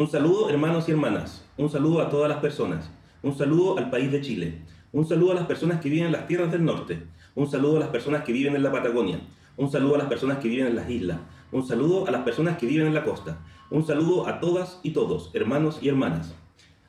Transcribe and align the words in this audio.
Un 0.00 0.08
saludo 0.08 0.48
hermanos 0.48 0.88
y 0.88 0.92
hermanas, 0.92 1.44
un 1.58 1.68
saludo 1.68 2.00
a 2.00 2.08
todas 2.08 2.30
las 2.30 2.38
personas, 2.38 2.90
un 3.22 3.36
saludo 3.36 3.76
al 3.76 3.90
país 3.90 4.10
de 4.10 4.22
Chile, 4.22 4.62
un 4.92 5.06
saludo 5.06 5.32
a 5.32 5.34
las 5.34 5.44
personas 5.44 5.78
que 5.78 5.90
viven 5.90 6.06
en 6.06 6.12
las 6.12 6.26
tierras 6.26 6.50
del 6.50 6.64
norte, 6.64 7.02
un 7.34 7.46
saludo 7.46 7.76
a 7.76 7.80
las 7.80 7.90
personas 7.90 8.24
que 8.24 8.32
viven 8.32 8.56
en 8.56 8.62
la 8.62 8.72
Patagonia, 8.72 9.20
un 9.58 9.70
saludo 9.70 9.96
a 9.96 9.98
las 9.98 10.06
personas 10.06 10.38
que 10.38 10.48
viven 10.48 10.68
en 10.68 10.76
las 10.76 10.88
islas, 10.88 11.18
un 11.52 11.66
saludo 11.66 12.08
a 12.08 12.10
las 12.10 12.22
personas 12.22 12.56
que 12.56 12.64
viven 12.64 12.86
en 12.86 12.94
la 12.94 13.04
costa, 13.04 13.40
un 13.68 13.86
saludo 13.86 14.26
a 14.26 14.40
todas 14.40 14.80
y 14.82 14.92
todos, 14.92 15.32
hermanos 15.34 15.80
y 15.82 15.90
hermanas. 15.90 16.34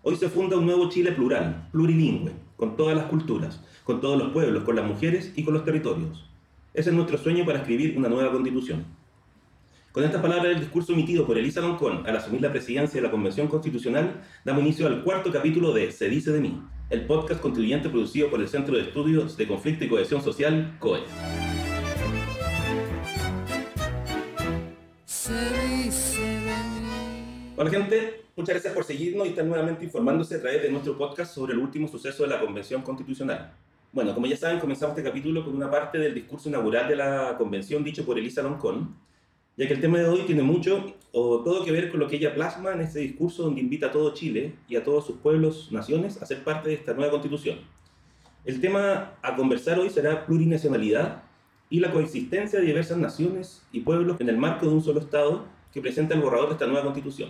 Hoy 0.03 0.15
se 0.15 0.29
funda 0.29 0.55
un 0.55 0.65
nuevo 0.65 0.87
Chile 0.87 1.11
plural, 1.11 1.67
plurilingüe, 1.73 2.31
con 2.55 2.77
todas 2.77 2.95
las 2.95 3.07
culturas, 3.07 3.59
con 3.83 3.99
todos 3.99 4.17
los 4.17 4.31
pueblos, 4.31 4.63
con 4.63 4.77
las 4.77 4.85
mujeres 4.85 5.33
y 5.35 5.43
con 5.43 5.53
los 5.53 5.65
territorios. 5.65 6.29
Ese 6.73 6.91
es 6.91 6.95
nuestro 6.95 7.17
sueño 7.17 7.45
para 7.45 7.59
escribir 7.59 7.97
una 7.97 8.07
nueva 8.07 8.31
constitución. 8.31 8.85
Con 9.91 10.05
estas 10.05 10.21
palabras 10.21 10.47
del 10.47 10.61
discurso 10.61 10.93
emitido 10.93 11.27
por 11.27 11.37
Elisa 11.37 11.59
Loncón 11.59 12.07
al 12.07 12.15
asumir 12.15 12.41
la 12.41 12.49
presidencia 12.49 13.01
de 13.01 13.05
la 13.05 13.11
Convención 13.11 13.49
Constitucional, 13.49 14.21
damos 14.45 14.63
inicio 14.63 14.87
al 14.87 15.03
cuarto 15.03 15.33
capítulo 15.33 15.73
de 15.73 15.91
Se 15.91 16.07
dice 16.07 16.31
de 16.31 16.39
mí, 16.39 16.61
el 16.89 17.05
podcast 17.05 17.41
contribuyente 17.41 17.89
producido 17.89 18.29
por 18.29 18.39
el 18.39 18.47
Centro 18.47 18.77
de 18.77 18.83
Estudios 18.83 19.35
de 19.35 19.49
Conflicto 19.49 19.83
y 19.83 19.89
Cohesión 19.89 20.21
Social, 20.21 20.77
COE. 20.79 21.01
Hola 27.57 27.69
gente, 27.69 28.23
muchas 28.37 28.53
gracias 28.53 28.73
por 28.73 28.85
seguirnos 28.85 29.27
y 29.27 29.31
estar 29.31 29.43
nuevamente 29.43 29.83
informándose 29.83 30.35
a 30.35 30.41
través 30.41 30.61
de 30.61 30.71
nuestro 30.71 30.97
podcast 30.97 31.35
sobre 31.35 31.51
el 31.51 31.59
último 31.59 31.89
suceso 31.89 32.23
de 32.23 32.29
la 32.29 32.39
Convención 32.39 32.81
Constitucional. 32.81 33.51
Bueno, 33.91 34.13
como 34.13 34.25
ya 34.25 34.37
saben, 34.37 34.61
comenzamos 34.61 34.97
este 34.97 35.09
capítulo 35.09 35.43
con 35.43 35.53
una 35.53 35.69
parte 35.69 35.97
del 35.97 36.13
discurso 36.13 36.47
inaugural 36.47 36.87
de 36.87 36.95
la 36.95 37.35
Convención 37.37 37.83
dicho 37.83 38.05
por 38.05 38.17
Elisa 38.17 38.41
Loncón, 38.41 39.10
ya 39.57 39.67
que 39.67 39.73
el 39.73 39.81
tema 39.81 39.99
de 39.99 40.07
hoy 40.07 40.21
tiene 40.25 40.43
mucho 40.43 40.95
o 41.11 41.41
todo 41.43 41.65
que 41.65 41.71
ver 41.71 41.89
con 41.89 41.99
lo 41.99 42.07
que 42.07 42.15
ella 42.15 42.33
plasma 42.33 42.71
en 42.71 42.81
este 42.81 42.99
discurso 42.99 43.43
donde 43.43 43.61
invita 43.61 43.87
a 43.87 43.91
todo 43.91 44.13
Chile 44.13 44.55
y 44.67 44.75
a 44.75 44.83
todos 44.83 45.05
sus 45.05 45.17
pueblos, 45.17 45.71
naciones, 45.71 46.21
a 46.21 46.25
ser 46.25 46.43
parte 46.43 46.69
de 46.69 46.75
esta 46.75 46.93
nueva 46.93 47.11
constitución. 47.11 47.59
El 48.45 48.61
tema 48.61 49.13
a 49.21 49.35
conversar 49.35 49.77
hoy 49.77 49.89
será 49.89 50.25
plurinacionalidad 50.25 51.23
y 51.69 51.79
la 51.79 51.91
coexistencia 51.91 52.59
de 52.59 52.65
diversas 52.65 52.97
naciones 52.97 53.63
y 53.71 53.81
pueblos 53.81 54.19
en 54.19 54.29
el 54.29 54.37
marco 54.37 54.65
de 54.65 54.73
un 54.73 54.83
solo 54.83 54.99
Estado 54.99 55.45
que 55.73 55.81
presenta 55.81 56.15
el 56.15 56.21
borrador 56.21 56.47
de 56.47 56.53
esta 56.53 56.65
nueva 56.65 56.83
constitución. 56.83 57.29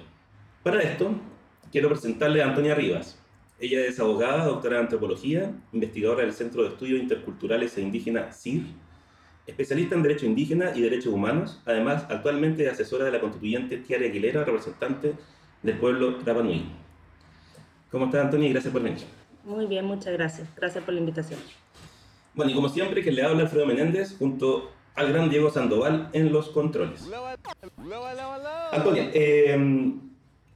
Para 0.64 0.82
esto, 0.82 1.12
quiero 1.72 1.90
presentarle 1.90 2.42
a 2.42 2.48
Antonia 2.48 2.76
Rivas. 2.76 3.20
Ella 3.60 3.86
es 3.86 4.00
abogada, 4.00 4.46
doctora 4.46 4.78
en 4.78 4.84
antropología, 4.84 5.52
investigadora 5.74 6.24
del 6.24 6.34
Centro 6.34 6.64
de 6.64 6.70
Estudios 6.70 7.00
Interculturales 7.00 7.78
e 7.78 7.82
Indígenas 7.82 8.42
CIR, 8.42 8.64
especialista 9.48 9.96
en 9.96 10.04
Derecho 10.04 10.26
Indígena 10.26 10.72
y 10.76 10.82
Derechos 10.82 11.14
Humanos, 11.14 11.62
además 11.66 12.06
actualmente 12.10 12.70
asesora 12.70 13.06
de 13.06 13.12
la 13.12 13.20
constituyente 13.20 13.78
Tiara 13.78 14.06
Aguilera, 14.06 14.44
representante 14.44 15.14
del 15.64 15.78
pueblo 15.78 16.20
Rapanui. 16.26 16.66
¿Cómo 17.92 18.06
estás, 18.06 18.26
Antonia? 18.26 18.48
Y 18.48 18.54
gracias 18.54 18.72
por 18.72 18.82
venir. 18.82 19.02
Muy 19.44 19.66
bien, 19.66 19.86
muchas 19.86 20.14
gracias. 20.14 20.48
Gracias 20.56 20.84
por 20.84 20.94
la 20.94 21.00
invitación. 21.00 21.40
Bueno, 22.34 22.52
y 22.52 22.56
como 22.56 22.70
siempre, 22.70 23.04
que 23.04 23.12
le 23.12 23.24
habla 23.24 23.44
Alfredo 23.44 23.66
Menéndez 23.66 24.16
junto 24.18 24.72
al 24.96 25.12
gran 25.12 25.30
Diego 25.30 25.50
Sandoval 25.50 26.10
en 26.14 26.32
los 26.32 26.50
controles. 26.50 27.10
Antonia, 28.72 29.12
eh, 29.14 29.94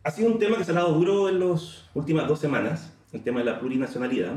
ha 0.04 0.12
sido 0.12 0.32
un 0.32 0.40
tema 0.40 0.58
que 0.58 0.64
se 0.64 0.72
ha 0.72 0.76
dado 0.76 0.94
duro 0.94 1.28
en 1.28 1.40
las 1.40 1.90
últimas 1.94 2.28
dos 2.28 2.40
semanas, 2.40 2.94
el 3.12 3.24
tema 3.24 3.40
de 3.40 3.46
la 3.46 3.60
plurinacionalidad. 3.60 4.36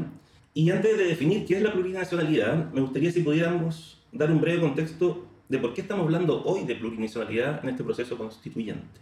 Y 0.54 0.70
antes 0.70 0.96
de 0.96 1.04
definir 1.04 1.46
qué 1.46 1.56
es 1.56 1.62
la 1.62 1.72
plurinacionalidad, 1.72 2.72
me 2.72 2.80
gustaría 2.80 3.12
si 3.12 3.22
pudiéramos 3.22 3.97
dar 4.12 4.30
un 4.30 4.40
breve 4.40 4.60
contexto 4.60 5.26
de 5.48 5.58
por 5.58 5.74
qué 5.74 5.80
estamos 5.82 6.04
hablando 6.04 6.42
hoy 6.44 6.64
de 6.64 6.76
plurinacionalidad 6.76 7.62
en 7.62 7.70
este 7.70 7.84
proceso 7.84 8.16
constituyente. 8.16 9.00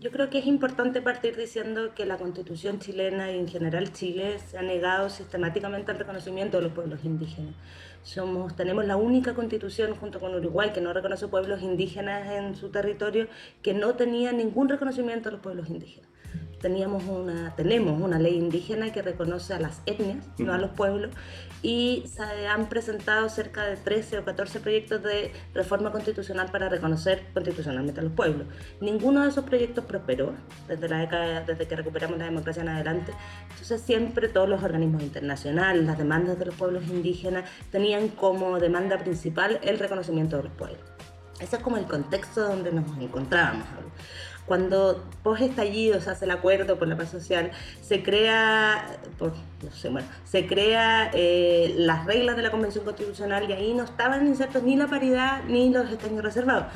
Yo 0.00 0.10
creo 0.10 0.30
que 0.30 0.38
es 0.38 0.46
importante 0.46 1.00
partir 1.00 1.36
diciendo 1.36 1.94
que 1.94 2.06
la 2.06 2.18
constitución 2.18 2.80
chilena 2.80 3.30
y 3.30 3.38
en 3.38 3.46
general 3.46 3.92
Chile 3.92 4.40
se 4.40 4.58
ha 4.58 4.62
negado 4.62 5.08
sistemáticamente 5.08 5.92
al 5.92 5.98
reconocimiento 5.98 6.56
de 6.56 6.64
los 6.64 6.72
pueblos 6.72 7.04
indígenas. 7.04 7.54
Somos, 8.02 8.56
tenemos 8.56 8.84
la 8.84 8.96
única 8.96 9.34
constitución 9.34 9.94
junto 9.94 10.18
con 10.18 10.34
Uruguay 10.34 10.70
que 10.74 10.80
no 10.80 10.92
reconoce 10.92 11.28
pueblos 11.28 11.62
indígenas 11.62 12.28
en 12.32 12.56
su 12.56 12.70
territorio, 12.70 13.28
que 13.62 13.74
no 13.74 13.94
tenía 13.94 14.32
ningún 14.32 14.68
reconocimiento 14.68 15.28
a 15.28 15.32
los 15.32 15.40
pueblos 15.40 15.68
indígenas 15.68 16.11
teníamos 16.62 17.04
una, 17.04 17.54
tenemos 17.56 18.00
una 18.00 18.18
ley 18.18 18.36
indígena 18.36 18.92
que 18.92 19.02
reconoce 19.02 19.52
a 19.52 19.60
las 19.60 19.82
etnias, 19.84 20.24
no 20.38 20.54
a 20.54 20.58
los 20.58 20.70
pueblos, 20.70 21.10
y 21.60 22.04
se 22.06 22.46
han 22.46 22.68
presentado 22.68 23.28
cerca 23.28 23.64
de 23.64 23.76
13 23.76 24.18
o 24.18 24.24
14 24.24 24.60
proyectos 24.60 25.02
de 25.02 25.32
reforma 25.54 25.92
constitucional 25.92 26.50
para 26.50 26.68
reconocer 26.68 27.26
constitucionalmente 27.34 28.00
a 28.00 28.04
los 28.04 28.12
pueblos. 28.12 28.46
Ninguno 28.80 29.22
de 29.22 29.28
esos 29.28 29.44
proyectos 29.44 29.84
prosperó 29.84 30.34
desde, 30.68 30.88
la 30.88 30.98
década, 30.98 31.40
desde 31.42 31.66
que 31.66 31.76
recuperamos 31.76 32.18
la 32.18 32.24
democracia 32.24 32.62
en 32.62 32.68
adelante, 32.68 33.12
entonces 33.50 33.80
siempre 33.82 34.28
todos 34.28 34.48
los 34.48 34.62
organismos 34.62 35.02
internacionales, 35.02 35.84
las 35.84 35.98
demandas 35.98 36.38
de 36.38 36.46
los 36.46 36.54
pueblos 36.54 36.84
indígenas, 36.88 37.48
tenían 37.70 38.08
como 38.08 38.58
demanda 38.58 38.98
principal 38.98 39.60
el 39.62 39.78
reconocimiento 39.78 40.36
de 40.36 40.44
los 40.44 40.52
pueblos. 40.52 40.80
Ese 41.40 41.56
es 41.56 41.62
como 41.62 41.76
el 41.76 41.86
contexto 41.86 42.40
donde 42.40 42.70
nos 42.70 42.84
encontrábamos. 42.98 43.66
Cuando 44.46 45.04
post 45.22 45.42
estallido 45.42 46.00
se 46.00 46.10
hace 46.10 46.24
el 46.24 46.32
acuerdo 46.32 46.76
por 46.78 46.88
la 46.88 46.96
paz 46.96 47.10
social, 47.10 47.52
se 47.80 48.02
crea, 48.02 48.98
no 49.20 49.70
sé, 49.70 49.88
bueno, 49.88 50.06
se 50.24 50.46
crea 50.46 51.10
eh, 51.14 51.74
las 51.78 52.06
reglas 52.06 52.36
de 52.36 52.42
la 52.42 52.50
Convención 52.50 52.84
Constitucional 52.84 53.48
y 53.48 53.52
ahí 53.52 53.72
no 53.72 53.84
estaban 53.84 54.26
insertos 54.26 54.64
ni 54.64 54.76
la 54.76 54.88
paridad 54.88 55.44
ni 55.46 55.70
los 55.70 55.88
escaños 55.90 56.24
reservados. 56.24 56.66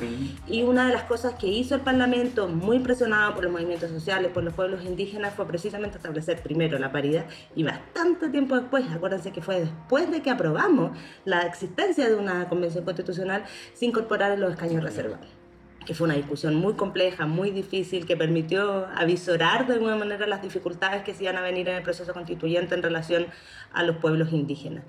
Y 0.47 0.63
una 0.63 0.87
de 0.87 0.93
las 0.93 1.03
cosas 1.03 1.33
que 1.33 1.47
hizo 1.47 1.75
el 1.75 1.81
Parlamento, 1.81 2.47
muy 2.47 2.79
presionado 2.79 3.33
por 3.35 3.43
los 3.43 3.51
movimientos 3.51 3.91
sociales, 3.91 4.31
por 4.31 4.43
los 4.43 4.53
pueblos 4.53 4.85
indígenas, 4.85 5.33
fue 5.35 5.45
precisamente 5.45 5.97
establecer 5.97 6.41
primero 6.41 6.79
la 6.79 6.91
paridad 6.91 7.25
y 7.55 7.63
bastante 7.63 8.29
tiempo 8.29 8.55
después, 8.55 8.85
acuérdense 8.89 9.31
que 9.31 9.41
fue 9.41 9.59
después 9.59 10.09
de 10.09 10.21
que 10.21 10.29
aprobamos 10.29 10.97
la 11.25 11.41
existencia 11.41 12.07
de 12.07 12.15
una 12.15 12.47
Convención 12.47 12.85
Constitucional, 12.85 13.43
se 13.73 13.85
incorporaron 13.85 14.39
los 14.39 14.51
escaños 14.51 14.83
reservados 14.83 15.36
que 15.87 15.93
fue 15.93 16.05
una 16.05 16.15
discusión 16.15 16.53
muy 16.55 16.73
compleja, 16.73 17.25
muy 17.25 17.49
difícil, 17.49 18.05
que 18.05 18.17
permitió 18.17 18.87
avisorar 18.93 19.65
de 19.67 19.75
alguna 19.75 19.95
manera 19.95 20.27
las 20.27 20.41
dificultades 20.41 21.03
que 21.03 21.13
se 21.13 21.23
iban 21.23 21.37
a 21.37 21.41
venir 21.41 21.69
en 21.69 21.77
el 21.77 21.83
proceso 21.83 22.13
constituyente 22.13 22.75
en 22.75 22.83
relación 22.83 23.27
a 23.71 23.83
los 23.83 23.95
pueblos 23.95 24.33
indígenas. 24.33 24.83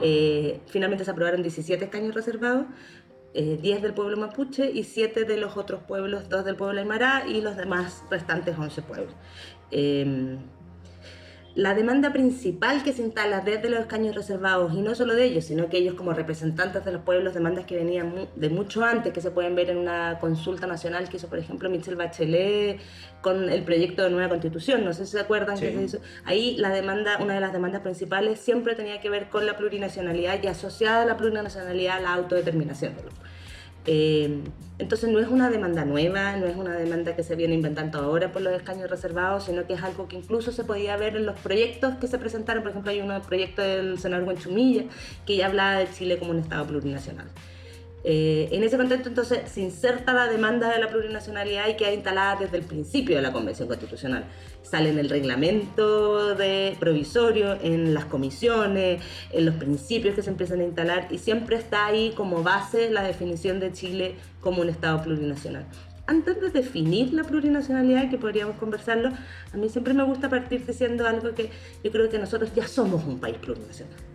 Eh, 0.00 0.60
finalmente 0.66 1.04
se 1.04 1.10
aprobaron 1.10 1.42
17 1.42 1.84
escaños 1.84 2.14
reservados, 2.14 2.64
10 3.34 3.62
eh, 3.62 3.80
del 3.82 3.92
pueblo 3.92 4.16
mapuche 4.16 4.70
y 4.70 4.84
7 4.84 5.24
de 5.24 5.36
los 5.36 5.58
otros 5.58 5.82
pueblos, 5.82 6.30
2 6.30 6.46
del 6.46 6.56
pueblo 6.56 6.80
aymara 6.80 7.24
y 7.28 7.42
los 7.42 7.54
demás 7.56 8.02
restantes 8.10 8.56
11 8.58 8.80
pueblos. 8.82 9.14
Eh, 9.70 10.38
la 11.58 11.74
demanda 11.74 12.12
principal 12.12 12.84
que 12.84 12.92
se 12.92 13.02
instala 13.02 13.40
desde 13.40 13.68
los 13.68 13.80
escaños 13.80 14.14
reservados, 14.14 14.72
y 14.74 14.80
no 14.80 14.94
solo 14.94 15.16
de 15.16 15.24
ellos, 15.24 15.44
sino 15.44 15.68
que 15.68 15.78
ellos 15.78 15.94
como 15.94 16.12
representantes 16.12 16.84
de 16.84 16.92
los 16.92 17.02
pueblos, 17.02 17.34
demandas 17.34 17.64
que 17.64 17.74
venían 17.74 18.28
de 18.36 18.48
mucho 18.48 18.84
antes, 18.84 19.12
que 19.12 19.20
se 19.20 19.32
pueden 19.32 19.56
ver 19.56 19.70
en 19.70 19.78
una 19.78 20.20
consulta 20.20 20.68
nacional 20.68 21.08
que 21.08 21.16
hizo, 21.16 21.26
por 21.26 21.40
ejemplo, 21.40 21.68
Michelle 21.68 21.96
Bachelet 21.96 22.78
con 23.22 23.50
el 23.50 23.64
proyecto 23.64 24.04
de 24.04 24.10
nueva 24.10 24.28
constitución, 24.28 24.84
no 24.84 24.92
sé 24.92 25.04
si 25.04 25.10
se 25.10 25.20
acuerdan 25.20 25.58
que 25.58 25.72
se 25.72 25.82
hizo. 25.82 25.98
Ahí 26.24 26.56
la 26.58 26.70
demanda, 26.70 27.18
una 27.20 27.34
de 27.34 27.40
las 27.40 27.52
demandas 27.52 27.82
principales 27.82 28.38
siempre 28.38 28.76
tenía 28.76 29.00
que 29.00 29.10
ver 29.10 29.28
con 29.28 29.44
la 29.44 29.56
plurinacionalidad 29.56 30.40
y 30.40 30.46
asociada 30.46 31.02
a 31.02 31.06
la 31.06 31.16
plurinacionalidad 31.16 32.00
la 32.00 32.14
autodeterminación 32.14 32.94
de 32.94 33.02
los 33.02 33.14
eh, 33.86 34.42
entonces 34.78 35.10
no 35.10 35.18
es 35.18 35.28
una 35.28 35.50
demanda 35.50 35.84
nueva, 35.84 36.36
no 36.36 36.46
es 36.46 36.56
una 36.56 36.76
demanda 36.76 37.16
que 37.16 37.24
se 37.24 37.34
viene 37.34 37.54
inventando 37.54 37.98
ahora 37.98 38.30
por 38.30 38.42
los 38.42 38.52
escaños 38.52 38.88
reservados, 38.88 39.44
sino 39.44 39.66
que 39.66 39.74
es 39.74 39.82
algo 39.82 40.06
que 40.06 40.16
incluso 40.16 40.52
se 40.52 40.62
podía 40.62 40.96
ver 40.96 41.16
en 41.16 41.26
los 41.26 41.38
proyectos 41.40 41.96
que 41.96 42.06
se 42.06 42.18
presentaron. 42.18 42.62
Por 42.62 42.70
ejemplo, 42.70 42.92
hay 42.92 43.00
un 43.00 43.20
proyecto 43.22 43.62
del 43.62 43.98
senador 43.98 44.24
Guanchumilla 44.24 44.84
que 45.26 45.36
ya 45.36 45.46
hablaba 45.46 45.78
de 45.78 45.90
Chile 45.90 46.18
como 46.18 46.30
un 46.30 46.38
Estado 46.38 46.64
plurinacional. 46.66 47.26
Eh, 48.04 48.48
en 48.52 48.62
ese 48.62 48.76
contexto, 48.76 49.08
entonces, 49.08 49.50
se 49.50 49.60
inserta 49.60 50.12
la 50.12 50.28
demanda 50.28 50.72
de 50.72 50.78
la 50.78 50.88
plurinacionalidad 50.88 51.66
y 51.68 51.74
queda 51.74 51.92
instalada 51.92 52.36
desde 52.36 52.58
el 52.58 52.62
principio 52.62 53.16
de 53.16 53.22
la 53.22 53.32
Convención 53.32 53.66
Constitucional. 53.66 54.24
Sale 54.68 54.90
en 54.90 54.98
el 54.98 55.08
reglamento 55.08 56.34
de 56.34 56.76
provisorio, 56.78 57.56
en 57.62 57.94
las 57.94 58.04
comisiones, 58.04 59.00
en 59.32 59.46
los 59.46 59.54
principios 59.54 60.14
que 60.14 60.22
se 60.22 60.28
empiezan 60.28 60.60
a 60.60 60.64
instalar 60.64 61.08
y 61.10 61.18
siempre 61.18 61.56
está 61.56 61.86
ahí 61.86 62.12
como 62.14 62.42
base 62.42 62.90
la 62.90 63.02
definición 63.02 63.60
de 63.60 63.72
Chile 63.72 64.16
como 64.40 64.60
un 64.60 64.68
Estado 64.68 65.02
plurinacional. 65.02 65.64
Antes 66.06 66.40
de 66.40 66.50
definir 66.50 67.14
la 67.14 67.24
plurinacionalidad, 67.24 68.10
que 68.10 68.18
podríamos 68.18 68.56
conversarlo, 68.56 69.10
a 69.52 69.56
mí 69.56 69.68
siempre 69.70 69.94
me 69.94 70.04
gusta 70.04 70.28
partir 70.28 70.66
diciendo 70.66 71.06
algo 71.06 71.34
que 71.34 71.50
yo 71.82 71.90
creo 71.90 72.10
que 72.10 72.18
nosotros 72.18 72.50
ya 72.54 72.66
somos 72.68 73.04
un 73.04 73.20
país 73.20 73.38
plurinacional 73.38 74.07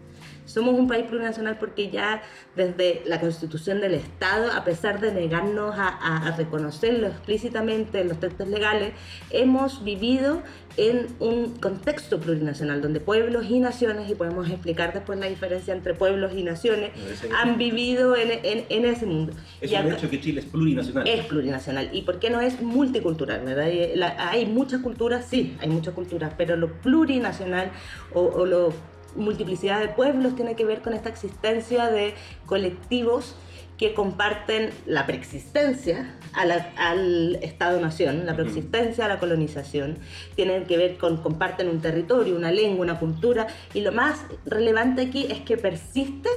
Somos 0.45 0.75
un 0.75 0.87
país 0.87 1.05
plurinacional 1.05 1.57
porque 1.57 1.89
ya 1.89 2.21
desde 2.55 3.01
la 3.05 3.19
constitución 3.19 3.81
del 3.81 3.95
Estado, 3.95 4.51
a 4.51 4.63
pesar 4.63 4.99
de 4.99 5.11
negarnos 5.11 5.75
a, 5.77 6.27
a 6.27 6.35
reconocerlo 6.35 7.07
explícitamente 7.07 8.01
en 8.01 8.09
los 8.09 8.19
textos 8.19 8.47
legales, 8.47 8.93
hemos 9.31 9.83
vivido 9.83 10.41
en 10.77 11.07
un 11.19 11.55
contexto 11.57 12.19
plurinacional 12.19 12.81
donde 12.81 12.99
pueblos 12.99 13.45
y 13.49 13.59
naciones, 13.59 14.09
y 14.09 14.15
podemos 14.15 14.49
explicar 14.49 14.93
después 14.93 15.19
la 15.19 15.27
diferencia 15.27 15.73
entre 15.73 15.93
pueblos 15.93 16.33
y 16.35 16.43
naciones, 16.43 16.91
han 17.35 17.57
vivido 17.57 18.15
en, 18.15 18.31
en, 18.31 18.65
en 18.69 18.85
ese 18.85 19.05
mundo. 19.05 19.33
Es 19.61 19.71
un 19.71 19.91
hecho 19.91 20.09
que 20.09 20.19
Chile 20.19 20.39
es 20.41 20.47
plurinacional. 20.47 21.07
Es 21.07 21.25
plurinacional. 21.25 21.89
¿Y 21.93 22.01
por 22.01 22.19
qué 22.19 22.29
no 22.29 22.41
es 22.41 22.61
multicultural? 22.61 23.41
¿verdad? 23.43 24.15
hay 24.17 24.45
muchas 24.45 24.81
culturas, 24.81 25.25
sí, 25.29 25.55
hay 25.59 25.69
muchas 25.69 25.93
culturas, 25.93 26.33
pero 26.37 26.55
lo 26.55 26.71
plurinacional 26.81 27.71
o, 28.13 28.21
o 28.21 28.45
la 28.45 28.69
multiplicidad 29.15 29.79
de 29.79 29.89
pueblos 29.89 30.35
tiene 30.35 30.55
que 30.55 30.65
ver 30.65 30.81
con 30.81 30.93
esta 30.93 31.09
existencia 31.09 31.89
de 31.89 32.13
colectivos 32.45 33.35
que 33.77 33.93
comparten 33.93 34.69
la 34.85 35.05
preexistencia 35.05 36.15
al 36.33 37.37
Estado-Nación, 37.41 38.25
la 38.25 38.35
preexistencia 38.35 39.05
a 39.05 39.07
la 39.07 39.19
colonización, 39.19 39.97
tienen 40.35 40.65
que 40.65 40.77
ver 40.77 40.97
con, 40.97 41.17
comparten 41.17 41.67
un 41.67 41.81
territorio, 41.81 42.35
una 42.35 42.51
lengua, 42.51 42.83
una 42.83 42.99
cultura, 42.99 43.47
y 43.73 43.81
lo 43.81 43.91
más 43.91 44.25
relevante 44.45 45.01
aquí 45.01 45.27
es 45.29 45.41
que 45.41 45.57
persiste 45.57 46.29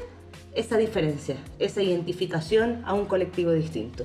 esa 0.55 0.76
diferencia, 0.79 1.37
esa 1.58 1.82
identificación 1.82 2.82
a 2.87 2.94
un 2.94 3.06
colectivo 3.06 3.52
distinto. 3.52 4.05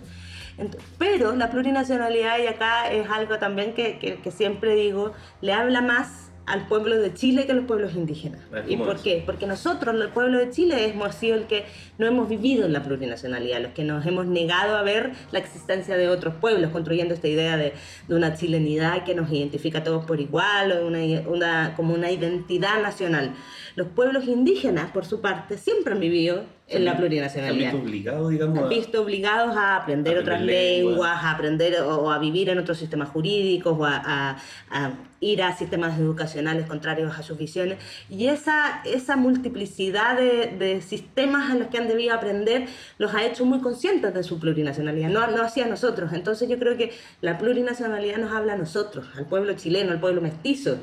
pero 0.97 1.35
la 1.35 1.49
plurinacionalidad, 1.49 2.37
y 2.39 2.47
acá 2.47 2.91
es 2.91 3.09
algo 3.09 3.39
también 3.39 3.73
que, 3.73 3.97
que 3.97 4.31
siempre 4.31 4.75
digo, 4.75 5.13
le 5.41 5.53
habla 5.53 5.81
más 5.81 6.30
al 6.45 6.67
pueblo 6.67 6.97
de 6.97 7.13
Chile 7.13 7.45
que 7.45 7.51
a 7.51 7.55
los 7.55 7.65
pueblos 7.65 7.93
indígenas. 7.93 8.41
¿Y 8.67 8.77
por 8.77 9.01
qué? 9.01 9.23
Porque 9.25 9.45
nosotros, 9.47 9.95
el 9.95 10.09
pueblo 10.09 10.39
de 10.39 10.49
Chile, 10.49 10.85
hemos 10.89 11.15
sido 11.15 11.35
el 11.35 11.45
que 11.45 11.65
no 11.97 12.05
hemos 12.05 12.27
vivido 12.27 12.65
en 12.65 12.73
la 12.73 12.83
plurinacionalidad, 12.83 13.61
los 13.61 13.71
que 13.71 13.83
nos 13.83 14.05
hemos 14.05 14.25
negado 14.25 14.75
a 14.75 14.81
ver 14.81 15.11
la 15.31 15.39
existencia 15.39 15.95
de 15.97 16.09
otros 16.09 16.35
pueblos, 16.35 16.71
construyendo 16.71 17.13
esta 17.13 17.27
idea 17.27 17.57
de, 17.57 17.73
de 18.07 18.15
una 18.15 18.35
chilenidad 18.35 19.03
que 19.03 19.15
nos 19.15 19.31
identifica 19.31 19.79
a 19.79 19.83
todos 19.83 20.05
por 20.05 20.19
igual, 20.19 20.71
o 20.71 20.87
una, 20.87 20.99
una, 21.27 21.73
como 21.75 21.93
una 21.93 22.11
identidad 22.11 22.81
nacional. 22.81 23.33
Los 23.75 23.87
pueblos 23.87 24.25
indígenas, 24.27 24.91
por 24.91 25.05
su 25.05 25.21
parte, 25.21 25.57
siempre 25.57 25.93
han 25.93 25.99
vivido 25.99 26.43
en 26.71 26.85
la 26.85 26.97
plurinacionalidad. 26.97 27.71
Se 27.71 27.77
han 27.77 27.83
visto 27.83 27.89
obligados, 27.89 28.29
digamos. 28.29 28.59
Han 28.59 28.69
visto 28.69 29.01
obligados 29.01 29.57
a 29.57 29.75
aprender, 29.75 30.17
otras 30.17 30.41
lenguas, 30.41 31.23
a 31.23 31.31
aprender 31.31 31.81
o, 31.81 32.11
a 32.11 32.19
vivir 32.19 32.49
en 32.49 32.59
otros 32.59 32.77
sistemas 32.77 33.09
jurídicos 33.09 33.77
o 33.77 33.85
a, 33.85 34.37
a, 34.69 34.93
ir 35.19 35.43
a 35.43 35.55
sistemas 35.55 35.99
educacionales 35.99 36.65
contrarios 36.65 37.17
a 37.17 37.23
sus 37.23 37.37
visiones. 37.37 37.77
Y 38.09 38.27
esa, 38.27 38.81
esa 38.85 39.17
multiplicidad 39.17 40.17
de, 40.17 40.55
de, 40.57 40.81
sistemas 40.81 41.51
a 41.51 41.55
los 41.55 41.67
que 41.67 41.77
han 41.77 41.87
debido 41.87 42.15
aprender 42.15 42.67
los 42.97 43.13
ha 43.13 43.23
hecho 43.25 43.45
muy 43.45 43.59
conscientes 43.59 44.13
de 44.13 44.23
su 44.23 44.39
plurinacionalidad, 44.39 45.09
no, 45.09 45.27
no 45.27 45.43
hacia 45.43 45.67
nosotros. 45.67 46.13
Entonces 46.13 46.49
yo 46.49 46.57
creo 46.57 46.75
que 46.75 46.91
la 47.21 47.37
plurinacionalidad 47.37 48.17
nos 48.17 48.31
habla 48.31 48.53
a 48.53 48.57
nosotros, 48.57 49.05
al 49.15 49.27
pueblo 49.27 49.53
chileno, 49.53 49.91
al 49.91 49.99
pueblo 49.99 50.21
mestizo, 50.21 50.77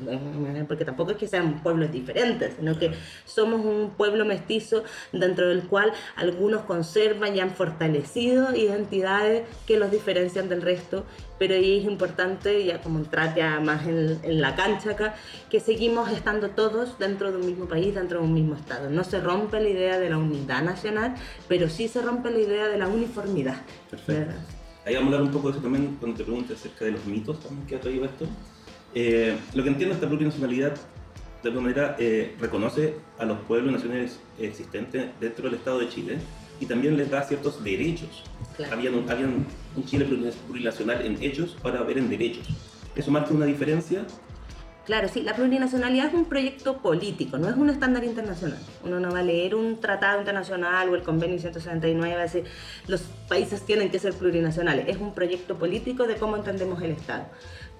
porque 0.67 0.85
tampoco 0.85 1.11
es 1.11 1.17
que 1.17 1.27
sean 1.27 1.61
pueblos 1.61 1.91
diferentes, 1.91 2.53
sino 2.57 2.78
que 2.79 2.91
somos 3.25 3.63
un 3.65 3.91
pueblo 3.91 4.25
mestizo 4.25 4.83
dentro 5.11 5.49
del 5.49 5.63
cual 5.63 5.91
algunos 6.15 6.63
conservan 6.63 7.35
y 7.35 7.39
han 7.39 7.51
fortalecido 7.51 8.55
identidades 8.55 9.47
que 9.67 9.77
los 9.77 9.91
diferencian 9.91 10.49
del 10.49 10.61
resto, 10.61 11.05
pero 11.37 11.55
ahí 11.55 11.79
es 11.79 11.85
importante, 11.85 12.65
ya 12.65 12.81
como 12.81 13.03
ya 13.35 13.59
más 13.59 13.87
en, 13.87 14.19
en 14.23 14.41
la 14.41 14.55
cancha 14.55 14.91
acá, 14.91 15.15
que 15.49 15.59
seguimos 15.59 16.11
estando 16.11 16.49
todos 16.49 16.99
dentro 16.99 17.31
de 17.31 17.37
un 17.37 17.45
mismo 17.45 17.65
país, 17.65 17.95
dentro 17.95 18.19
de 18.19 18.25
un 18.25 18.33
mismo 18.33 18.55
Estado. 18.55 18.89
No 18.89 19.03
se 19.03 19.19
rompe 19.19 19.59
la 19.61 19.69
idea 19.69 19.99
de 19.99 20.09
la 20.09 20.17
unidad 20.17 20.63
nacional, 20.63 21.15
pero 21.47 21.69
sí 21.69 21.87
se 21.87 22.01
rompe 22.01 22.29
la 22.29 22.39
idea 22.39 22.67
de 22.67 22.77
la 22.77 22.87
uniformidad. 22.87 23.61
Perfecto. 23.89 24.33
Ahí 24.85 24.95
vamos 24.95 25.13
a 25.13 25.15
hablar 25.17 25.27
un 25.27 25.33
poco 25.33 25.49
de 25.49 25.53
eso 25.53 25.61
también 25.61 25.97
cuando 25.99 26.17
te 26.17 26.23
pregunte 26.23 26.53
acerca 26.53 26.85
de 26.85 26.91
los 26.91 27.05
mitos 27.05 27.39
también 27.39 27.67
que 27.67 27.75
ha 27.75 27.79
traído 27.79 28.05
esto. 28.05 28.25
Eh, 28.95 29.37
lo 29.53 29.63
que 29.63 29.69
entiendo 29.69 29.93
esta 29.93 30.07
plurinacionalidad 30.07 30.75
de 31.41 31.49
alguna 31.49 31.69
manera 31.69 31.95
eh, 31.99 32.35
reconoce 32.39 32.95
a 33.17 33.25
los 33.25 33.39
pueblos 33.39 33.71
y 33.71 33.75
naciones 33.75 34.19
existentes 34.39 35.09
dentro 35.19 35.45
del 35.45 35.55
Estado 35.55 35.79
de 35.79 35.89
Chile 35.89 36.17
y 36.59 36.65
también 36.65 36.97
les 36.97 37.09
da 37.09 37.23
ciertos 37.23 37.63
derechos. 37.63 38.23
Había, 38.71 38.91
un, 38.91 39.45
un 39.75 39.85
Chile 39.85 40.05
plurinacional 40.47 41.05
en 41.05 41.21
hechos, 41.23 41.57
ahora 41.63 41.83
ver 41.83 41.97
en 41.97 42.09
derechos. 42.09 42.47
¿Eso 42.95 43.11
marca 43.11 43.33
una 43.33 43.45
diferencia? 43.45 44.05
Claro, 44.89 45.07
sí, 45.07 45.21
la 45.21 45.35
plurinacionalidad 45.35 46.07
es 46.07 46.13
un 46.15 46.25
proyecto 46.25 46.77
político, 46.77 47.37
no 47.37 47.47
es 47.47 47.55
un 47.55 47.69
estándar 47.69 48.03
internacional. 48.03 48.57
Uno 48.83 48.99
no 48.99 49.11
va 49.11 49.19
a 49.19 49.23
leer 49.23 49.53
un 49.53 49.79
tratado 49.79 50.19
internacional 50.19 50.89
o 50.89 50.95
el 50.95 51.03
convenio 51.03 51.37
169 51.37 52.09
y 52.09 52.15
va 52.15 52.19
a 52.19 52.23
decir 52.23 52.45
los 52.87 53.01
países 53.27 53.61
tienen 53.61 53.91
que 53.91 53.99
ser 53.99 54.15
plurinacionales. 54.15 54.87
Es 54.87 54.97
un 54.97 55.13
proyecto 55.13 55.59
político 55.59 56.07
de 56.07 56.15
cómo 56.15 56.37
entendemos 56.37 56.81
el 56.81 56.91
Estado. 56.91 57.25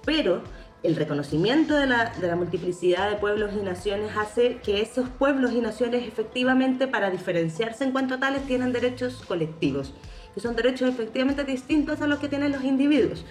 Pero 0.04 0.42
el 0.82 0.96
reconocimiento 0.96 1.74
de 1.74 1.86
la, 1.86 2.12
de 2.18 2.26
la, 2.26 2.36
multiplicidad 2.36 3.10
de 3.10 3.16
pueblos 3.16 3.52
y 3.54 3.62
naciones 3.62 4.16
hace 4.16 4.56
que 4.62 4.80
esos 4.80 5.08
pueblos 5.08 5.52
y 5.52 5.60
naciones 5.60 6.06
efectivamente 6.06 6.88
para 6.88 7.10
diferenciarse 7.10 7.84
en 7.84 7.92
cuanto 7.92 8.14
a 8.14 8.20
tales 8.20 8.46
tienen 8.46 8.72
derechos 8.72 9.22
colectivos, 9.26 9.92
que 10.34 10.40
son 10.40 10.56
derechos 10.56 10.88
efectivamente 10.88 11.44
distintos 11.44 12.00
a 12.00 12.06
los 12.06 12.18
que 12.18 12.28
tienen 12.28 12.52
los 12.52 12.64
individuos. 12.64 13.24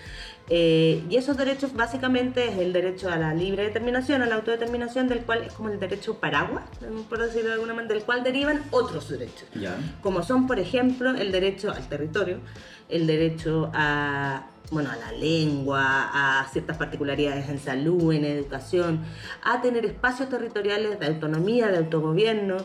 Eh, 0.51 1.03
y 1.09 1.15
esos 1.15 1.37
derechos 1.37 1.73
básicamente 1.73 2.49
es 2.49 2.57
el 2.57 2.73
derecho 2.73 3.09
a 3.09 3.17
la 3.17 3.35
libre 3.35 3.63
determinación, 3.63 4.23
a 4.23 4.25
la 4.25 4.35
autodeterminación, 4.35 5.07
del 5.07 5.19
cual 5.19 5.43
es 5.43 5.53
como 5.53 5.69
el 5.69 5.79
derecho 5.79 6.15
paraguas, 6.15 6.65
por 7.07 7.19
decirlo 7.19 7.49
de 7.49 7.53
alguna 7.53 7.75
manera, 7.75 7.93
del 7.93 8.03
cual 8.03 8.23
derivan 8.23 8.63
otros 8.71 9.09
derechos. 9.09 9.47
Como 10.01 10.23
son, 10.23 10.47
por 10.47 10.59
ejemplo, 10.59 11.11
el 11.11 11.31
derecho 11.31 11.71
al 11.71 11.87
territorio, 11.87 12.39
el 12.89 13.07
derecho 13.07 13.71
a 13.73 14.45
bueno, 14.71 14.91
a 14.91 14.95
la 14.95 15.11
lengua, 15.11 16.09
a 16.13 16.47
ciertas 16.49 16.77
particularidades 16.77 17.49
en 17.49 17.59
salud, 17.59 18.13
en 18.13 18.23
educación, 18.23 19.03
a 19.43 19.61
tener 19.61 19.85
espacios 19.85 20.29
territoriales 20.29 20.99
de 20.99 21.07
autonomía, 21.07 21.69
de 21.69 21.77
autogobierno, 21.77 22.57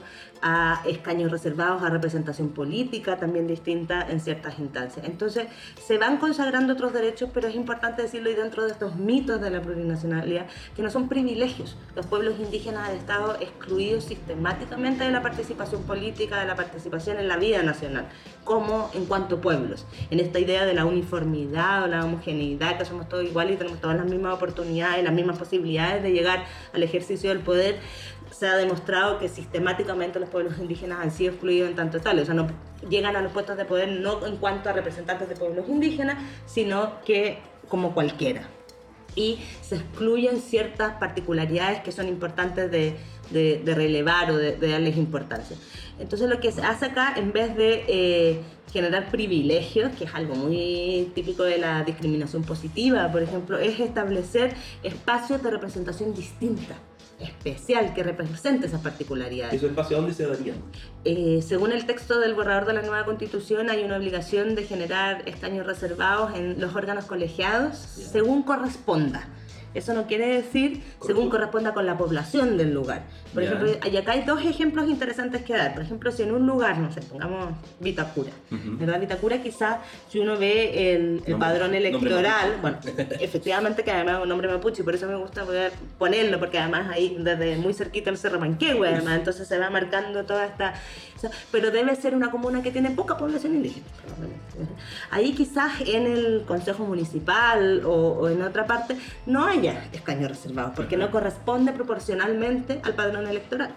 a 0.46 0.82
escaños 0.86 1.30
reservados 1.30 1.82
a 1.82 1.88
representación 1.88 2.50
política 2.50 3.16
también 3.16 3.46
distinta 3.46 4.06
en 4.10 4.20
ciertas 4.20 4.58
instancias. 4.58 5.06
Entonces, 5.06 5.46
se 5.82 5.96
van 5.96 6.18
consagrando 6.18 6.74
otros 6.74 6.92
derechos, 6.92 7.30
pero 7.32 7.48
es 7.48 7.54
importante 7.54 8.02
decirlo 8.02 8.30
y 8.30 8.34
dentro 8.34 8.64
de 8.64 8.72
estos 8.72 8.96
mitos 8.96 9.40
de 9.40 9.50
la 9.50 9.62
plurinacionalidad, 9.62 10.46
que 10.76 10.82
no 10.82 10.90
son 10.90 11.08
privilegios. 11.08 11.78
Los 11.96 12.04
pueblos 12.04 12.34
indígenas 12.38 12.90
han 12.90 12.96
estado 12.96 13.36
excluidos 13.40 14.04
sistemáticamente 14.04 15.04
de 15.04 15.12
la 15.12 15.22
participación 15.22 15.82
política, 15.84 16.38
de 16.38 16.46
la 16.46 16.56
participación 16.56 17.18
en 17.18 17.28
la 17.28 17.38
vida 17.38 17.62
nacional, 17.62 18.06
como 18.44 18.90
en 18.92 19.06
cuanto 19.06 19.40
pueblos. 19.40 19.86
En 20.14 20.20
esta 20.20 20.38
idea 20.38 20.64
de 20.64 20.75
la 20.75 20.84
uniformidad 20.84 21.82
o 21.82 21.87
la 21.88 22.05
homogeneidad, 22.05 22.78
que 22.78 22.84
somos 22.84 23.08
todos 23.08 23.25
iguales 23.25 23.55
y 23.55 23.56
tenemos 23.56 23.81
todas 23.81 23.96
las 23.96 24.06
mismas 24.06 24.34
oportunidades, 24.34 25.02
las 25.02 25.12
mismas 25.12 25.37
posibilidades 25.37 26.05
de 26.05 26.12
llegar 26.12 26.44
al 26.72 26.84
ejercicio 26.84 27.31
del 27.31 27.40
poder, 27.40 27.81
se 28.31 28.46
ha 28.46 28.55
demostrado 28.55 29.19
que 29.19 29.28
sistemáticamente 29.28 30.20
los 30.20 30.28
pueblos 30.28 30.56
indígenas 30.61 31.00
han 31.00 31.11
sido 31.11 31.32
excluidos 31.32 31.69
en 31.69 31.75
tanto 31.75 32.00
tal. 32.00 32.20
O 32.20 32.25
sea, 32.25 32.32
no 32.32 32.46
llegan 32.88 33.16
a 33.16 33.22
los 33.22 33.32
puestos 33.32 33.56
de 33.56 33.64
poder 33.64 33.88
no 33.88 34.25
en 34.25 34.37
cuanto 34.37 34.69
a 34.69 34.72
representantes 34.72 35.28
de 35.28 35.34
pueblos 35.34 35.69
indígenas, 35.69 36.17
sino 36.46 37.00
que 37.05 37.40
como 37.69 37.93
cualquiera. 37.93 38.49
Y 39.16 39.38
se 39.62 39.76
excluyen 39.76 40.40
ciertas 40.40 40.94
particularidades 40.94 41.81
que 41.82 41.93
son 41.93 42.08
importantes 42.08 42.70
de, 42.70 42.96
de, 43.31 43.74
relevar 43.74 44.31
o 44.31 44.36
de, 44.36 44.56
darles 44.56 44.96
importancia. 44.96 45.56
Entonces 45.98 46.29
lo 46.29 46.41
que 46.41 46.53
se 46.53 46.62
hace 46.62 46.86
acá, 46.86 47.15
en 47.17 47.32
vez 47.32 47.56
de 47.56 47.84
eh, 47.88 48.41
generar 48.72 49.10
privilegios, 49.10 49.93
que 49.93 50.05
es 50.05 50.15
algo 50.15 50.34
muy 50.34 51.12
típico 51.15 51.44
de 51.44 51.58
la 51.58 51.84
discriminación 51.84 52.43
positiva, 52.43 53.10
por 53.12 53.22
ejemplo, 53.22 53.58
es 53.58 53.79
establecer 53.81 54.55
espacios 54.82 55.43
de 55.43 55.50
representación 55.50 56.15
distinta 56.15 56.77
especial 57.20 57.94
que 57.94 58.02
represente 58.02 58.66
esas 58.66 58.80
particularidades. 58.80 59.54
¿Esos 59.54 59.70
espacios 59.70 60.00
dónde 60.00 60.14
se 60.14 60.26
darían? 60.26 60.56
Eh, 61.04 61.42
según 61.46 61.72
el 61.72 61.86
texto 61.86 62.18
del 62.18 62.34
borrador 62.34 62.66
de 62.66 62.74
la 62.74 62.82
nueva 62.82 63.04
constitución, 63.04 63.70
hay 63.70 63.84
una 63.84 63.96
obligación 63.96 64.54
de 64.54 64.64
generar 64.64 65.22
escaños 65.26 65.66
reservados 65.66 66.36
en 66.36 66.60
los 66.60 66.74
órganos 66.74 67.04
colegiados 67.04 67.76
según 67.76 68.42
corresponda. 68.42 69.28
Eso 69.74 69.93
no 69.93 70.06
quiere 70.06 70.28
decir 70.28 70.82
según 71.04 71.28
corresponda 71.28 71.74
con 71.74 71.84
la 71.84 71.98
población 71.98 72.56
del 72.56 72.72
lugar. 72.72 73.02
Por 73.32 73.43
ejemplo, 73.43 73.72
y 73.90 73.96
acá 73.96 74.12
hay 74.12 74.22
dos 74.22 74.40
ejemplos 74.43 74.88
interesantes 74.88 75.43
que 75.43 75.54
dar. 75.54 75.74
Por 75.74 75.82
ejemplo, 75.82 76.12
si 76.12 76.22
en 76.22 76.32
un 76.32 76.46
lugar, 76.46 76.78
no 76.78 76.93
sé, 76.93 77.02
pongamos 77.02 77.54
Vitacura, 77.81 78.31
¿verdad? 78.50 79.00
Vitacura 79.00 79.43
quizás, 79.43 79.78
si 80.08 80.20
uno 80.20 80.38
ve 80.38 80.94
el, 80.94 81.36
padrón 81.38 81.74
electoral, 81.74 82.58
bueno, 82.62 82.78
efectivamente 83.20 83.82
que 83.82 83.90
además 83.90 84.16
es 84.19 84.22
un 84.22 84.28
nombre 84.28 84.48
mapuche, 84.48 84.82
y 84.82 84.84
por 84.84 84.94
eso 84.94 85.08
me 85.08 85.16
gusta 85.16 85.44
poder 85.44 85.72
ponerlo, 85.98 86.38
porque 86.38 86.58
además 86.58 86.88
ahí 86.93 87.16
desde 87.19 87.56
muy 87.56 87.74
cerquita 87.74 88.10
el 88.10 88.19
Cerro 88.19 88.38
Manquehue, 88.38 88.86
además, 88.86 89.19
entonces 89.19 89.48
se 89.48 89.58
va 89.58 89.70
marcando 89.70 90.24
toda 90.24 90.46
esta... 90.46 90.74
Pero 91.50 91.70
debe 91.70 91.96
ser 91.96 92.14
una 92.14 92.31
comuna 92.31 92.62
que 92.62 92.70
tiene 92.70 92.90
poca 92.90 93.16
población 93.16 93.54
indígena. 93.54 93.86
Ahí 95.10 95.32
quizás 95.32 95.81
en 95.81 96.06
el 96.06 96.44
Consejo 96.46 96.84
Municipal 96.84 97.82
o, 97.86 97.93
o 97.93 98.28
en 98.28 98.43
otra 98.43 98.66
parte 98.66 98.96
no 99.24 99.46
haya 99.68 99.88
escaños 99.92 100.28
reservados, 100.28 100.72
porque 100.74 100.96
no 100.96 101.10
corresponde 101.10 101.72
proporcionalmente 101.72 102.80
al 102.82 102.94
padrón 102.94 103.26
electoral. 103.26 103.70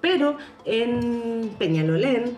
Pero 0.00 0.38
en 0.64 1.54
Peñalolén, 1.58 2.36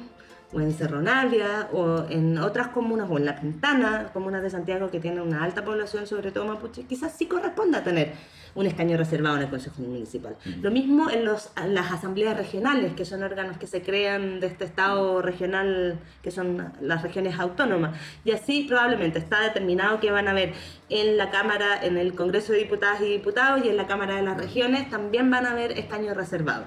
o 0.53 0.61
en 0.61 0.73
Cerro 0.73 1.01
Navia, 1.01 1.69
o 1.73 2.07
en 2.09 2.39
otras 2.39 2.69
comunas, 2.69 3.09
o 3.11 3.19
en 3.19 3.25
La 3.25 3.41
Pintana, 3.41 4.11
comunas 4.13 4.43
de 4.43 4.51
Santiago 4.51 4.91
que 4.91 5.01
tienen 5.01 5.21
una 5.21 5.43
alta 5.43 5.65
población, 5.65 6.07
sobre 6.07 6.31
todo 6.31 6.45
mapuche, 6.45 6.85
quizás 6.85 7.13
sí 7.17 7.27
corresponda 7.27 7.83
tener 7.83 8.13
un 8.55 8.67
escaño 8.67 8.97
reservado 8.97 9.37
en 9.37 9.43
el 9.45 9.49
Consejo 9.49 9.81
Municipal. 9.81 10.37
Lo 10.61 10.71
mismo 10.71 11.11
en, 11.11 11.25
los, 11.25 11.51
en 11.57 11.75
las 11.75 11.91
asambleas 11.91 12.37
regionales, 12.37 12.93
que 12.93 13.05
son 13.05 13.23
órganos 13.23 13.57
que 13.57 13.67
se 13.67 13.83
crean 13.83 14.41
de 14.41 14.47
este 14.47 14.65
Estado 14.65 15.23
regional, 15.23 15.99
que 16.23 16.31
son 16.31 16.73
las 16.81 17.03
regiones 17.03 17.39
autónomas. 17.39 17.99
Y 18.25 18.33
así 18.33 18.67
probablemente 18.69 19.19
está 19.19 19.41
determinado 19.41 20.01
que 20.01 20.11
van 20.11 20.29
a 20.29 20.33
haber 20.33 20.53
en 20.91 21.17
la 21.17 21.31
Cámara, 21.31 21.83
en 21.83 21.97
el 21.97 22.15
Congreso 22.15 22.53
de 22.53 22.59
Diputadas 22.59 23.01
y 23.01 23.05
Diputados 23.05 23.65
y 23.65 23.69
en 23.69 23.77
la 23.77 23.87
Cámara 23.87 24.17
de 24.17 24.23
las 24.23 24.37
Regiones, 24.37 24.91
también 24.91 25.31
van 25.31 25.47
a 25.47 25.53
haber 25.53 25.73
escaños 25.73 26.17
reservados. 26.17 26.67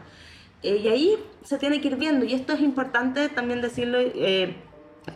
Eh, 0.66 0.82
y 0.84 0.88
ahí 0.88 1.16
se 1.44 1.60
tiene 1.60 1.80
que 1.80 1.90
ir 1.90 1.96
viendo, 1.96 2.26
y 2.26 2.34
esto 2.34 2.54
es 2.54 2.60
importante 2.60 3.30
también 3.30 3.62
decirlo, 3.62 4.00
eh, 4.00 4.56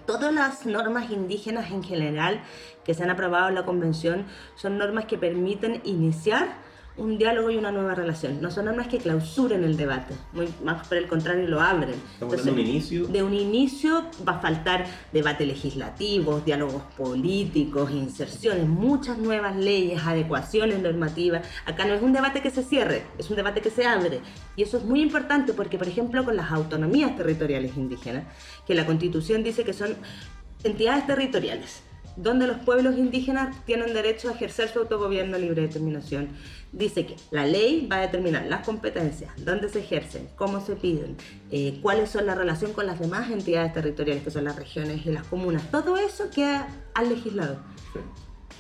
todas 0.06 0.32
las 0.32 0.68
normas 0.68 1.10
indígenas 1.10 1.72
en 1.72 1.84
general 1.84 2.44
que 2.86 2.94
se 2.94 3.03
han 3.03 3.10
aprobado 3.10 3.50
en 3.50 3.56
la 3.56 3.65
convención 3.65 4.27
son 4.56 4.77
normas 4.77 5.06
que 5.06 5.18
permiten 5.18 5.82
iniciar 5.86 6.50
un 6.98 7.17
diálogo 7.17 7.50
y 7.50 7.58
una 7.58 7.72
nueva 7.72 7.96
relación. 7.96 8.41
No 8.41 8.51
son 8.51 8.65
normas 8.65 8.88
que 8.88 8.98
clausuren 8.98 9.63
el 9.63 9.77
debate, 9.77 10.13
muy, 10.34 10.50
más 10.63 10.88
por 10.88 10.98
el 10.98 11.08
contrario 11.08 11.48
lo 11.48 11.62
abren. 11.62 11.96
De 12.19 12.51
un 12.51 12.60
inicio. 12.60 13.08
De 13.08 13.24
un 13.24 13.34
inicio 13.34 14.05
va 14.27 14.34
a 14.34 14.39
faltar 14.39 14.86
debate 15.13 15.46
legislativo, 15.46 16.41
diálogos 16.41 16.84
políticos, 16.98 17.91
inserciones, 17.91 18.67
muchas 18.67 19.17
nuevas 19.17 19.55
leyes, 19.55 20.01
adecuaciones 20.05 20.81
normativas. 20.81 21.48
Acá 21.65 21.86
no 21.86 21.93
es 21.93 22.01
un 22.01 22.13
debate 22.13 22.41
que 22.41 22.51
se 22.51 22.63
cierre, 22.63 23.03
es 23.17 23.29
un 23.29 23.36
debate 23.36 23.62
que 23.62 23.69
se 23.69 23.86
abre. 23.86 24.19
Y 24.55 24.63
eso 24.63 24.77
es 24.77 24.84
muy 24.84 25.01
importante 25.01 25.53
porque, 25.53 25.77
por 25.77 25.88
ejemplo, 25.88 26.25
con 26.25 26.36
las 26.36 26.51
autonomías 26.51 27.15
territoriales 27.15 27.77
indígenas, 27.77 28.25
que 28.67 28.75
la 28.75 28.86
Constitución 28.86 29.43
dice 29.43 29.63
que 29.63 29.74
son 29.74 29.96
entidades 30.63 31.08
territoriales 31.08 31.84
donde 32.22 32.48
los 32.48 32.58
pueblos 32.58 32.98
indígenas 32.98 33.55
tienen 33.65 33.93
derecho 33.93 34.29
a 34.29 34.34
ejercer 34.34 34.67
su 34.69 34.79
autogobierno 34.79 35.38
libre 35.38 35.62
determinación 35.62 36.29
dice 36.71 37.05
que 37.05 37.15
la 37.31 37.45
ley 37.45 37.88
va 37.91 37.97
a 37.97 38.01
determinar 38.01 38.45
las 38.45 38.65
competencias, 38.65 39.31
dónde 39.43 39.69
se 39.69 39.79
ejercen, 39.79 40.29
cómo 40.35 40.63
se 40.63 40.75
piden, 40.75 41.17
eh, 41.51 41.79
cuáles 41.81 42.09
son 42.09 42.25
la 42.25 42.35
relación 42.35 42.73
con 42.73 42.85
las 42.85 42.99
demás 42.99 43.29
entidades 43.31 43.73
territoriales, 43.73 44.23
que 44.23 44.31
son 44.31 44.43
las 44.43 44.55
regiones 44.55 45.05
y 45.05 45.11
las 45.11 45.25
comunas. 45.27 45.69
Todo 45.71 45.97
eso 45.97 46.29
queda 46.29 46.67
al 46.93 47.09
legislador. 47.09 47.57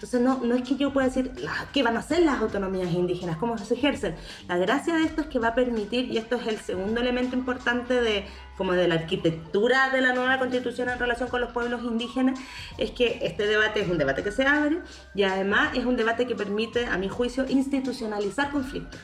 Entonces 0.01 0.21
no, 0.21 0.55
es 0.55 0.61
que 0.61 0.77
yo 0.77 0.93
pueda 0.93 1.07
decir 1.07 1.29
qué 1.73 1.83
van 1.83 1.97
a 1.97 1.99
hacer 1.99 2.21
las 2.21 2.39
autonomías 2.39 2.89
indígenas, 2.93 3.35
cómo 3.35 3.57
se 3.57 3.73
ejercen. 3.73 4.15
La 4.47 4.55
gracia 4.55 4.95
de 4.95 5.03
esto 5.03 5.19
es 5.19 5.27
que 5.27 5.39
va 5.39 5.49
a 5.49 5.55
permitir, 5.55 6.05
y 6.05 6.17
esto 6.17 6.37
es 6.37 6.47
el 6.47 6.57
segundo 6.57 7.01
elemento 7.01 7.35
importante 7.35 7.99
de, 7.99 8.23
como 8.57 8.71
de 8.71 8.87
la 8.87 8.95
arquitectura 8.95 9.89
de 9.89 9.99
la 9.99 10.13
nueva 10.13 10.39
constitución 10.39 10.87
en 10.87 10.99
relación 10.99 11.27
con 11.27 11.41
los 11.41 11.51
pueblos 11.51 11.83
indígenas, 11.83 12.39
es 12.77 12.91
que 12.91 13.19
este 13.23 13.45
debate 13.45 13.81
es 13.81 13.89
un 13.89 13.97
debate 13.97 14.23
que 14.23 14.31
se 14.31 14.45
abre 14.45 14.79
y 15.13 15.23
además 15.23 15.75
es 15.75 15.83
un 15.83 15.97
debate 15.97 16.25
que 16.25 16.35
permite, 16.35 16.85
a 16.85 16.97
mi 16.97 17.09
juicio, 17.09 17.45
institucionalizar 17.49 18.51
conflictos. 18.51 19.01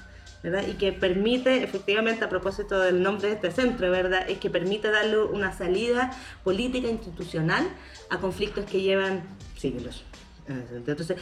y 0.69 0.73
que 0.75 0.93
permite, 0.93 1.61
efectivamente, 1.63 2.23
a 2.23 2.29
propósito 2.29 2.79
del 2.79 3.03
nombre 3.03 3.27
de 3.27 3.33
este 3.33 3.51
centro, 3.51 3.91
¿verdad? 3.91 4.29
es 4.29 4.37
que 4.37 4.49
permite 4.49 4.91
darle 4.91 5.23
una 5.23 5.51
salida 5.51 6.11
política 6.45 6.87
institucional 6.87 7.67
a 8.09 8.19
conflictos 8.19 8.63
que 8.63 8.79
llevan 8.79 9.23
siglos. 9.57 10.05
Entonces, 10.47 11.17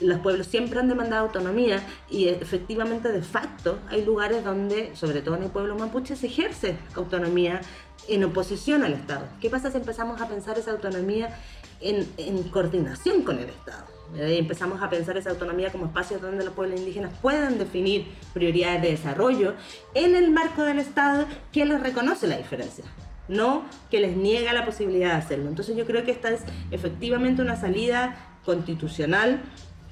los 0.00 0.20
pueblos 0.20 0.46
siempre 0.46 0.78
han 0.78 0.88
demandado 0.88 1.26
autonomía 1.26 1.82
y 2.08 2.28
efectivamente, 2.28 3.10
de 3.10 3.22
facto, 3.22 3.78
hay 3.88 4.04
lugares 4.04 4.44
donde, 4.44 4.94
sobre 4.94 5.20
todo 5.20 5.36
en 5.36 5.44
el 5.44 5.50
pueblo 5.50 5.76
mapuche, 5.76 6.14
se 6.16 6.26
ejerce 6.26 6.76
autonomía 6.94 7.60
en 8.08 8.24
oposición 8.24 8.84
al 8.84 8.92
Estado. 8.92 9.26
¿Qué 9.40 9.50
pasa 9.50 9.70
si 9.70 9.78
empezamos 9.78 10.20
a 10.20 10.28
pensar 10.28 10.58
esa 10.58 10.70
autonomía 10.70 11.36
en, 11.80 12.08
en 12.16 12.42
coordinación 12.44 13.22
con 13.22 13.38
el 13.38 13.48
Estado? 13.48 13.84
Y 14.14 14.38
empezamos 14.38 14.80
a 14.80 14.88
pensar 14.88 15.18
esa 15.18 15.30
autonomía 15.30 15.70
como 15.70 15.86
espacios 15.86 16.22
donde 16.22 16.44
los 16.44 16.54
pueblos 16.54 16.78
indígenas 16.78 17.12
puedan 17.20 17.58
definir 17.58 18.06
prioridades 18.32 18.80
de 18.80 18.90
desarrollo 18.92 19.54
en 19.94 20.14
el 20.14 20.30
marco 20.30 20.62
del 20.62 20.78
Estado 20.78 21.26
que 21.52 21.66
les 21.66 21.80
reconoce 21.82 22.26
la 22.26 22.36
diferencia 22.36 22.84
no 23.28 23.64
que 23.90 24.00
les 24.00 24.16
niega 24.16 24.52
la 24.52 24.64
posibilidad 24.64 25.10
de 25.10 25.16
hacerlo. 25.16 25.48
Entonces 25.48 25.76
yo 25.76 25.86
creo 25.86 26.04
que 26.04 26.10
esta 26.10 26.30
es 26.30 26.42
efectivamente 26.70 27.42
una 27.42 27.56
salida 27.56 28.16
constitucional, 28.48 29.42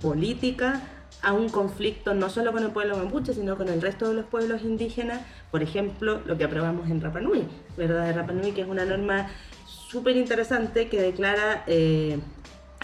política, 0.00 0.80
a 1.20 1.34
un 1.34 1.50
conflicto 1.50 2.14
no 2.14 2.30
solo 2.30 2.52
con 2.52 2.62
el 2.62 2.70
pueblo 2.70 2.96
mapuche, 2.96 3.34
sino 3.34 3.58
con 3.58 3.68
el 3.68 3.82
resto 3.82 4.08
de 4.08 4.14
los 4.14 4.25
pueblos 4.25 4.62
indígenas, 4.62 5.20
por 5.50 5.62
ejemplo, 5.62 6.22
lo 6.25 6.38
que 6.38 6.44
aprobamos 6.44 6.88
en 6.88 7.02
Rapanui, 7.02 7.44
¿verdad? 7.76 8.06
De 8.06 8.14
Rapanui, 8.14 8.52
que 8.52 8.62
es 8.62 8.66
una 8.66 8.86
norma 8.86 9.28
súper 9.66 10.16
interesante 10.16 10.88
que 10.88 11.02
declara 11.02 11.64
eh, 11.66 12.18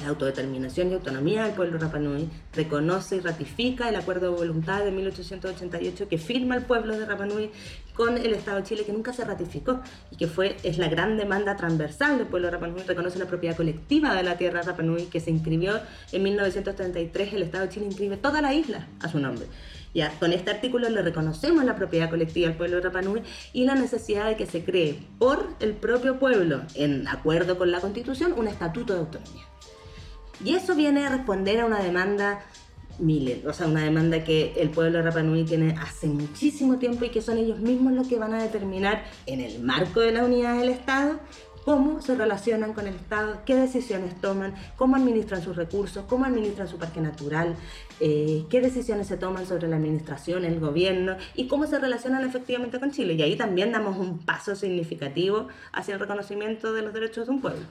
la 0.03 0.11
autodeterminación 0.11 0.91
y 0.91 0.95
autonomía 0.95 1.45
del 1.45 1.55
pueblo 1.55 1.79
Rapanui, 1.79 2.29
reconoce 2.55 3.17
y 3.17 3.21
ratifica 3.21 3.89
el 3.89 3.97
acuerdo 3.97 4.31
de 4.31 4.37
voluntad 4.37 4.85
de 4.85 4.91
1888 4.91 6.09
que 6.09 6.19
firma 6.19 6.57
el 6.57 6.65
pueblo 6.65 6.97
de 6.99 7.07
Rapanui 7.07 7.51
con 7.95 8.17
el 8.17 8.33
Estado 8.33 8.59
de 8.59 8.65
Chile, 8.65 8.85
que 8.85 8.93
nunca 8.93 9.13
se 9.13 9.25
ratificó 9.25 9.81
y 10.11 10.17
que 10.17 10.27
fue, 10.27 10.57
es 10.63 10.79
la 10.79 10.89
gran 10.89 11.17
demanda 11.17 11.57
transversal 11.57 12.19
del 12.19 12.27
pueblo 12.27 12.51
Rapanui, 12.51 12.83
reconoce 12.83 13.19
la 13.19 13.27
propiedad 13.27 13.57
colectiva 13.57 14.15
de 14.15 14.23
la 14.23 14.37
tierra 14.37 14.63
Rapanui, 14.63 15.07
que 15.07 15.21
se 15.21 15.31
inscribió 15.31 15.81
en 16.11 16.23
1933, 16.23 17.35
el 17.35 17.43
Estado 17.43 17.65
de 17.65 17.71
Chile 17.71 17.87
inscribe 17.87 18.17
toda 18.17 18.41
la 18.41 18.55
isla 18.55 18.89
a 19.01 19.09
su 19.09 19.19
nombre. 19.19 19.47
Ya, 19.95 20.11
con 20.19 20.33
este 20.33 20.51
artículo 20.51 20.89
le 20.89 21.03
reconocemos 21.03 21.65
la 21.65 21.77
propiedad 21.77 22.09
colectiva 22.09 22.49
al 22.49 22.57
pueblo 22.57 22.77
de 22.77 22.83
Rapanui 22.83 23.23
y 23.53 23.65
la 23.65 23.75
necesidad 23.75 24.27
de 24.27 24.37
que 24.37 24.47
se 24.47 24.65
cree 24.65 24.99
por 25.19 25.49
el 25.61 25.75
propio 25.75 26.19
pueblo, 26.19 26.63
en 26.75 27.07
acuerdo 27.09 27.59
con 27.59 27.71
la 27.71 27.81
Constitución, 27.81 28.33
un 28.37 28.49
estatuto 28.49 28.95
de 28.95 29.01
autonomía. 29.01 29.52
Y 30.45 30.55
eso 30.55 30.75
viene 30.75 31.07
a 31.07 31.11
responder 31.11 31.61
a 31.61 31.67
una 31.67 31.81
demanda 31.81 32.41
Miller, 32.99 33.47
o 33.49 33.53
sea, 33.53 33.67
una 33.67 33.83
demanda 33.83 34.23
que 34.23 34.53
el 34.57 34.71
pueblo 34.71 34.99
de 34.99 35.05
Rapa 35.05 35.23
Nui 35.23 35.45
tiene 35.45 35.75
hace 35.81 36.07
muchísimo 36.07 36.79
tiempo 36.79 37.05
y 37.05 37.09
que 37.09 37.23
son 37.23 37.39
ellos 37.39 37.59
mismos 37.59 37.95
los 37.95 38.07
que 38.07 38.19
van 38.19 38.35
a 38.35 38.43
determinar 38.43 39.05
en 39.27 39.41
el 39.41 39.61
marco 39.61 40.01
de 40.01 40.13
la 40.13 40.25
unidad 40.25 40.59
del 40.59 40.69
Estado 40.69 41.19
cómo 41.65 42.01
se 42.03 42.15
relacionan 42.15 42.73
con 42.73 42.87
el 42.87 42.95
Estado, 42.95 43.43
qué 43.47 43.55
decisiones 43.55 44.21
toman, 44.21 44.55
cómo 44.77 44.97
administran 44.97 45.43
sus 45.43 45.57
recursos, 45.57 46.05
cómo 46.09 46.25
administran 46.25 46.69
su 46.69 46.79
parque 46.79 47.01
natural, 47.01 47.57
eh, 48.01 48.45
qué 48.51 48.61
decisiones 48.61 49.07
se 49.07 49.17
toman 49.17 49.47
sobre 49.47 49.69
la 49.69 49.77
administración, 49.77 50.45
el 50.45 50.59
gobierno 50.59 51.17
y 51.35 51.47
cómo 51.47 51.67
se 51.67 51.79
relacionan 51.79 52.25
efectivamente 52.25 52.81
con 52.81 52.91
Chile. 52.91 53.15
Y 53.15 53.23
ahí 53.23 53.37
también 53.37 53.73
damos 53.73 53.97
un 53.97 54.19
paso 54.19 54.57
significativo 54.57 55.49
hacia 55.73 55.95
el 55.95 56.01
reconocimiento 56.01 56.73
de 56.73 56.83
los 56.83 56.93
derechos 56.93 57.27
de 57.27 57.33
un 57.33 57.41
pueblo 57.41 57.63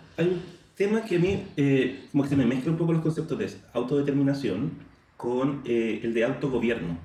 tema 0.76 1.04
que 1.04 1.16
a 1.18 1.20
mí, 1.20 1.44
eh, 1.58 2.06
como 2.12 2.24
que 2.24 2.30
se 2.30 2.36
me 2.36 2.46
mezcla 2.46 2.72
un 2.72 2.78
poco 2.78 2.94
los 2.94 3.02
conceptos 3.02 3.38
de 3.38 3.50
autodeterminación 3.74 4.72
con 5.18 5.62
eh, 5.66 6.02
el 6.04 6.14
de 6.14 6.24
autogobierno, 6.24 6.98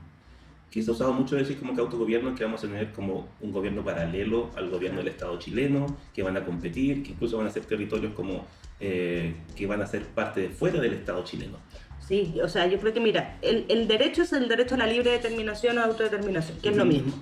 que 0.71 0.83
se 0.83 0.91
ha 0.91 0.95
usado 0.95 1.13
mucho 1.13 1.37
decir 1.37 1.59
como 1.59 1.75
que 1.75 1.81
autogobierno 1.81 2.35
que 2.35 2.45
vamos 2.45 2.63
a 2.65 2.67
tener 2.67 2.93
como 2.93 3.29
un 3.41 3.53
gobierno 3.53 3.85
paralelo 3.85 4.51
al 4.57 4.71
gobierno 4.71 4.99
del 4.99 5.09
Estado 5.09 5.39
chileno, 5.39 5.87
que 6.15 6.23
van 6.23 6.37
a 6.37 6.45
competir, 6.45 7.03
que 7.03 7.13
incluso 7.13 7.39
van 7.39 7.47
a 7.47 7.51
ser 7.51 7.65
territorios 7.65 8.15
como 8.15 8.47
eh, 8.81 9.35
que 9.55 9.67
van 9.67 9.81
a 9.83 9.87
ser 9.87 10.07
parte 10.07 10.41
de 10.41 10.49
fuera 10.51 10.81
del 10.81 10.95
Estado 10.95 11.25
chileno. 11.25 11.59
Sí, 12.07 12.35
o 12.43 12.49
sea, 12.49 12.67
yo 12.67 12.79
creo 12.79 12.93
que 12.93 13.01
mira, 13.01 13.39
el, 13.43 13.65
el 13.69 13.89
derecho 13.89 14.23
es 14.23 14.33
el 14.33 14.49
derecho 14.49 14.77
a 14.77 14.79
la 14.79 14.87
libre 14.87 15.11
determinación 15.11 15.79
o 15.79 15.83
autodeterminación, 15.83 16.59
que 16.61 16.69
es 16.69 16.77
lo 16.77 16.85
mismo. 16.85 17.13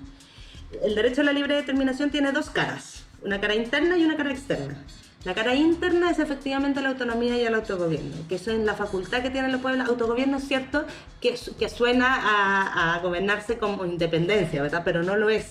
El 0.82 0.94
derecho 0.94 1.20
a 1.20 1.24
la 1.24 1.32
libre 1.32 1.54
determinación 1.54 2.10
tiene 2.10 2.32
dos 2.32 2.50
caras, 2.50 3.06
una 3.22 3.40
cara 3.40 3.54
interna 3.54 3.96
y 3.96 4.04
una 4.04 4.16
cara 4.16 4.32
externa. 4.32 4.84
La 5.24 5.32
cara 5.32 5.54
interna 5.54 6.10
es 6.10 6.18
efectivamente 6.18 6.82
la 6.82 6.90
autonomía 6.90 7.38
y 7.38 7.44
el 7.44 7.54
autogobierno, 7.54 8.14
que 8.28 8.34
eso 8.34 8.50
es 8.50 8.58
la 8.58 8.74
facultad 8.74 9.22
que 9.22 9.30
tienen 9.30 9.52
los 9.52 9.62
pueblos. 9.62 9.88
Autogobierno 9.88 10.36
es 10.36 10.46
cierto 10.46 10.84
que, 11.20 11.34
que 11.58 11.68
suena 11.70 12.94
a, 12.94 13.00
gobernarse 13.00 13.56
como 13.56 13.86
independencia, 13.86 14.60
¿verdad? 14.60 14.82
Pero 14.84 15.02
no 15.02 15.16
lo 15.16 15.30
es. 15.30 15.46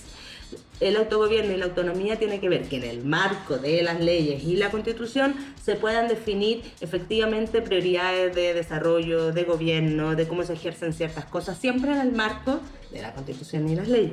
El 0.78 0.96
autogobierno 0.96 1.52
y 1.52 1.56
la 1.56 1.64
autonomía 1.64 2.16
tiene 2.20 2.38
que 2.38 2.48
ver 2.48 2.68
que 2.68 2.76
en 2.76 2.84
el 2.84 3.04
marco 3.04 3.58
de 3.58 3.82
las 3.82 3.98
leyes 3.98 4.44
y 4.44 4.56
la 4.56 4.70
constitución 4.70 5.34
se 5.60 5.74
puedan 5.74 6.06
definir 6.06 6.62
efectivamente 6.80 7.60
prioridades 7.60 8.32
de 8.34 8.54
desarrollo, 8.54 9.32
de 9.32 9.42
gobierno, 9.42 10.14
de 10.14 10.28
cómo 10.28 10.44
se 10.44 10.52
ejercen 10.52 10.92
ciertas 10.92 11.24
cosas, 11.24 11.58
siempre 11.58 11.90
en 11.90 11.98
el 11.98 12.12
marco 12.12 12.60
de 12.92 13.02
la 13.02 13.12
constitución 13.12 13.68
y 13.68 13.74
las 13.74 13.88
leyes. 13.88 14.12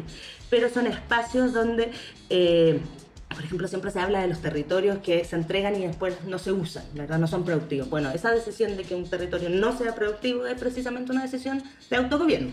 Pero 0.49 0.69
son 0.69 0.87
espacios 0.87 1.53
donde... 1.53 1.91
Eh, 2.31 2.79
por 3.33 3.43
ejemplo, 3.43 3.67
siempre 3.67 3.91
se 3.91 3.99
habla 3.99 4.21
de 4.21 4.27
los 4.27 4.41
territorios 4.41 4.99
que 4.99 5.23
se 5.23 5.35
entregan 5.35 5.75
y 5.75 5.85
después 5.85 6.15
no 6.25 6.39
se 6.39 6.51
usan, 6.51 6.83
¿verdad? 6.93 7.19
No 7.19 7.27
son 7.27 7.45
productivos. 7.45 7.89
Bueno, 7.89 8.11
esa 8.11 8.31
decisión 8.31 8.77
de 8.77 8.83
que 8.83 8.95
un 8.95 9.09
territorio 9.09 9.49
no 9.49 9.77
sea 9.77 9.95
productivo 9.95 10.45
es 10.45 10.59
precisamente 10.59 11.11
una 11.11 11.23
decisión 11.23 11.63
de 11.89 11.95
autogobierno. 11.95 12.51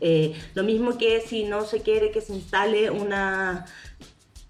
Eh, 0.00 0.34
lo 0.54 0.62
mismo 0.62 0.96
que 0.96 1.20
si 1.20 1.44
no 1.44 1.64
se 1.64 1.80
quiere 1.80 2.10
que 2.10 2.20
se 2.20 2.32
instale 2.32 2.90
una 2.90 3.66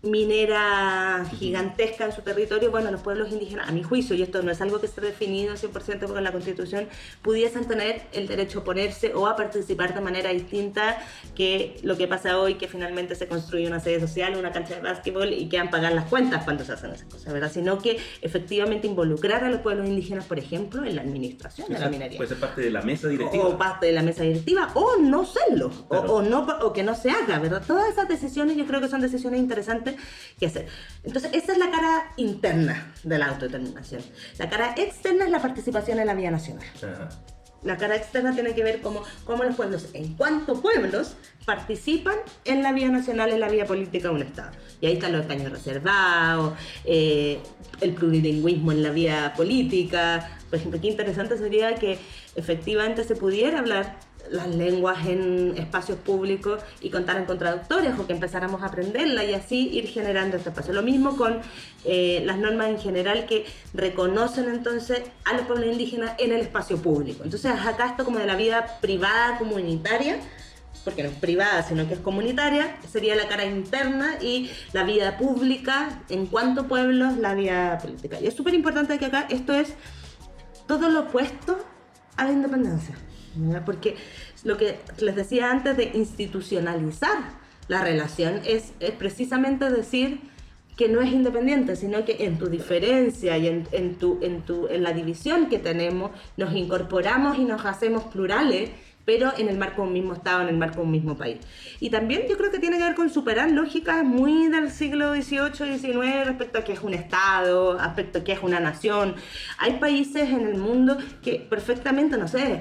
minera 0.02 1.26
gigantesca 1.38 2.06
en 2.06 2.12
su 2.12 2.22
territorio, 2.22 2.70
bueno, 2.70 2.90
los 2.90 3.02
pueblos 3.02 3.30
indígenas, 3.30 3.68
a 3.68 3.72
mi 3.72 3.82
juicio, 3.82 4.16
y 4.16 4.22
esto 4.22 4.42
no 4.42 4.50
es 4.50 4.60
algo 4.62 4.80
que 4.80 4.86
esté 4.86 5.02
definido 5.02 5.54
100% 5.54 6.06
con 6.06 6.24
la 6.24 6.32
Constitución, 6.32 6.88
pudiesen 7.20 7.66
tener 7.66 8.02
el 8.12 8.26
derecho 8.26 8.60
a 8.60 8.62
oponerse 8.62 9.12
o 9.14 9.26
a 9.26 9.36
participar 9.36 9.94
de 9.94 10.00
manera 10.00 10.30
distinta 10.30 10.98
que 11.34 11.78
lo 11.82 11.98
que 11.98 12.08
pasa 12.08 12.38
hoy, 12.38 12.54
que 12.54 12.66
finalmente 12.66 13.14
se 13.14 13.28
construye 13.28 13.66
una 13.66 13.80
sede 13.80 14.00
social, 14.00 14.36
una 14.36 14.52
cancha 14.52 14.76
de 14.76 14.80
básquetbol 14.80 15.34
y 15.34 15.48
quedan 15.50 15.68
pagar 15.68 15.92
las 15.92 16.06
cuentas 16.06 16.44
cuando 16.44 16.64
se 16.64 16.72
hacen 16.72 16.92
esas 16.92 17.06
cosas, 17.12 17.32
¿verdad? 17.32 17.52
Sino 17.52 17.78
que 17.78 17.98
efectivamente 18.22 18.86
involucrar 18.86 19.44
a 19.44 19.50
los 19.50 19.60
pueblos 19.60 19.86
indígenas, 19.86 20.24
por 20.24 20.38
ejemplo, 20.38 20.82
en 20.84 20.96
la 20.96 21.02
administración 21.02 21.68
de 21.68 21.78
la 21.78 21.90
minería. 21.90 22.16
Puede 22.16 22.30
ser 22.30 22.40
parte 22.40 22.62
de 22.62 22.70
la 22.70 22.80
mesa 22.80 23.08
directiva. 23.08 23.44
O 23.44 23.58
parte 23.58 23.86
de 23.86 23.92
la 23.92 24.02
mesa 24.02 24.22
directiva, 24.22 24.70
o 24.74 24.96
no 24.98 25.26
serlo, 25.26 25.70
o, 25.88 26.22
no, 26.22 26.46
o 26.62 26.72
que 26.72 26.82
no 26.82 26.94
se 26.94 27.10
haga, 27.10 27.38
¿verdad? 27.38 27.62
Todas 27.66 27.90
esas 27.90 28.08
decisiones 28.08 28.56
yo 28.56 28.66
creo 28.66 28.80
que 28.80 28.88
son 28.88 29.02
decisiones 29.02 29.40
interesantes 29.40 29.89
que 30.38 30.46
hacer. 30.46 30.66
Entonces, 31.04 31.30
esa 31.34 31.52
es 31.52 31.58
la 31.58 31.70
cara 31.70 32.12
interna 32.16 32.92
de 33.02 33.18
la 33.18 33.26
autodeterminación. 33.26 34.02
La 34.38 34.48
cara 34.48 34.74
externa 34.76 35.24
es 35.24 35.30
la 35.30 35.40
participación 35.40 35.98
en 35.98 36.06
la 36.06 36.14
vida 36.14 36.30
nacional. 36.30 36.66
La 37.62 37.76
cara 37.76 37.94
externa 37.94 38.32
tiene 38.32 38.54
que 38.54 38.64
ver 38.64 38.80
cómo, 38.80 39.02
cómo 39.24 39.44
los 39.44 39.54
pueblos, 39.54 39.88
en 39.92 40.14
cuántos 40.14 40.60
pueblos 40.60 41.16
participan 41.44 42.16
en 42.46 42.62
la 42.62 42.72
vida 42.72 42.88
nacional, 42.88 43.30
en 43.30 43.40
la 43.40 43.50
vida 43.50 43.66
política 43.66 44.08
de 44.08 44.14
un 44.14 44.22
Estado. 44.22 44.52
Y 44.80 44.86
ahí 44.86 44.94
están 44.94 45.12
los 45.12 45.22
escaños 45.22 45.52
reservados, 45.52 46.54
eh, 46.86 47.38
el 47.82 47.92
plurilingüismo 47.92 48.72
en 48.72 48.82
la 48.82 48.90
vida 48.90 49.34
política. 49.34 50.38
Por 50.48 50.58
ejemplo, 50.58 50.80
qué 50.80 50.88
interesante 50.88 51.36
sería 51.36 51.74
que 51.74 51.98
efectivamente 52.34 53.04
se 53.04 53.14
pudiera 53.14 53.58
hablar 53.58 53.98
las 54.30 54.48
lenguas 54.48 55.06
en 55.06 55.54
espacios 55.56 55.98
públicos 55.98 56.60
y 56.80 56.90
contaran 56.90 57.26
con 57.26 57.38
traductores 57.38 57.98
o 57.98 58.06
que 58.06 58.12
empezáramos 58.12 58.62
a 58.62 58.66
aprenderla 58.66 59.24
y 59.24 59.34
así 59.34 59.68
ir 59.72 59.88
generando 59.88 60.36
este 60.36 60.50
espacio. 60.50 60.72
Lo 60.72 60.82
mismo 60.82 61.16
con 61.16 61.40
eh, 61.84 62.22
las 62.24 62.38
normas 62.38 62.68
en 62.68 62.78
general 62.78 63.26
que 63.26 63.44
reconocen 63.74 64.48
entonces 64.48 65.02
a 65.24 65.34
los 65.34 65.46
pueblos 65.46 65.66
indígenas 65.66 66.12
en 66.18 66.32
el 66.32 66.40
espacio 66.40 66.78
público. 66.78 67.24
Entonces 67.24 67.50
acá 67.50 67.86
esto 67.86 68.04
como 68.04 68.18
de 68.18 68.26
la 68.26 68.36
vida 68.36 68.78
privada 68.80 69.38
comunitaria, 69.38 70.20
porque 70.84 71.02
no 71.02 71.10
es 71.10 71.16
privada, 71.16 71.62
sino 71.62 71.86
que 71.88 71.94
es 71.94 72.00
comunitaria, 72.00 72.76
sería 72.90 73.14
la 73.14 73.28
cara 73.28 73.44
interna 73.44 74.16
y 74.20 74.50
la 74.72 74.84
vida 74.84 75.18
pública 75.18 76.02
en 76.08 76.26
cuanto 76.26 76.68
pueblos, 76.68 77.18
la 77.18 77.34
vida 77.34 77.78
política. 77.78 78.18
Y 78.20 78.28
es 78.28 78.34
súper 78.34 78.54
importante 78.54 78.98
que 78.98 79.06
acá 79.06 79.26
esto 79.28 79.52
es 79.52 79.74
todo 80.66 80.88
lo 80.88 81.00
opuesto 81.00 81.58
a 82.16 82.24
la 82.24 82.32
independencia. 82.32 82.94
Porque 83.64 83.96
lo 84.44 84.56
que 84.56 84.78
les 84.98 85.16
decía 85.16 85.50
antes 85.50 85.76
de 85.76 85.90
institucionalizar 85.94 87.18
la 87.68 87.82
relación 87.82 88.40
es, 88.44 88.72
precisamente 88.98 89.70
decir 89.70 90.20
que 90.76 90.88
no 90.88 91.00
es 91.00 91.12
independiente, 91.12 91.76
sino 91.76 92.04
que 92.04 92.24
en 92.24 92.38
tu 92.38 92.48
diferencia 92.48 93.36
y 93.36 93.46
en, 93.46 93.68
en, 93.72 93.96
tu, 93.96 94.18
en, 94.22 94.42
tu, 94.42 94.66
en 94.68 94.82
la 94.82 94.92
división 94.92 95.48
que 95.48 95.58
tenemos 95.58 96.10
nos 96.36 96.54
incorporamos 96.54 97.38
y 97.38 97.44
nos 97.44 97.64
hacemos 97.66 98.04
plurales 98.04 98.70
pero 99.04 99.32
en 99.36 99.48
el 99.48 99.58
marco 99.58 99.82
de 99.82 99.88
un 99.88 99.92
mismo 99.92 100.12
Estado, 100.12 100.42
en 100.42 100.48
el 100.48 100.56
marco 100.56 100.76
de 100.76 100.82
un 100.82 100.90
mismo 100.92 101.16
país. 101.16 101.38
Y 101.80 101.90
también 101.90 102.26
yo 102.28 102.36
creo 102.36 102.52
que 102.52 102.60
tiene 102.60 102.78
que 102.78 102.84
ver 102.84 102.94
con 102.94 103.10
superar 103.10 103.50
lógicas 103.50 104.04
muy 104.04 104.46
del 104.46 104.70
siglo 104.70 105.14
XVIII, 105.14 105.78
XIX 105.78 106.26
respecto 106.26 106.58
a 106.58 106.64
qué 106.64 106.74
es 106.74 106.82
un 106.82 106.94
Estado, 106.94 107.76
respecto 107.76 108.20
a 108.20 108.24
qué 108.24 108.32
es 108.32 108.42
una 108.42 108.60
nación. 108.60 109.16
Hay 109.58 109.78
países 109.80 110.28
en 110.28 110.46
el 110.46 110.58
mundo 110.58 110.96
que 111.22 111.36
perfectamente, 111.36 112.16
no 112.18 112.28
sé, 112.28 112.60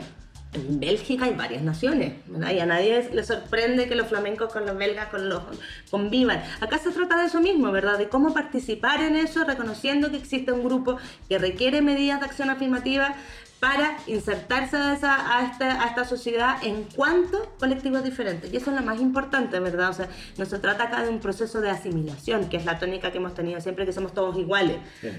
en 0.53 0.79
Bélgica 0.79 1.25
hay 1.25 1.35
varias 1.35 1.61
naciones, 1.61 2.13
y 2.27 2.59
a 2.59 2.65
nadie 2.65 3.07
le 3.13 3.23
sorprende 3.23 3.87
que 3.87 3.95
los 3.95 4.07
flamencos 4.07 4.51
con 4.51 4.65
los 4.65 4.75
belgas 4.75 5.09
con 5.09 5.29
los, 5.29 5.43
convivan. 5.91 6.41
Acá 6.59 6.79
se 6.79 6.91
trata 6.91 7.19
de 7.19 7.27
eso 7.27 7.39
mismo, 7.39 7.71
¿verdad? 7.71 7.99
De 7.99 8.09
cómo 8.09 8.33
participar 8.33 9.01
en 9.01 9.15
eso, 9.15 9.43
reconociendo 9.43 10.09
que 10.09 10.17
existe 10.17 10.51
un 10.51 10.63
grupo 10.63 10.97
que 11.27 11.37
requiere 11.37 11.81
medidas 11.81 12.19
de 12.19 12.25
acción 12.25 12.49
afirmativa 12.49 13.15
para 13.59 13.97
insertarse 14.07 14.77
a, 14.77 14.93
esa, 14.93 15.37
a, 15.37 15.45
esta, 15.45 15.83
a 15.83 15.87
esta 15.87 16.05
sociedad 16.05 16.63
en 16.63 16.83
cuanto 16.95 17.53
colectivos 17.59 18.03
diferentes. 18.03 18.51
Y 18.51 18.57
eso 18.57 18.71
es 18.71 18.77
lo 18.77 18.83
más 18.83 18.99
importante, 19.01 19.59
¿verdad? 19.59 19.89
O 19.89 19.93
sea, 19.93 20.07
no 20.37 20.45
se 20.45 20.57
trata 20.59 20.85
acá 20.85 21.03
de 21.03 21.09
un 21.09 21.19
proceso 21.19 21.61
de 21.61 21.69
asimilación, 21.69 22.49
que 22.49 22.57
es 22.57 22.65
la 22.65 22.79
tónica 22.79 23.11
que 23.11 23.17
hemos 23.17 23.35
tenido 23.35 23.59
siempre, 23.61 23.85
que 23.85 23.93
somos 23.93 24.13
todos 24.13 24.37
iguales, 24.37 24.77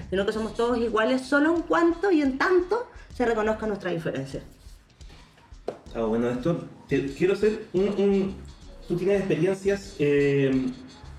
sino 0.09 0.25
que 0.25 0.33
somos 0.33 0.55
todos 0.55 0.77
iguales 0.79 1.21
solo 1.21 1.55
en 1.55 1.61
cuanto 1.61 2.11
y 2.11 2.21
en 2.21 2.37
tanto 2.37 2.89
se 3.13 3.25
reconozca 3.25 3.67
nuestra 3.67 3.91
diferencia. 3.91 4.41
Ah, 5.95 6.01
bueno, 6.01 6.29
esto, 6.29 6.65
quiero 6.87 7.33
hacer 7.33 7.67
un, 7.73 8.35
Tú 8.87 8.97
tienes 8.97 9.19
experiencias 9.19 9.95
eh, 9.99 10.51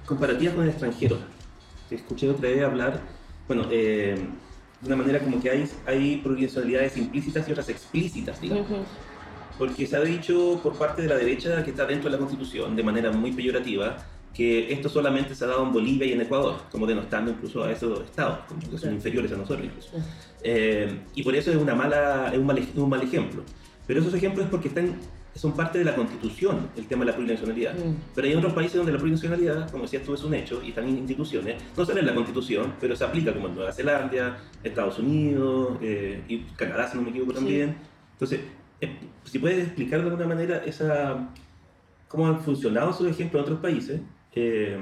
comparativas 0.05 0.55
con 0.55 0.64
el 0.64 0.71
extranjero. 0.71 1.19
Te 1.88 1.95
escuché 1.95 2.29
otra 2.29 2.49
vez 2.49 2.62
hablar, 2.62 3.00
bueno, 3.47 3.67
eh, 3.71 4.14
de 4.81 4.87
una 4.87 4.97
manera 4.97 5.21
como 5.21 5.41
que 5.41 5.50
hay, 5.50 5.64
hay 5.87 6.17
provisionalidades 6.19 6.97
implícitas 6.97 7.49
y 7.49 7.52
otras 7.52 7.69
explícitas, 7.69 8.41
digamos. 8.41 8.67
Porque 9.59 9.87
se 9.87 9.97
ha 9.97 10.00
dicho 10.00 10.61
por 10.62 10.76
parte 10.76 11.02
de 11.02 11.09
la 11.09 11.17
derecha 11.17 11.62
que 11.64 11.71
está 11.71 11.87
dentro 11.87 12.11
de 12.11 12.17
la 12.17 12.19
Constitución, 12.19 12.75
de 12.75 12.83
manera 12.83 13.12
muy 13.12 13.33
peyorativa, 13.33 13.99
que 14.35 14.73
esto 14.73 14.88
solamente 14.88 15.35
se 15.35 15.45
ha 15.45 15.49
dado 15.49 15.63
en 15.63 15.73
Bolivia 15.73 16.06
y 16.06 16.13
en 16.13 16.23
Ecuador, 16.23 16.56
como 16.71 16.87
denostando 16.87 17.30
incluso 17.30 17.65
a 17.65 17.71
esos 17.71 18.00
estados, 18.00 18.41
como 18.49 18.61
que 18.69 18.78
son 18.78 18.95
inferiores 18.95 19.30
a 19.32 19.37
nosotros 19.37 19.67
incluso. 19.67 19.91
Eh, 20.43 21.00
y 21.15 21.23
por 21.23 21.35
eso 21.35 21.50
es, 21.50 21.56
una 21.56 21.75
mala, 21.75 22.30
es 22.32 22.39
un, 22.39 22.47
mal, 22.47 22.67
un 22.75 22.89
mal 22.89 23.02
ejemplo. 23.02 23.45
Pero 23.86 24.00
esos 24.00 24.14
ejemplos 24.14 24.45
es 24.45 24.50
porque 24.50 24.68
están, 24.68 24.95
son 25.34 25.52
parte 25.52 25.78
de 25.78 25.84
la 25.84 25.95
constitución, 25.95 26.68
el 26.76 26.86
tema 26.86 27.04
de 27.04 27.10
la 27.10 27.16
plurinacionalidad. 27.16 27.75
Mm. 27.75 27.97
Pero 28.14 28.28
hay 28.28 28.34
otros 28.34 28.52
países 28.52 28.76
donde 28.76 28.92
la 28.92 28.99
plurinacionalidad, 28.99 29.71
como 29.71 29.84
decías 29.84 30.02
tú, 30.04 30.14
es 30.14 30.23
un 30.23 30.34
hecho 30.34 30.62
y 30.62 30.68
están 30.68 30.88
en 30.88 30.99
instituciones, 30.99 31.62
no 31.76 31.84
sale 31.84 32.00
en 32.00 32.06
la 32.06 32.14
constitución, 32.14 32.75
pero 32.80 32.95
se 32.95 33.04
aplica 33.04 33.32
como 33.32 33.49
en 33.49 33.54
Nueva 33.54 33.73
Zelanda, 33.73 34.38
Estados 34.62 34.99
Unidos 34.99 35.78
eh, 35.82 36.23
y 36.28 36.38
Canadá, 36.56 36.88
si 36.88 36.97
no 36.97 37.02
me 37.02 37.10
equivoco 37.10 37.32
también. 37.32 37.76
Entonces, 38.12 38.40
eh, 38.80 38.97
si 39.25 39.38
puedes 39.38 39.66
explicar 39.66 40.00
de 40.00 40.06
alguna 40.06 40.26
manera 40.26 40.62
esa, 40.64 41.28
cómo 42.08 42.26
han 42.26 42.40
funcionado 42.40 42.90
esos 42.90 43.08
ejemplos 43.08 43.40
en 43.40 43.45
otros 43.45 43.60
países, 43.60 44.00
eh, 44.34 44.78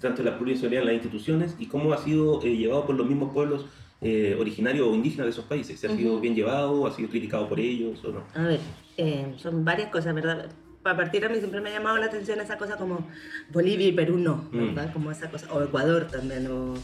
tanto 0.00 0.22
la 0.22 0.36
plurinacionalidad 0.36 0.82
en 0.82 0.86
las 0.86 0.94
instituciones 0.94 1.56
y 1.58 1.66
cómo 1.66 1.92
ha 1.92 1.98
sido 1.98 2.40
llevado 2.40 2.86
por 2.86 2.96
los 2.96 3.06
mismos 3.06 3.32
pueblos 3.32 3.66
eh, 4.00 4.36
originario 4.38 4.90
o 4.90 4.94
indígena 4.94 5.24
de 5.24 5.30
esos 5.30 5.46
países? 5.46 5.80
¿Se 5.80 5.86
ha 5.86 5.90
sido 5.90 6.20
bien 6.20 6.34
llevado? 6.34 6.86
¿Ha 6.86 6.92
sido 6.92 7.08
criticado 7.08 7.48
por 7.48 7.60
ellos 7.60 8.04
o 8.04 8.12
no? 8.12 8.26
A 8.34 8.42
ver, 8.42 8.60
eh, 8.96 9.34
son 9.36 9.64
varias 9.64 9.90
cosas, 9.90 10.14
¿verdad? 10.14 10.50
Para 10.84 10.98
partir 10.98 11.24
a 11.24 11.30
mí 11.30 11.38
siempre 11.38 11.62
me 11.62 11.70
ha 11.70 11.72
llamado 11.72 11.96
la 11.96 12.06
atención 12.06 12.38
esa 12.42 12.58
cosa 12.58 12.76
como 12.76 13.08
Bolivia 13.50 13.88
y 13.88 13.92
Perú 13.92 14.18
no, 14.18 14.48
mm. 14.52 14.66
¿verdad? 14.66 14.92
Como 14.92 15.10
esa 15.10 15.30
cosa, 15.30 15.50
o 15.50 15.62
Ecuador 15.62 16.08
también, 16.08 16.46
o 16.46 16.74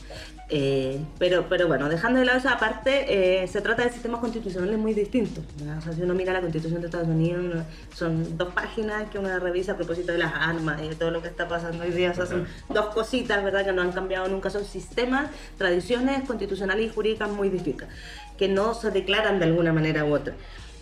eh, 0.48 0.98
pero, 1.18 1.46
pero 1.50 1.68
bueno, 1.68 1.86
dejando 1.90 2.18
de 2.18 2.24
lado 2.24 2.38
esa 2.38 2.58
parte, 2.58 3.42
eh, 3.42 3.46
se 3.46 3.60
trata 3.60 3.84
de 3.84 3.90
sistemas 3.90 4.20
constitucionales 4.20 4.78
muy 4.78 4.94
distintos. 4.94 5.44
O 5.78 5.80
sea, 5.82 5.92
si 5.92 6.00
uno 6.00 6.14
mira 6.14 6.32
la 6.32 6.40
constitución 6.40 6.80
de 6.80 6.86
Estados 6.86 7.08
Unidos, 7.08 7.62
son 7.94 8.38
dos 8.38 8.54
páginas 8.54 9.10
que 9.10 9.18
uno 9.18 9.38
revisa 9.38 9.72
a 9.72 9.76
propósito 9.76 10.12
de 10.12 10.18
las 10.18 10.32
armas 10.34 10.80
y 10.82 10.88
de 10.88 10.94
todo 10.96 11.10
lo 11.10 11.20
que 11.20 11.28
está 11.28 11.46
pasando 11.46 11.84
hoy 11.84 11.90
día. 11.90 12.10
O 12.10 12.14
sea, 12.14 12.24
son 12.24 12.46
dos 12.70 12.86
cositas, 12.86 13.44
¿verdad?, 13.44 13.66
que 13.66 13.72
no 13.72 13.82
han 13.82 13.92
cambiado 13.92 14.28
nunca. 14.28 14.50
Son 14.50 14.64
sistemas, 14.64 15.30
tradiciones 15.56 16.26
constitucionales 16.26 16.86
y 16.86 16.88
jurídicas 16.88 17.30
muy 17.30 17.48
distintas, 17.48 17.88
que 18.36 18.48
no 18.48 18.72
se 18.72 18.90
declaran 18.90 19.38
de 19.38 19.44
alguna 19.44 19.72
manera 19.72 20.06
u 20.06 20.14
otra. 20.14 20.34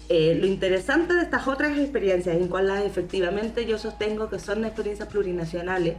Eh, 0.09 0.37
lo 0.41 0.47
interesante 0.47 1.15
de 1.15 1.23
estas 1.23 1.47
otras 1.47 1.77
experiencias, 1.79 2.37
en 2.37 2.49
cuales 2.49 2.85
efectivamente 2.85 3.67
yo 3.67 3.79
sostengo 3.79 4.31
que 4.31 4.39
son 4.39 4.65
experiencias 4.65 5.09
plurinacionales, 5.09 5.97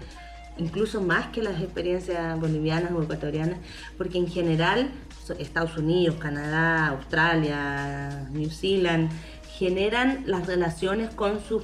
incluso 0.57 1.01
más 1.01 1.27
que 1.27 1.43
las 1.43 1.61
experiencias 1.61 2.39
bolivianas 2.39 2.91
o 2.91 3.03
ecuatorianas, 3.03 3.59
porque 3.97 4.17
en 4.17 4.27
general 4.27 4.89
Estados 5.37 5.77
Unidos, 5.77 6.15
Canadá, 6.15 6.87
Australia, 6.87 8.27
New 8.31 8.49
Zealand 8.49 9.11
generan 9.57 10.23
las 10.25 10.47
relaciones 10.47 11.13
con 11.13 11.39
sus 11.41 11.63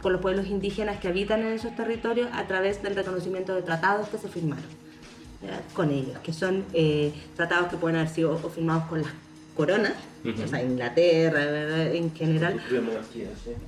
con 0.00 0.12
los 0.12 0.22
pueblos 0.22 0.46
indígenas 0.46 1.00
que 1.00 1.08
habitan 1.08 1.40
en 1.40 1.48
esos 1.48 1.74
territorios 1.74 2.28
a 2.32 2.46
través 2.46 2.80
del 2.84 2.94
reconocimiento 2.94 3.56
de 3.56 3.62
tratados 3.62 4.08
que 4.08 4.16
se 4.16 4.28
firmaron 4.28 4.64
con 5.74 5.90
ellos, 5.90 6.18
que 6.22 6.32
son 6.32 6.64
eh, 6.72 7.12
tratados 7.36 7.68
que 7.68 7.76
pueden 7.76 7.96
haber 7.96 8.08
sido 8.08 8.38
firmados 8.50 8.84
con 8.84 9.02
las 9.02 9.12
coronas, 9.56 9.94
o 10.24 10.48
sea, 10.48 10.62
Inglaterra 10.62 11.92
en 11.92 12.14
general, 12.14 12.60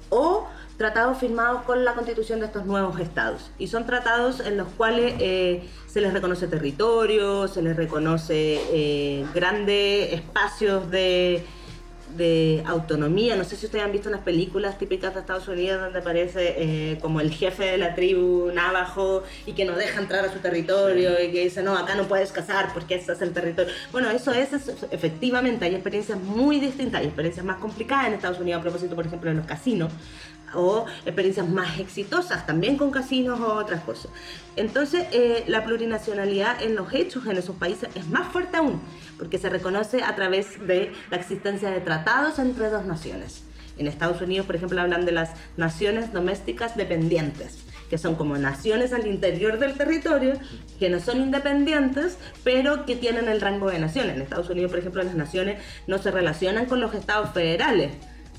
o 0.08 0.46
tratados 0.76 1.18
firmados 1.18 1.62
con 1.64 1.84
la 1.84 1.94
constitución 1.94 2.40
de 2.40 2.46
estos 2.46 2.64
nuevos 2.64 2.98
estados. 2.98 3.50
Y 3.58 3.66
son 3.66 3.84
tratados 3.84 4.40
en 4.40 4.56
los 4.56 4.68
cuales 4.68 5.14
eh, 5.18 5.62
se 5.86 6.00
les 6.00 6.12
reconoce 6.12 6.48
territorio, 6.48 7.48
se 7.48 7.60
les 7.60 7.76
reconoce 7.76 8.60
eh, 8.72 9.26
grandes 9.34 10.12
espacios 10.12 10.90
de, 10.90 11.44
de 12.16 12.62
autonomía. 12.66 13.36
No 13.36 13.44
sé 13.44 13.56
si 13.56 13.66
ustedes 13.66 13.84
han 13.84 13.92
visto 13.92 14.08
unas 14.08 14.22
películas 14.22 14.78
típicas 14.78 15.14
de 15.14 15.20
Estados 15.20 15.48
Unidos 15.48 15.80
donde 15.80 15.98
aparece 15.98 16.54
eh, 16.56 16.98
como 17.00 17.20
el 17.20 17.30
jefe 17.30 17.64
de 17.64 17.78
la 17.78 17.94
tribu 17.94 18.50
navajo 18.52 19.22
y 19.46 19.52
que 19.52 19.64
no 19.64 19.74
deja 19.74 20.00
entrar 20.00 20.24
a 20.24 20.32
su 20.32 20.38
territorio 20.38 21.12
y 21.22 21.30
que 21.32 21.44
dice, 21.44 21.62
no, 21.62 21.76
acá 21.76 21.94
no 21.94 22.04
puedes 22.04 22.32
cazar 22.32 22.72
porque 22.72 22.96
ese 22.96 23.12
es 23.12 23.22
el 23.22 23.32
territorio. 23.32 23.72
Bueno, 23.92 24.10
eso 24.10 24.32
es, 24.32 24.50
efectivamente, 24.90 25.64
hay 25.64 25.74
experiencias 25.74 26.18
muy 26.18 26.60
distintas, 26.60 27.00
hay 27.00 27.06
experiencias 27.06 27.44
más 27.44 27.58
complicadas 27.58 28.08
en 28.08 28.14
Estados 28.14 28.40
Unidos 28.40 28.60
a 28.60 28.62
propósito, 28.62 28.94
por 28.94 29.06
ejemplo, 29.06 29.30
de 29.30 29.36
los 29.36 29.46
casinos 29.46 29.92
o 30.54 30.86
experiencias 31.04 31.48
más 31.48 31.78
exitosas 31.78 32.46
también 32.46 32.76
con 32.76 32.90
casinos 32.90 33.40
o 33.40 33.54
otras 33.54 33.82
cosas. 33.82 34.10
Entonces, 34.56 35.06
eh, 35.12 35.44
la 35.46 35.64
plurinacionalidad 35.64 36.62
en 36.62 36.76
los 36.76 36.92
hechos 36.92 37.26
en 37.26 37.36
esos 37.36 37.56
países 37.56 37.88
es 37.94 38.08
más 38.08 38.28
fuerte 38.28 38.56
aún, 38.56 38.80
porque 39.18 39.38
se 39.38 39.48
reconoce 39.48 40.02
a 40.02 40.14
través 40.16 40.66
de 40.66 40.92
la 41.10 41.16
existencia 41.16 41.70
de 41.70 41.80
tratados 41.80 42.38
entre 42.38 42.68
dos 42.70 42.84
naciones. 42.84 43.44
En 43.78 43.86
Estados 43.86 44.20
Unidos, 44.20 44.46
por 44.46 44.56
ejemplo, 44.56 44.80
hablan 44.80 45.06
de 45.06 45.12
las 45.12 45.30
naciones 45.56 46.12
domésticas 46.12 46.76
dependientes 46.76 47.64
que 47.90 47.98
son 47.98 48.14
como 48.14 48.38
naciones 48.38 48.92
al 48.92 49.06
interior 49.06 49.58
del 49.58 49.74
territorio, 49.74 50.34
que 50.78 50.88
no 50.88 51.00
son 51.00 51.20
independientes, 51.20 52.16
pero 52.44 52.86
que 52.86 52.94
tienen 52.94 53.28
el 53.28 53.40
rango 53.40 53.68
de 53.68 53.80
naciones. 53.80 54.14
En 54.14 54.22
Estados 54.22 54.48
Unidos, 54.48 54.70
por 54.70 54.78
ejemplo, 54.78 55.02
las 55.02 55.16
naciones 55.16 55.60
no 55.88 55.98
se 55.98 56.12
relacionan 56.12 56.66
con 56.66 56.80
los 56.80 56.94
estados 56.94 57.30
federales, 57.30 57.90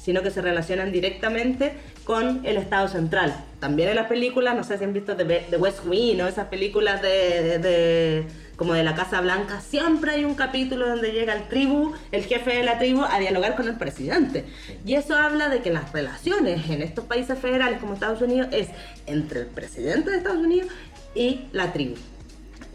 sino 0.02 0.24
que 0.24 0.32
se 0.32 0.42
relacionan 0.42 0.94
directamente 0.94 1.74
con 2.12 2.46
el 2.46 2.58
Estado 2.58 2.90
central. 2.90 3.34
También 3.62 3.88
en 3.88 3.96
las 3.96 4.08
películas, 4.08 4.54
no 4.54 4.66
sé 4.66 4.78
si 4.78 4.84
han 4.84 4.92
visto 4.92 5.16
de, 5.16 5.46
West 5.58 5.86
Wing 5.86 6.20
o 6.20 6.28
esas 6.28 6.48
películas 6.50 7.02
de, 7.02 8.26
como 8.58 8.74
de 8.74 8.84
la 8.84 8.96
Casa 8.96 9.22
Blanca, 9.22 9.62
siempre 9.62 10.12
hay 10.12 10.26
un 10.26 10.36
capítulo 10.36 10.90
donde 10.90 11.14
llega 11.14 11.34
el 11.34 11.48
tribu, 11.48 11.94
el 12.12 12.26
jefe 12.26 12.54
de 12.58 12.64
la 12.64 12.80
tribu, 12.80 13.02
a 13.02 13.18
dialogar 13.18 13.56
con 13.56 13.66
el 13.70 13.78
presidente. 13.78 14.44
Y 14.86 14.96
eso 14.96 15.16
habla 15.16 15.48
de 15.48 15.62
que 15.62 15.72
las 15.72 15.94
relaciones 15.94 16.70
en 16.70 16.82
estos 16.82 17.06
países 17.06 17.40
federales 17.40 17.80
como 17.80 17.94
Estados 17.94 18.22
Unidos 18.22 18.50
es 18.52 18.68
entre 19.06 19.40
el 19.40 19.46
presidente 19.46 20.12
de 20.12 20.18
Estados 20.18 20.44
Unidos 20.44 20.68
y 21.16 21.46
la 21.54 21.72
tribu 21.72 21.96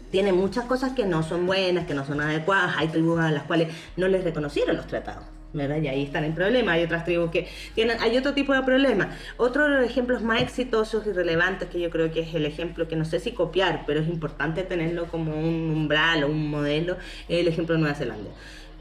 tiene 0.09 0.33
muchas 0.33 0.65
cosas 0.65 0.93
que 0.93 1.05
no 1.05 1.21
son 1.21 1.45
buenas, 1.45 1.85
que 1.85 1.93
no 1.93 2.07
son 2.07 2.21
adecuadas. 2.21 2.75
Hay 2.75 2.87
tribus 2.87 3.19
a 3.19 3.29
las 3.29 3.43
cuales 3.43 3.71
no 3.97 4.07
les 4.07 4.23
reconocieron 4.23 4.77
los 4.77 4.87
tratados. 4.87 5.36
Y 5.57 5.87
ahí 5.87 6.03
están 6.03 6.23
en 6.23 6.33
problemas. 6.33 6.75
Hay 6.75 6.83
otras 6.83 7.05
tribus 7.05 7.31
que 7.31 7.47
tienen, 7.75 7.97
hay 7.99 8.17
otro 8.17 8.33
tipo 8.33 8.53
de 8.53 8.61
problemas. 8.63 9.15
Otro 9.37 9.63
de 9.63 9.81
los 9.81 9.85
ejemplos 9.85 10.21
más 10.21 10.41
exitosos 10.41 11.05
y 11.07 11.11
relevantes 11.11 11.69
que 11.69 11.79
yo 11.79 11.89
creo 11.89 12.11
que 12.11 12.21
es 12.21 12.33
el 12.35 12.45
ejemplo 12.45 12.87
que 12.87 12.95
no 12.95 13.05
sé 13.05 13.19
si 13.19 13.31
copiar, 13.31 13.83
pero 13.85 13.99
es 13.99 14.07
importante 14.07 14.63
tenerlo 14.63 15.05
como 15.07 15.37
un 15.37 15.71
umbral 15.71 16.23
o 16.23 16.27
un 16.27 16.49
modelo, 16.49 16.97
es 17.27 17.39
el 17.39 17.47
ejemplo 17.47 17.75
de 17.75 17.81
Nueva 17.81 17.95
Zelanda. 17.95 18.29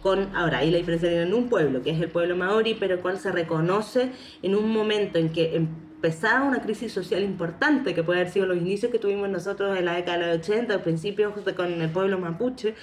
Con, 0.03 0.37
ahora, 0.37 0.59
ahí 0.59 0.71
la 0.71 0.79
diferencia 0.79 1.23
en 1.23 1.35
un 1.35 1.49
pueblo, 1.49 1.83
que 1.83 1.91
es 1.91 2.01
el 2.01 2.09
pueblo 2.09 2.37
maori, 2.37 2.77
pero 2.79 3.01
cual 3.01 3.19
se 3.19 3.33
reconoce 3.33 4.11
en 4.43 4.55
un 4.55 4.71
momento 4.71 5.19
en 5.19 5.31
que 5.31 5.57
empezaba 5.57 6.45
una 6.45 6.61
crisis 6.61 6.93
social 6.93 7.23
importante, 7.23 7.95
que 7.95 8.05
puede 8.05 8.21
haber 8.21 8.33
sido 8.33 8.47
los 8.47 8.59
inicios 8.59 8.93
que 8.93 8.99
tuvimos 8.99 9.29
nosotros 9.29 9.77
en 9.77 9.87
la 9.87 9.95
década 9.95 10.19
de 10.19 10.37
los 10.37 10.49
80, 10.49 10.83
principios 10.85 11.33
con 11.57 11.83
el 11.83 11.91
pueblo 11.91 12.19
mapuche, 12.19 12.75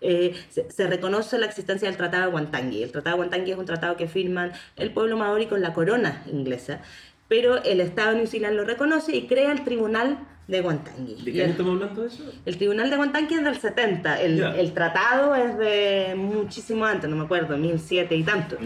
eh, 0.00 0.34
se, 0.50 0.86
reconoce 0.86 1.38
la 1.38 1.46
existencia 1.46 1.88
del 1.88 1.96
Tratado 1.96 2.24
de 2.24 2.30
Guantangui. 2.30 2.82
El 2.82 2.92
Tratado 2.92 3.16
de 3.16 3.18
Guantangui 3.18 3.50
es 3.52 3.58
un 3.58 3.66
tratado 3.66 3.96
que 3.96 4.06
firman 4.06 4.52
el 4.76 4.92
pueblo 4.92 5.16
maori 5.16 5.46
con 5.46 5.60
la 5.60 5.74
corona 5.74 6.22
inglesa, 6.30 6.80
pero 7.28 7.62
el 7.62 7.80
Estado 7.80 8.10
de 8.10 8.16
New 8.18 8.26
Zealand 8.26 8.56
lo 8.56 8.64
reconoce 8.64 9.14
y 9.14 9.26
crea 9.26 9.52
el 9.52 9.64
Tribunal 9.64 10.18
de 10.46 10.60
Guantangui. 10.60 11.14
¿De 11.22 11.32
qué 11.32 11.44
estamos 11.44 11.74
hablando 11.74 12.02
de 12.02 12.08
eso? 12.08 12.24
El 12.46 12.56
Tribunal 12.56 12.90
de 12.90 12.96
Guantangui 12.96 13.34
es 13.34 13.44
del 13.44 13.58
70, 13.58 14.22
el, 14.22 14.40
el 14.40 14.72
tratado 14.72 15.34
es 15.34 15.58
de 15.58 16.14
muchísimo 16.16 16.84
antes, 16.84 17.10
no 17.10 17.16
me 17.16 17.24
acuerdo, 17.24 17.56
1007 17.56 18.14
y 18.16 18.22
tanto. 18.22 18.56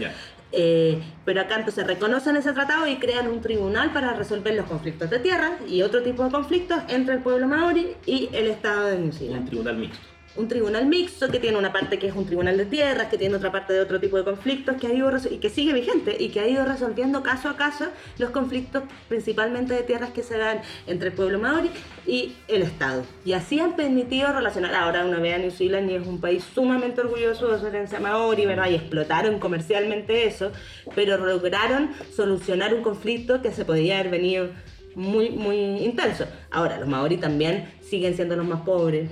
Eh, 0.55 1.01
pero 1.25 1.41
acá 1.41 1.55
entonces 1.55 1.85
reconocen 1.87 2.37
ese 2.37 2.53
tratado 2.53 2.85
y 2.85 2.97
crean 2.97 3.27
un 3.27 3.41
tribunal 3.41 3.91
para 3.91 4.13
resolver 4.13 4.53
los 4.53 4.67
conflictos 4.67 5.09
de 5.09 5.17
tierra 5.17 5.57
y 5.67 5.81
otro 5.81 6.03
tipo 6.03 6.23
de 6.23 6.29
conflictos 6.29 6.79
entre 6.89 7.15
el 7.15 7.21
pueblo 7.21 7.47
maori 7.47 7.95
y 8.05 8.29
el 8.33 8.45
Estado 8.47 8.85
de 8.85 8.99
New 8.99 9.11
Zealand. 9.11 9.41
Un 9.41 9.47
tribunal 9.47 9.77
mixto 9.77 10.12
un 10.35 10.47
tribunal 10.47 10.87
mixto 10.87 11.29
que 11.29 11.39
tiene 11.39 11.57
una 11.57 11.71
parte 11.71 11.99
que 11.99 12.07
es 12.07 12.15
un 12.15 12.25
tribunal 12.25 12.57
de 12.57 12.65
tierras, 12.65 13.07
que 13.07 13.17
tiene 13.17 13.35
otra 13.35 13.51
parte 13.51 13.73
de 13.73 13.81
otro 13.81 13.99
tipo 13.99 14.17
de 14.17 14.23
conflictos 14.23 14.77
que 14.77 14.87
ha 14.87 14.93
ido 14.93 15.11
y 15.29 15.37
que 15.37 15.49
sigue 15.49 15.73
vigente 15.73 16.15
y 16.19 16.29
que 16.29 16.39
ha 16.39 16.47
ido 16.47 16.65
resolviendo 16.65 17.21
caso 17.21 17.49
a 17.49 17.55
caso 17.55 17.85
los 18.17 18.31
conflictos 18.31 18.83
principalmente 19.09 19.73
de 19.73 19.83
tierras 19.83 20.11
que 20.11 20.23
se 20.23 20.37
dan 20.37 20.61
entre 20.87 21.09
el 21.09 21.13
pueblo 21.13 21.39
maori 21.39 21.69
y 22.07 22.33
el 22.47 22.63
Estado. 22.63 23.03
Y 23.25 23.33
así 23.33 23.59
han 23.59 23.75
permitido 23.75 24.31
relacionar 24.33 24.73
ahora 24.73 25.05
una 25.05 25.19
vez 25.19 25.35
a 25.35 25.37
New 25.37 25.51
Zealand 25.51 25.91
y 25.91 25.95
es 25.95 26.07
un 26.07 26.19
país 26.19 26.43
sumamente 26.53 27.01
orgulloso 27.01 27.51
de 27.51 27.59
su 27.59 27.67
herencia 27.67 27.99
maori, 27.99 28.45
¿verdad? 28.45 28.69
Y 28.69 28.75
explotaron 28.75 29.39
comercialmente 29.39 30.25
eso, 30.25 30.51
pero 30.95 31.17
lograron 31.17 31.91
solucionar 32.15 32.73
un 32.73 32.81
conflicto 32.81 33.41
que 33.41 33.51
se 33.51 33.65
podía 33.65 33.99
haber 33.99 34.11
venido 34.11 34.49
muy, 34.95 35.29
muy 35.29 35.57
intenso. 35.57 36.25
Ahora, 36.51 36.79
los 36.79 36.87
maori 36.87 37.17
también 37.17 37.71
siguen 37.81 38.15
siendo 38.15 38.35
los 38.35 38.45
más 38.45 38.61
pobres, 38.61 39.09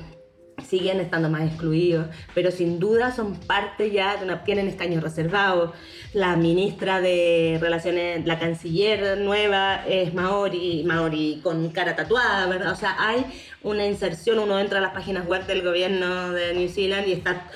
siguen 0.67 1.00
estando 1.00 1.30
más 1.30 1.43
excluidos, 1.43 2.08
pero 2.34 2.52
sin 2.52 2.80
duda 2.80 3.12
son 3.12 3.36
parte 3.36 3.91
ya 3.91 4.17
de 4.17 4.26
una, 4.26 4.43
tienen 4.43 4.67
escaños 4.67 5.04
reservados. 5.04 5.71
La 6.13 6.36
ministra 6.36 7.02
de 7.02 7.58
Relaciones, 7.62 8.26
la 8.26 8.39
canciller 8.39 9.17
nueva 9.17 9.86
es 9.88 10.13
Maori, 10.13 10.84
Maori 10.86 11.39
con 11.43 11.69
cara 11.69 11.95
tatuada, 11.95 12.47
¿verdad? 12.47 12.71
O 12.71 12.76
sea, 12.76 12.95
hay 13.00 13.26
una 13.63 13.86
inserción, 13.86 14.39
uno 14.39 14.60
entra 14.60 14.80
a 14.80 14.82
las 14.82 14.93
páginas 14.93 15.28
web 15.28 15.45
del 15.45 15.63
gobierno 15.63 16.32
de 16.32 16.54
New 16.54 16.69
Zealand 16.69 17.08
y 17.08 17.13
está, 17.13 17.47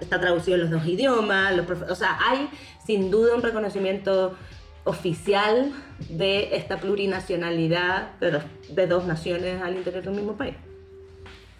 está 0.00 0.20
traducido 0.20 0.56
en 0.56 0.62
los 0.62 0.70
dos 0.70 0.86
idiomas, 0.86 1.54
o 1.88 1.94
sea, 1.94 2.18
hay 2.24 2.48
sin 2.86 3.10
duda 3.10 3.34
un 3.34 3.42
reconocimiento 3.42 4.36
oficial 4.84 5.72
de 6.08 6.56
esta 6.56 6.78
plurinacionalidad 6.78 8.18
de 8.20 8.40
de 8.70 8.86
dos 8.86 9.04
naciones 9.06 9.60
al 9.62 9.76
interior 9.76 10.02
de 10.02 10.08
un 10.10 10.16
mismo 10.16 10.36
país. 10.36 10.54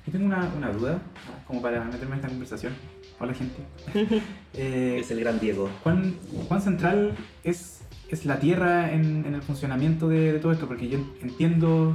Yo 0.08 0.12
tengo 0.12 0.24
una, 0.24 0.50
una 0.56 0.70
duda, 0.70 1.02
como 1.46 1.60
para 1.60 1.84
meterme 1.84 2.14
en 2.14 2.20
esta 2.20 2.28
conversación. 2.28 2.72
Hola, 3.20 3.34
gente. 3.34 3.62
Eh, 4.54 4.96
es 5.00 5.10
el 5.10 5.20
gran 5.20 5.38
Diego. 5.38 5.68
¿Cuán, 5.82 6.14
cuán 6.48 6.62
central 6.62 7.14
es, 7.44 7.82
es 8.08 8.24
la 8.24 8.40
Tierra 8.40 8.90
en, 8.90 9.26
en 9.26 9.34
el 9.34 9.42
funcionamiento 9.42 10.08
de, 10.08 10.32
de, 10.32 10.38
todo 10.38 10.50
esto? 10.52 10.66
Porque 10.66 10.88
yo 10.88 10.98
entiendo, 11.20 11.94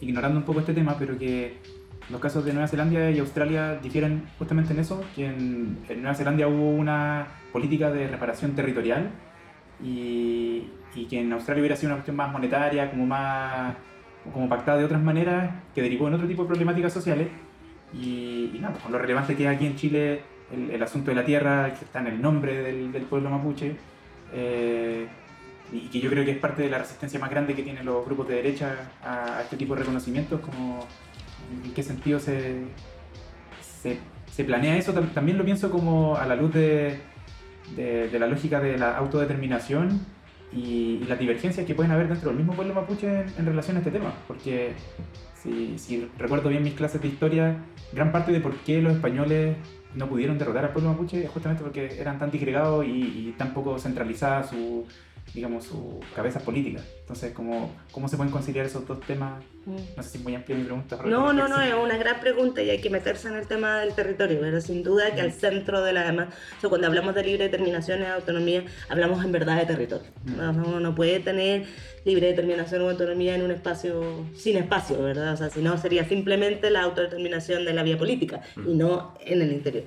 ignorando 0.00 0.38
un 0.38 0.44
poco 0.44 0.60
este 0.60 0.72
tema, 0.72 0.96
pero 0.98 1.18
que 1.18 1.58
los 2.10 2.20
casos 2.20 2.46
de 2.46 2.54
Nueva 2.54 2.66
Zelanda 2.66 3.10
y 3.10 3.18
Australia 3.18 3.78
difieren 3.80 4.24
justamente 4.38 4.72
en 4.72 4.80
eso, 4.80 5.04
que 5.14 5.26
en, 5.26 5.78
en 5.88 6.02
Nueva 6.02 6.14
Zelanda 6.14 6.48
hubo 6.48 6.70
una 6.70 7.26
política 7.52 7.92
de 7.92 8.08
reparación 8.08 8.54
territorial 8.54 9.10
y, 9.82 10.70
y 10.94 11.04
que 11.08 11.20
en 11.20 11.32
Australia 11.34 11.60
hubiera 11.60 11.76
sido 11.76 11.90
una 11.90 11.96
cuestión 11.96 12.16
más 12.16 12.32
monetaria, 12.32 12.90
como 12.90 13.06
más 13.06 13.76
como 14.32 14.48
pactada 14.48 14.78
de 14.78 14.84
otras 14.84 15.02
maneras, 15.02 15.50
que 15.74 15.82
derivó 15.82 16.08
en 16.08 16.14
otro 16.14 16.26
tipo 16.26 16.42
de 16.42 16.48
problemáticas 16.48 16.92
sociales. 16.92 17.28
Y, 17.92 18.58
nada, 18.60 18.74
pues, 18.74 18.90
lo 18.90 18.98
relevante 18.98 19.36
que 19.36 19.44
es 19.44 19.54
aquí 19.54 19.66
en 19.66 19.76
Chile 19.76 20.22
el, 20.52 20.82
asunto 20.82 21.10
de 21.10 21.16
la 21.16 21.24
tierra, 21.24 21.72
que 21.74 21.84
está 21.84 22.00
en 22.00 22.08
el 22.08 22.22
nombre 22.22 22.62
del, 22.62 22.92
del 22.92 23.02
pueblo 23.02 23.30
mapuche, 23.30 23.76
eh, 24.32 25.06
y 25.72 25.88
que 25.88 26.00
yo 26.00 26.10
creo 26.10 26.24
que 26.24 26.32
es 26.32 26.38
parte 26.38 26.62
de 26.62 26.70
la 26.70 26.78
resistencia 26.78 27.18
más 27.18 27.30
grande 27.30 27.54
que 27.54 27.62
tienen 27.62 27.84
los 27.84 28.04
grupos 28.04 28.28
de 28.28 28.36
derecha 28.36 28.90
a, 29.02 29.40
este 29.42 29.56
tipo 29.56 29.74
de 29.74 29.80
reconocimientos, 29.80 30.40
como 30.40 30.86
en 31.64 31.72
qué 31.72 31.82
sentido 31.82 32.20
se, 32.20 32.62
se, 33.60 33.98
se, 34.30 34.44
planea 34.44 34.76
eso. 34.76 34.92
También 34.92 35.38
lo 35.38 35.44
pienso 35.44 35.70
como 35.70 36.16
a 36.16 36.26
la 36.26 36.36
luz 36.36 36.52
de, 36.52 37.00
de, 37.76 38.08
de 38.08 38.18
la 38.18 38.26
lógica 38.26 38.60
de 38.60 38.78
la 38.78 38.96
autodeterminación 38.96 40.13
y, 40.54 41.04
las 41.08 41.18
divergencias 41.18 41.66
que 41.66 41.74
pueden 41.74 41.92
haber 41.92 42.08
dentro 42.08 42.30
del 42.30 42.38
mismo 42.38 42.54
pueblo 42.54 42.74
mapuche 42.74 43.08
en, 43.08 43.46
relación 43.46 43.76
a 43.76 43.80
este 43.80 43.90
tema. 43.90 44.14
Porque 44.26 44.72
si, 45.34 45.78
si, 45.78 46.08
recuerdo 46.18 46.48
bien 46.48 46.62
mis 46.62 46.74
clases 46.74 47.02
de 47.02 47.08
historia, 47.08 47.56
gran 47.92 48.12
parte 48.12 48.32
de 48.32 48.40
por 48.40 48.54
qué 48.58 48.80
los 48.80 48.94
españoles 48.94 49.56
no 49.94 50.08
pudieron 50.08 50.38
derrotar 50.38 50.64
al 50.64 50.72
pueblo 50.72 50.90
mapuche 50.90 51.24
es 51.24 51.30
justamente 51.30 51.62
porque 51.62 52.00
eran 52.00 52.18
tan 52.18 52.30
disgregados 52.30 52.84
y, 52.84 52.90
y 52.90 53.34
tan 53.38 53.54
poco 53.54 53.78
centralizada 53.78 54.42
su, 54.42 54.86
digamos, 55.32 55.64
sus 55.64 56.04
cabezas 56.14 56.42
políticas. 56.42 56.84
Entonces, 57.00 57.32
¿cómo, 57.32 57.74
¿cómo 57.90 58.08
se 58.08 58.16
pueden 58.16 58.30
conciliar 58.30 58.66
esos 58.66 58.86
dos 58.86 59.00
temas? 59.00 59.42
Mm. 59.66 59.96
No 59.96 60.02
sé 60.02 60.10
si 60.10 60.18
es 60.18 60.24
muy 60.24 60.34
amplia 60.34 60.56
mi 60.56 60.64
pregunta. 60.64 60.96
No, 61.04 61.32
no, 61.32 61.48
no, 61.48 61.60
es 61.60 61.74
una 61.74 61.96
gran 61.96 62.20
pregunta 62.20 62.62
y 62.62 62.70
hay 62.70 62.80
que 62.80 62.88
meterse 62.88 63.28
en 63.28 63.34
el 63.34 63.46
tema 63.46 63.80
del 63.80 63.94
territorio, 63.94 64.38
pero 64.40 64.60
sin 64.60 64.84
duda 64.84 65.12
que 65.14 65.20
al 65.20 65.30
mm. 65.30 65.32
centro 65.32 65.82
de 65.82 65.92
la 65.92 66.04
demás, 66.04 66.28
o 66.62 66.68
cuando 66.68 66.86
hablamos 66.86 67.14
de 67.14 67.24
libre 67.24 67.44
determinación 67.44 68.02
y 68.02 68.04
autonomía, 68.04 68.64
hablamos 68.88 69.24
en 69.24 69.32
verdad 69.32 69.58
de 69.58 69.66
territorio. 69.66 70.06
Mm. 70.24 70.64
Uno 70.66 70.80
no 70.80 70.94
puede 70.94 71.18
tener 71.18 71.66
libre 72.04 72.28
determinación 72.28 72.82
o 72.82 72.90
autonomía 72.90 73.34
en 73.34 73.42
un 73.42 73.50
espacio 73.50 74.24
sin 74.36 74.56
espacio, 74.56 75.02
¿verdad? 75.02 75.32
O 75.32 75.36
sea, 75.36 75.50
si 75.50 75.62
no 75.62 75.76
sería 75.78 76.04
simplemente 76.04 76.70
la 76.70 76.82
autodeterminación 76.82 77.64
de 77.64 77.72
la 77.72 77.82
vía 77.82 77.98
política 77.98 78.42
y 78.56 78.74
no 78.74 79.14
en 79.20 79.42
el 79.42 79.52
interior. 79.52 79.84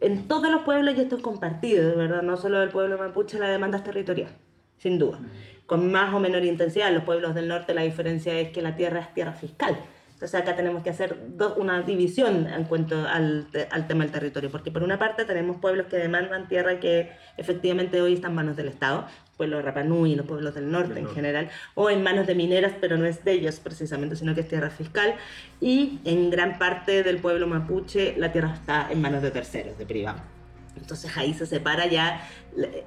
En 0.00 0.26
todos 0.26 0.50
los 0.50 0.62
pueblos, 0.62 0.96
y 0.98 1.00
esto 1.00 1.16
es 1.16 1.22
compartido, 1.22 1.96
¿verdad? 1.96 2.22
No 2.22 2.36
solo 2.36 2.58
del 2.58 2.70
pueblo 2.70 2.98
mapuche, 2.98 3.38
la 3.38 3.48
demanda 3.48 3.78
es 3.78 3.84
territorial 3.84 4.28
sin 4.82 4.98
duda. 4.98 5.20
Con 5.66 5.90
más 5.92 6.12
o 6.12 6.18
menor 6.18 6.44
intensidad, 6.44 6.88
en 6.88 6.94
los 6.94 7.04
pueblos 7.04 7.34
del 7.34 7.48
norte 7.48 7.72
la 7.72 7.82
diferencia 7.82 8.38
es 8.38 8.50
que 8.50 8.60
la 8.60 8.74
tierra 8.74 9.00
es 9.00 9.14
tierra 9.14 9.32
fiscal. 9.32 9.78
Entonces 10.12 10.40
acá 10.40 10.54
tenemos 10.54 10.84
que 10.84 10.90
hacer 10.90 11.16
una 11.56 11.82
división 11.82 12.46
en 12.46 12.64
cuanto 12.64 13.08
al, 13.08 13.48
al, 13.70 13.86
tema 13.88 14.04
del 14.04 14.12
territorio, 14.12 14.50
porque 14.50 14.70
por 14.70 14.84
una 14.84 14.96
parte 14.96 15.24
tenemos 15.24 15.56
pueblos 15.56 15.86
que 15.86 15.96
demandan 15.96 16.46
tierra 16.46 16.78
que 16.78 17.10
efectivamente 17.36 18.00
hoy 18.00 18.14
están 18.14 18.30
en 18.30 18.36
manos 18.36 18.56
del 18.56 18.68
Estado, 18.68 19.06
pueblos 19.36 19.58
de 19.58 19.62
Rapanui 19.64 20.12
y 20.12 20.14
los 20.14 20.26
pueblos 20.26 20.54
del 20.54 20.70
norte 20.70 21.00
en 21.00 21.08
general, 21.08 21.50
o 21.74 21.90
en 21.90 22.04
manos 22.04 22.28
de 22.28 22.36
mineras, 22.36 22.72
pero 22.80 22.96
no 22.96 23.04
es 23.04 23.24
de 23.24 23.32
ellos 23.32 23.58
precisamente, 23.58 24.14
sino 24.14 24.32
que 24.34 24.42
es 24.42 24.48
tierra 24.48 24.70
fiscal, 24.70 25.16
y 25.60 25.98
en 26.04 26.30
gran 26.30 26.56
parte 26.56 27.02
del 27.02 27.18
pueblo 27.18 27.48
mapuche 27.48 28.14
la 28.16 28.30
tierra 28.30 28.54
está 28.54 28.92
en 28.92 29.00
manos 29.00 29.22
de 29.22 29.32
terceros, 29.32 29.76
de 29.76 29.86
privados. 29.86 30.22
Entonces 30.76 31.16
ahí 31.16 31.34
se 31.34 31.46
separa 31.46 31.86
ya 31.86 32.28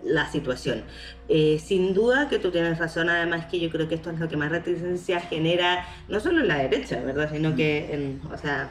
la, 0.03 0.29
situación. 0.31 0.83
Eh, 1.29 1.59
sin 1.63 1.93
duda 1.93 2.29
que 2.29 2.39
tú 2.39 2.51
tienes 2.51 2.77
razón, 2.77 3.09
además 3.09 3.45
que 3.45 3.59
yo 3.59 3.69
creo 3.69 3.87
que 3.87 3.95
esto 3.95 4.11
es 4.11 4.19
lo 4.19 4.27
que 4.27 4.37
más 4.37 4.51
reticencia 4.51 5.21
genera, 5.21 5.87
no 6.07 6.19
solo 6.19 6.41
en 6.41 6.47
la 6.47 6.57
derecha, 6.57 6.99
¿verdad? 7.01 7.29
Sino 7.31 7.51
mm. 7.51 7.55
que 7.55 7.93
en, 7.93 8.21
o 8.31 8.37
sea, 8.37 8.69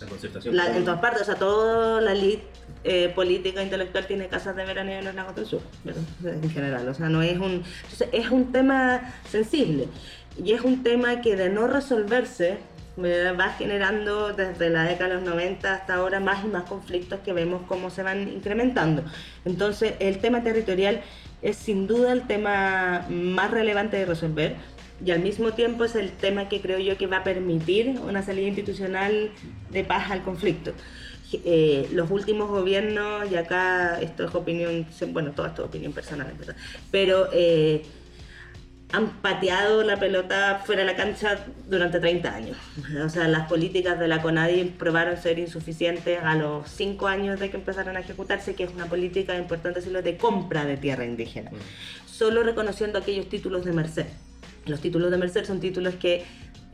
la 0.00 0.06
concertación. 0.06 0.58
en 0.58 0.84
todas 0.84 1.00
partes, 1.00 1.22
o 1.22 1.24
sea, 1.24 1.36
toda 1.36 2.00
la 2.00 2.12
elite 2.12 2.44
eh, 2.82 3.10
política 3.14 3.62
intelectual 3.62 4.06
tiene 4.06 4.28
casas 4.28 4.56
de 4.56 4.64
veraneo 4.64 4.98
en 4.98 5.04
los 5.06 5.14
lagos 5.14 5.34
del 5.36 5.46
sur, 5.46 5.62
en 6.24 6.50
general. 6.50 6.88
O 6.88 6.94
sea, 6.94 7.08
no 7.08 7.22
es 7.22 7.38
un. 7.38 7.62
es 8.12 8.30
un 8.30 8.52
tema 8.52 9.14
sensible 9.30 9.88
y 10.42 10.52
es 10.52 10.62
un 10.62 10.82
tema 10.82 11.20
que 11.20 11.36
de 11.36 11.48
no 11.48 11.66
resolverse 11.66 12.58
va 12.98 13.48
generando 13.58 14.32
desde 14.32 14.70
la 14.70 14.84
década 14.84 15.10
de 15.10 15.14
los 15.16 15.24
90 15.24 15.74
hasta 15.74 15.94
ahora 15.94 16.20
más 16.20 16.44
y 16.44 16.48
más 16.48 16.64
conflictos 16.64 17.20
que 17.20 17.32
vemos 17.32 17.62
cómo 17.66 17.90
se 17.90 18.02
van 18.02 18.28
incrementando. 18.28 19.04
Entonces, 19.44 19.94
el 19.98 20.18
tema 20.18 20.42
territorial 20.42 21.02
es 21.42 21.56
sin 21.56 21.86
duda 21.86 22.12
el 22.12 22.26
tema 22.26 23.06
más 23.10 23.50
relevante 23.50 23.96
de 23.96 24.06
resolver 24.06 24.56
y 25.04 25.10
al 25.10 25.20
mismo 25.20 25.52
tiempo 25.52 25.84
es 25.84 25.94
el 25.96 26.12
tema 26.12 26.48
que 26.48 26.60
creo 26.60 26.78
yo 26.78 26.96
que 26.96 27.06
va 27.06 27.18
a 27.18 27.24
permitir 27.24 27.98
una 28.06 28.22
salida 28.22 28.46
institucional 28.48 29.30
de 29.70 29.84
paz 29.84 30.10
al 30.10 30.22
conflicto. 30.22 30.72
Eh, 31.44 31.88
los 31.92 32.10
últimos 32.12 32.48
gobiernos, 32.48 33.30
y 33.30 33.34
acá 33.34 34.00
esto 34.00 34.24
es 34.24 34.34
opinión, 34.34 34.86
bueno, 35.08 35.32
toda 35.32 35.48
esto 35.48 35.62
es 35.62 35.68
opinión 35.68 35.92
personal, 35.92 36.32
¿verdad? 36.38 36.54
pero 36.92 37.28
eh, 37.32 37.82
han 38.94 39.08
pateado 39.20 39.82
la 39.82 39.98
pelota 39.98 40.62
fuera 40.64 40.82
de 40.82 40.86
la 40.86 40.96
cancha 40.96 41.44
durante 41.68 41.98
30 41.98 42.32
años. 42.32 42.56
O 43.04 43.08
sea, 43.08 43.26
las 43.26 43.48
políticas 43.48 43.98
de 43.98 44.06
la 44.06 44.22
CONADI 44.22 44.76
probaron 44.78 45.16
ser 45.16 45.40
insuficientes 45.40 46.22
a 46.22 46.36
los 46.36 46.68
5 46.70 47.08
años 47.08 47.40
de 47.40 47.50
que 47.50 47.56
empezaron 47.56 47.96
a 47.96 48.00
ejecutarse, 48.00 48.54
que 48.54 48.62
es 48.62 48.72
una 48.72 48.86
política, 48.86 49.36
importante 49.36 49.80
decirlo, 49.80 50.00
de 50.00 50.16
compra 50.16 50.64
de 50.64 50.76
tierra 50.76 51.04
indígena. 51.04 51.50
Mm. 51.50 52.08
Solo 52.08 52.44
reconociendo 52.44 53.00
aquellos 53.00 53.28
títulos 53.28 53.64
de 53.64 53.72
merced. 53.72 54.06
Los 54.66 54.80
títulos 54.80 55.10
de 55.10 55.18
merced 55.18 55.44
son 55.44 55.58
títulos 55.58 55.94
que 55.94 56.24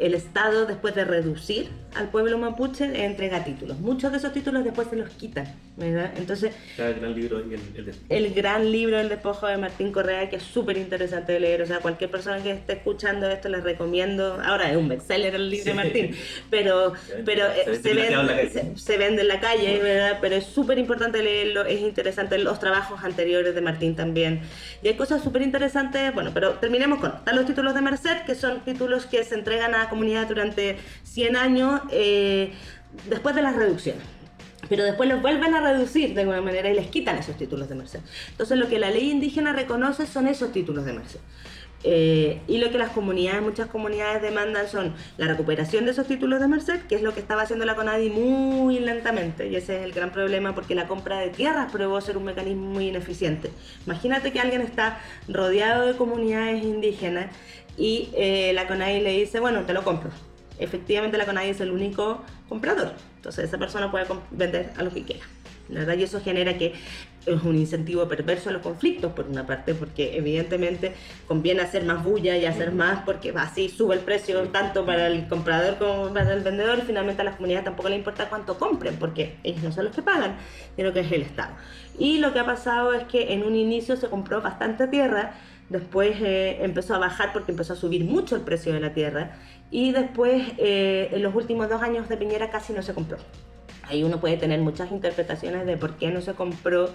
el 0.00 0.14
Estado, 0.14 0.64
después 0.64 0.94
de 0.94 1.04
reducir 1.04 1.68
al 1.94 2.08
pueblo 2.08 2.38
mapuche, 2.38 3.04
entrega 3.04 3.44
títulos. 3.44 3.78
Muchos 3.80 4.12
de 4.12 4.18
esos 4.18 4.32
títulos 4.32 4.64
después 4.64 4.88
se 4.88 4.96
los 4.96 5.10
quitan, 5.10 5.46
¿verdad? 5.76 6.12
Entonces... 6.16 6.54
El 6.78 6.94
gran 6.94 7.14
libro, 7.14 7.38
el, 7.38 7.52
el, 7.52 7.94
el 8.08 8.34
gran 8.34 8.72
libro, 8.72 8.98
El 8.98 9.08
despojo 9.10 9.46
de 9.46 9.58
Martín 9.58 9.92
Correa, 9.92 10.30
que 10.30 10.36
es 10.36 10.42
súper 10.42 10.78
interesante 10.78 11.32
de 11.32 11.40
leer. 11.40 11.60
O 11.62 11.66
sea, 11.66 11.80
cualquier 11.80 12.10
persona 12.10 12.42
que 12.42 12.52
esté 12.52 12.74
escuchando 12.74 13.28
esto 13.28 13.50
les 13.50 13.62
recomiendo... 13.62 14.40
Ahora 14.42 14.70
es 14.70 14.76
un 14.76 14.88
bestseller 14.88 15.34
el 15.34 15.50
libro 15.50 15.66
de 15.66 15.74
Martín, 15.74 16.16
pero, 16.48 16.94
pero 17.26 17.44
se, 17.82 17.90
eh, 17.90 17.94
vende, 17.94 18.72
se, 18.76 18.96
vende 18.96 19.22
en 19.22 19.28
la 19.28 19.40
calle, 19.40 19.80
¿verdad? 19.80 20.18
Pero 20.22 20.36
es 20.36 20.46
súper 20.46 20.78
importante 20.78 21.22
leerlo, 21.22 21.66
es 21.66 21.80
interesante 21.80 22.38
los 22.38 22.58
trabajos 22.58 23.04
anteriores 23.04 23.54
de 23.54 23.60
Martín 23.60 23.96
también. 23.96 24.40
Y 24.82 24.88
hay 24.88 24.94
cosas 24.94 25.22
súper 25.22 25.42
interesantes, 25.42 26.14
bueno, 26.14 26.30
pero 26.32 26.52
terminemos 26.54 27.00
con... 27.00 27.10
Están 27.10 27.36
los 27.36 27.44
títulos 27.44 27.74
de 27.74 27.82
Merced, 27.82 28.22
que 28.24 28.34
son 28.34 28.60
títulos 28.60 29.04
que 29.04 29.24
se 29.24 29.34
entregan 29.34 29.74
a 29.74 29.89
comunidad 29.90 30.28
durante 30.28 30.78
100 31.04 31.36
años 31.36 31.80
eh, 31.90 32.52
después 33.08 33.34
de 33.34 33.42
las 33.42 33.56
reducciones. 33.56 34.02
Pero 34.68 34.84
después 34.84 35.08
los 35.08 35.20
vuelven 35.20 35.54
a 35.54 35.60
reducir 35.60 36.14
de 36.14 36.20
alguna 36.20 36.40
manera 36.40 36.70
y 36.70 36.74
les 36.74 36.86
quitan 36.86 37.18
esos 37.18 37.36
títulos 37.36 37.68
de 37.68 37.74
merced. 37.74 38.00
Entonces 38.30 38.56
lo 38.56 38.68
que 38.68 38.78
la 38.78 38.90
ley 38.90 39.10
indígena 39.10 39.52
reconoce 39.52 40.06
son 40.06 40.28
esos 40.28 40.52
títulos 40.52 40.84
de 40.84 40.92
merced. 40.92 41.20
Eh, 41.82 42.42
y 42.46 42.58
lo 42.58 42.70
que 42.70 42.76
las 42.76 42.90
comunidades, 42.90 43.40
muchas 43.40 43.68
comunidades 43.68 44.20
demandan 44.20 44.68
son 44.68 44.92
la 45.16 45.26
recuperación 45.26 45.86
de 45.86 45.92
esos 45.92 46.06
títulos 46.06 46.38
de 46.40 46.46
merced, 46.46 46.80
que 46.82 46.96
es 46.96 47.02
lo 47.02 47.14
que 47.14 47.20
estaba 47.20 47.42
haciendo 47.42 47.64
la 47.64 47.74
CONADI 47.74 48.10
muy 48.10 48.80
lentamente, 48.80 49.48
y 49.48 49.56
ese 49.56 49.78
es 49.78 49.84
el 49.84 49.92
gran 49.92 50.12
problema 50.12 50.54
porque 50.54 50.74
la 50.74 50.86
compra 50.86 51.18
de 51.18 51.30
tierras 51.30 51.72
probó 51.72 51.98
ser 52.02 52.18
un 52.18 52.24
mecanismo 52.24 52.66
muy 52.66 52.88
ineficiente. 52.88 53.50
Imagínate 53.86 54.30
que 54.30 54.40
alguien 54.40 54.60
está 54.60 55.00
rodeado 55.26 55.86
de 55.86 55.96
comunidades 55.96 56.62
indígenas 56.62 57.34
y 57.80 58.10
eh, 58.14 58.52
la 58.54 58.68
CONADI 58.68 59.00
le 59.00 59.18
dice, 59.18 59.40
bueno, 59.40 59.62
te 59.62 59.72
lo 59.72 59.82
compro. 59.82 60.10
Efectivamente 60.58 61.16
la 61.16 61.24
CONADI 61.24 61.48
es 61.48 61.60
el 61.60 61.70
único 61.70 62.22
comprador, 62.48 62.92
entonces 63.16 63.46
esa 63.46 63.58
persona 63.58 63.90
puede 63.90 64.06
vender 64.30 64.72
a 64.76 64.82
lo 64.82 64.90
que 64.90 65.02
quiera. 65.02 65.24
¿verdad? 65.70 65.96
Y 65.96 66.02
eso 66.02 66.20
genera 66.20 66.58
que 66.58 66.74
es 67.26 67.42
un 67.42 67.56
incentivo 67.56 68.08
perverso 68.08 68.48
a 68.48 68.52
los 68.52 68.62
conflictos, 68.62 69.12
por 69.12 69.26
una 69.26 69.46
parte, 69.46 69.74
porque 69.74 70.16
evidentemente 70.16 70.94
conviene 71.26 71.62
hacer 71.62 71.84
más 71.84 72.02
bulla 72.02 72.36
y 72.36 72.46
hacer 72.46 72.72
más, 72.72 73.02
porque 73.04 73.32
así 73.36 73.68
sube 73.68 73.94
el 73.94 74.00
precio 74.00 74.42
tanto 74.48 74.84
para 74.84 75.06
el 75.06 75.28
comprador 75.28 75.76
como 75.78 76.12
para 76.12 76.32
el 76.32 76.42
vendedor, 76.42 76.78
y 76.78 76.82
finalmente 76.82 77.22
a 77.22 77.24
las 77.24 77.36
comunidades 77.36 77.64
tampoco 77.64 77.88
le 77.88 77.96
importa 77.96 78.28
cuánto 78.28 78.58
compren, 78.58 78.96
porque 78.96 79.36
ellos 79.44 79.62
no 79.62 79.72
son 79.72 79.86
los 79.86 79.94
que 79.94 80.02
pagan, 80.02 80.36
sino 80.76 80.92
que 80.92 81.00
es 81.00 81.12
el 81.12 81.22
Estado. 81.22 81.52
Y 81.98 82.18
lo 82.18 82.32
que 82.32 82.40
ha 82.40 82.46
pasado 82.46 82.94
es 82.94 83.04
que 83.04 83.34
en 83.34 83.44
un 83.44 83.54
inicio 83.54 83.96
se 83.96 84.08
compró 84.08 84.40
bastante 84.40 84.86
tierra, 84.88 85.34
después 85.70 86.16
eh, 86.20 86.58
empezó 86.60 86.94
a 86.94 86.98
bajar 86.98 87.32
porque 87.32 87.52
empezó 87.52 87.72
a 87.72 87.76
subir 87.76 88.04
mucho 88.04 88.36
el 88.36 88.42
precio 88.42 88.74
de 88.74 88.80
la 88.80 88.92
tierra 88.92 89.36
y 89.70 89.92
después 89.92 90.42
eh, 90.58 91.08
en 91.12 91.22
los 91.22 91.34
últimos 91.34 91.70
dos 91.70 91.80
años 91.80 92.08
de 92.08 92.16
Piñera 92.16 92.50
casi 92.50 92.74
no 92.74 92.82
se 92.82 92.92
compró. 92.92 93.16
Ahí 93.84 94.04
uno 94.04 94.20
puede 94.20 94.36
tener 94.36 94.60
muchas 94.60 94.92
interpretaciones 94.92 95.66
de 95.66 95.76
por 95.76 95.96
qué 95.96 96.10
no 96.10 96.20
se 96.20 96.34
compró, 96.34 96.92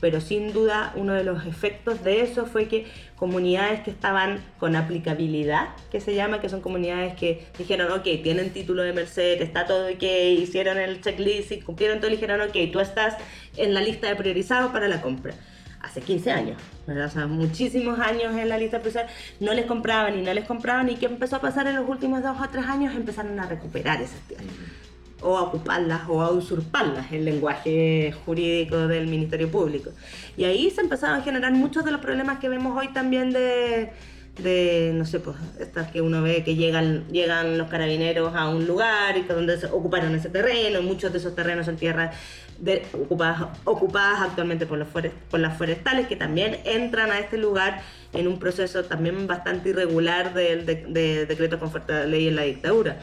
pero 0.00 0.20
sin 0.20 0.52
duda 0.52 0.92
uno 0.96 1.14
de 1.14 1.24
los 1.24 1.44
efectos 1.46 2.04
de 2.04 2.20
eso 2.20 2.46
fue 2.46 2.68
que 2.68 2.86
comunidades 3.16 3.80
que 3.80 3.90
estaban 3.90 4.44
con 4.58 4.76
aplicabilidad, 4.76 5.68
que 5.90 6.00
se 6.00 6.14
llama, 6.14 6.40
que 6.40 6.48
son 6.48 6.60
comunidades 6.60 7.14
que 7.14 7.46
dijeron, 7.58 7.90
ok, 7.92 8.04
tienen 8.22 8.50
título 8.50 8.82
de 8.82 8.92
Merced, 8.92 9.40
está 9.40 9.66
todo 9.66 9.86
ok, 9.88 10.02
hicieron 10.38 10.78
el 10.78 11.00
checklist 11.00 11.52
y 11.52 11.60
cumplieron 11.60 11.98
todo, 11.98 12.10
y 12.10 12.14
dijeron, 12.14 12.40
ok, 12.40 12.56
tú 12.72 12.80
estás 12.80 13.16
en 13.56 13.72
la 13.72 13.80
lista 13.80 14.08
de 14.08 14.16
priorizados 14.16 14.70
para 14.72 14.88
la 14.88 15.00
compra 15.00 15.34
hace 15.82 16.00
15 16.00 16.30
años, 16.30 16.62
¿verdad? 16.86 17.06
O 17.06 17.10
sea, 17.10 17.26
muchísimos 17.26 17.98
años 17.98 18.36
en 18.36 18.48
la 18.48 18.58
lista 18.58 18.78
priorizada, 18.78 19.08
no 19.40 19.54
les 19.54 19.66
compraban 19.66 20.18
y 20.18 20.22
no 20.22 20.32
les 20.32 20.44
compraban 20.44 20.88
y 20.88 20.96
qué 20.96 21.06
empezó 21.06 21.36
a 21.36 21.40
pasar 21.40 21.66
en 21.66 21.76
los 21.76 21.88
últimos 21.88 22.22
dos 22.22 22.36
o 22.40 22.48
tres 22.48 22.66
años 22.66 22.94
empezaron 22.94 23.38
a 23.38 23.46
recuperar 23.46 24.00
esas 24.00 24.20
tierras 24.20 24.46
o 25.22 25.36
a 25.36 25.42
ocuparlas 25.42 26.02
o 26.08 26.22
a 26.22 26.30
usurparlas, 26.30 27.10
el 27.12 27.24
lenguaje 27.24 28.14
jurídico 28.24 28.86
del 28.86 29.06
Ministerio 29.06 29.50
Público. 29.50 29.90
Y 30.36 30.44
ahí 30.44 30.70
se 30.70 30.82
empezaron 30.82 31.20
a 31.20 31.22
generar 31.22 31.52
muchos 31.52 31.84
de 31.84 31.90
los 31.90 32.00
problemas 32.00 32.38
que 32.38 32.48
vemos 32.48 32.76
hoy 32.78 32.92
también 32.92 33.32
de, 33.32 33.90
de 34.38 34.92
no 34.94 35.04
sé, 35.06 35.20
pues 35.20 35.36
estas 35.58 35.90
que 35.90 36.00
uno 36.02 36.22
ve 36.22 36.44
que 36.44 36.54
llegan, 36.54 37.08
llegan 37.08 37.56
los 37.56 37.68
carabineros 37.68 38.34
a 38.34 38.48
un 38.48 38.66
lugar 38.66 39.16
y 39.16 39.22
que 39.22 39.32
donde 39.32 39.58
se 39.58 39.66
ocuparon 39.66 40.14
ese 40.14 40.28
terreno, 40.28 40.82
muchos 40.82 41.12
de 41.12 41.18
esos 41.18 41.34
terrenos 41.34 41.66
son 41.66 41.76
tierras 41.76 42.14
ocupadas, 42.92 43.48
ocupadas 43.64 44.20
actualmente 44.22 44.66
por, 44.66 44.78
los 44.78 44.88
por 44.88 45.40
las 45.40 45.56
forestales 45.58 46.06
que 46.06 46.16
también 46.16 46.58
entran 46.64 47.10
a 47.10 47.18
este 47.18 47.38
lugar 47.38 47.82
en 48.12 48.26
un 48.28 48.38
proceso 48.38 48.84
también 48.84 49.26
bastante 49.26 49.70
irregular 49.70 50.34
del 50.34 50.64
de, 50.66 50.86
de 50.88 51.26
decreto 51.26 51.58
con 51.58 51.70
fuerza 51.70 52.00
de 52.00 52.06
ley 52.06 52.28
en 52.28 52.36
la 52.36 52.42
dictadura. 52.42 52.98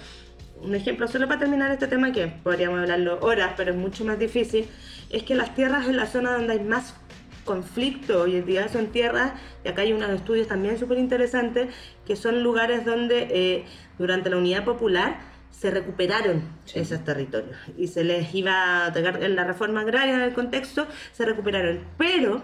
Un 0.62 0.76
ejemplo, 0.76 1.08
solo 1.08 1.28
para 1.28 1.42
terminar 1.42 1.72
este 1.72 1.88
tema, 1.88 2.12
que 2.13 2.28
podríamos 2.28 2.80
hablarlo 2.80 3.20
horas, 3.20 3.54
pero 3.58 3.72
es 3.72 3.78
mucho 3.78 4.06
más 4.06 4.18
difícil, 4.18 4.66
es 5.10 5.24
que 5.24 5.36
las 5.36 5.54
tierras 5.56 5.88
en 5.88 5.98
la 5.98 6.06
zona 6.06 6.34
donde 6.34 6.54
hay 6.54 6.62
más 6.62 6.96
conflicto 7.44 8.22
hoy 8.22 8.38
en 8.38 8.46
día 8.46 8.70
son 8.70 8.88
tierras, 8.88 9.34
y 9.66 9.68
acá 9.68 9.82
hay 9.82 9.92
unos 9.92 10.10
estudios 10.12 10.48
también 10.48 10.80
súper 10.80 11.00
interesantes, 11.00 11.68
que 12.06 12.16
son 12.16 12.44
lugares 12.44 12.86
donde 12.86 13.28
eh, 13.30 13.66
durante 13.98 14.30
la 14.30 14.38
unidad 14.38 14.63
popular 14.63 15.33
se 15.54 15.72
recuperaron 15.72 16.42
esos 16.74 17.04
territorios. 17.04 17.58
Y 17.78 17.88
se 17.88 18.04
les 18.04 18.34
iba 18.34 18.86
a 18.86 18.94
tocar 18.94 19.24
en 19.24 19.36
la 19.36 19.46
reforma 19.46 19.82
agraria 19.82 20.16
en 20.16 20.22
el 20.22 20.34
contexto, 20.34 20.88
se 21.13 21.24
recuperaron, 21.26 21.80
pero 21.98 22.42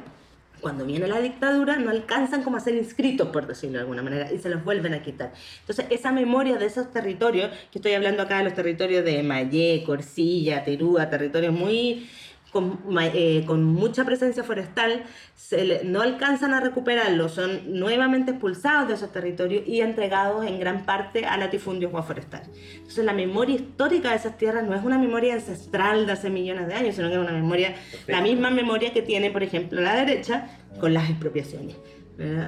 cuando 0.62 0.86
viene 0.86 1.08
la 1.08 1.20
dictadura 1.20 1.78
no 1.78 1.90
alcanzan 1.90 2.44
como 2.44 2.58
a 2.58 2.60
ser 2.60 2.76
inscritos, 2.76 3.30
por 3.30 3.48
decirlo 3.48 3.78
de 3.78 3.82
alguna 3.82 4.04
manera, 4.04 4.32
y 4.32 4.38
se 4.38 4.50
los 4.50 4.64
vuelven 4.64 4.94
a 4.94 5.02
quitar. 5.02 5.34
Entonces, 5.62 5.86
esa 5.90 6.12
memoria 6.12 6.58
de 6.58 6.66
esos 6.66 6.92
territorios, 6.92 7.50
que 7.72 7.80
estoy 7.80 7.94
hablando 7.94 8.24
acá 8.24 8.40
de 8.40 8.44
los 8.46 8.54
territorios 8.54 9.04
de 9.04 9.24
Mayé, 9.24 9.84
Corsilla, 9.86 10.64
Terúa, 10.64 11.10
territorios 11.10 11.54
muy 11.54 12.10
con, 12.52 12.80
eh, 13.14 13.44
con, 13.46 13.64
mucha 13.64 14.04
presencia 14.06 14.44
forestal, 14.44 15.04
se 15.36 15.84
no 15.86 16.02
alcanzan 16.02 16.54
a 16.54 16.60
recuperarlo, 16.60 17.30
son 17.30 17.80
nuevamente 17.80 18.32
expulsados 18.32 18.88
de 18.88 18.94
esos 18.96 19.12
territorios 19.12 19.64
y 19.68 19.82
entregados 19.82 20.46
en 20.46 20.60
gran 20.60 20.86
parte 20.86 21.26
a 21.26 21.38
latifundios 21.38 21.94
o 21.94 21.98
a 21.98 22.04
forestal. 22.04 22.44
Entonces 22.76 23.06
la 23.06 23.14
memoria 23.14 23.56
histórica 23.56 24.10
de 24.12 24.16
esas 24.18 24.38
tierras 24.38 24.64
no 24.68 24.76
es 24.76 24.84
una 24.84 24.98
memoria 24.98 25.34
ancestral 25.36 26.06
de 26.06 26.12
hace 26.14 26.30
millones 26.30 26.68
de 26.68 26.74
años, 26.74 26.96
sino 26.96 27.08
que 27.10 27.16
es 27.16 27.20
una 27.22 27.32
memoria, 27.32 27.76
la 28.08 28.22
misma 28.22 28.50
memoria 28.50 28.94
que 28.94 29.02
tiene, 29.02 29.32
por 29.32 29.44
ejemplo, 29.44 29.82
la 29.82 29.96
derecha 29.96 30.48
con 30.80 30.94
las 30.94 31.10
expropiaciones. 31.10 31.76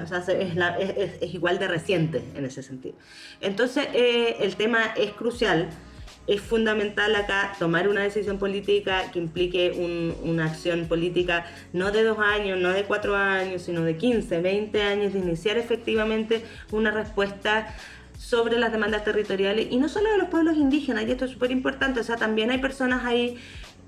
O 0.02 0.06
sea, 0.06 0.18
es, 0.38 0.54
la- 0.54 0.76
es- 0.78 1.14
es 1.22 1.32
igual 1.34 1.58
de 1.58 1.66
reciente 1.66 2.22
en 2.34 2.44
ese 2.44 2.62
sentido. 2.62 2.94
Entonces, 3.40 3.88
eh, 3.94 4.36
el 4.40 4.54
tema 4.56 4.92
es 4.96 5.12
crucial. 5.12 5.70
Es 6.26 6.40
fundamental 6.40 7.14
acá 7.16 7.52
tomar 7.58 7.88
una 7.88 8.02
decisión 8.02 8.38
política 8.38 9.10
que 9.12 9.18
implique 9.18 9.72
un- 9.72 10.14
una 10.30 10.46
acción 10.46 10.86
política 10.86 11.46
no 11.72 11.90
de 11.90 12.04
dos 12.04 12.18
años, 12.18 12.60
no 12.60 12.70
de 12.70 12.84
cuatro 12.84 13.16
años, 13.16 13.62
sino 13.62 13.82
de 13.82 13.96
15, 13.96 14.40
20 14.40 14.82
años, 14.82 15.12
de 15.12 15.18
iniciar 15.18 15.58
efectivamente 15.58 16.44
una 16.70 16.92
respuesta 16.92 17.74
sobre 18.16 18.56
las 18.58 18.70
demandas 18.70 19.02
territoriales 19.02 19.66
y 19.70 19.78
no 19.78 19.88
solo 19.88 20.10
de 20.12 20.18
los 20.18 20.28
pueblos 20.28 20.56
indígenas, 20.56 21.04
y 21.06 21.10
esto 21.10 21.24
es 21.24 21.32
súper 21.32 21.50
importante, 21.50 21.98
o 21.98 22.04
sea, 22.04 22.14
también 22.16 22.52
hay 22.52 22.58
personas 22.58 23.04
ahí, 23.04 23.36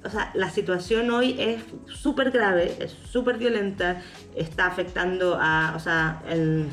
o 0.03 0.11
sea, 0.11 0.33
la 0.35 0.51
situación 0.51 1.09
hoy 1.13 1.37
es 1.39 1.63
súper 1.87 2.33
grave, 2.33 2.75
es 2.81 2.91
súper 3.11 3.39
violenta, 3.39 4.03
está 4.35 4.67
afectando 4.67 5.39
a, 5.41 5.75
o 5.77 5.79
sea, 5.79 6.21
el, 6.29 6.67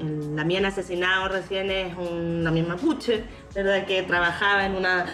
el 0.00 0.36
Damián 0.36 0.64
asesinado 0.64 1.28
recién 1.28 1.70
es 1.70 1.96
un 1.96 2.44
Damián 2.44 2.68
mapuche, 2.68 3.24
¿verdad? 3.54 3.86
Que 3.86 4.02
trabajaba 4.02 4.66
en 4.66 4.74
una... 4.74 5.06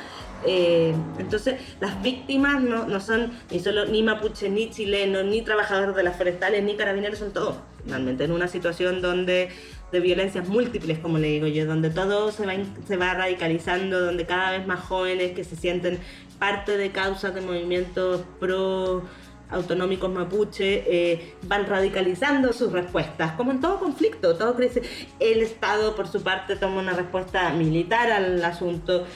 eh, 0.46 0.94
entonces, 1.18 1.60
las 1.80 2.00
víctimas 2.02 2.62
no, 2.62 2.86
no 2.86 3.00
son 3.00 3.32
ni 3.50 3.60
solo 3.60 3.86
ni 3.86 4.02
mapuches, 4.02 4.50
ni 4.50 4.70
chilenos, 4.70 5.24
ni 5.24 5.42
trabajadores 5.42 5.96
de 5.96 6.02
las 6.02 6.16
forestales, 6.16 6.62
ni 6.62 6.76
carabineros, 6.76 7.18
son 7.18 7.32
todos. 7.32 7.56
Realmente 7.86 8.24
en 8.24 8.32
una 8.32 8.48
situación 8.48 9.00
donde 9.00 9.48
de 9.90 10.00
violencias 10.00 10.46
múltiples, 10.46 10.98
como 10.98 11.18
le 11.18 11.28
digo 11.28 11.46
yo, 11.46 11.64
donde 11.64 11.88
todo 11.88 12.30
se 12.30 12.44
va, 12.44 12.52
se 12.86 12.96
va 12.96 13.14
radicalizando, 13.14 14.00
donde 14.00 14.26
cada 14.26 14.50
vez 14.50 14.66
más 14.66 14.80
jóvenes 14.80 15.32
que 15.32 15.44
se 15.44 15.56
sienten 15.56 15.98
parte 16.38 16.76
de 16.76 16.90
causas 16.90 17.34
de 17.34 17.40
movimientos 17.40 18.22
pro 18.38 19.02
autonómicos 19.50 20.10
mapuche 20.12 20.84
eh, 20.86 21.34
van 21.42 21.66
radicalizando 21.66 22.52
sus 22.52 22.72
respuestas, 22.72 23.32
como 23.32 23.50
en 23.50 23.60
todo 23.60 23.78
conflicto, 23.78 24.36
todo 24.36 24.54
crece. 24.54 24.82
El 25.20 25.40
Estado, 25.40 25.94
por 25.94 26.08
su 26.08 26.22
parte, 26.22 26.56
toma 26.56 26.80
una 26.80 26.92
respuesta 26.92 27.50
militar 27.50 28.10
al 28.10 28.44
asunto, 28.44 29.06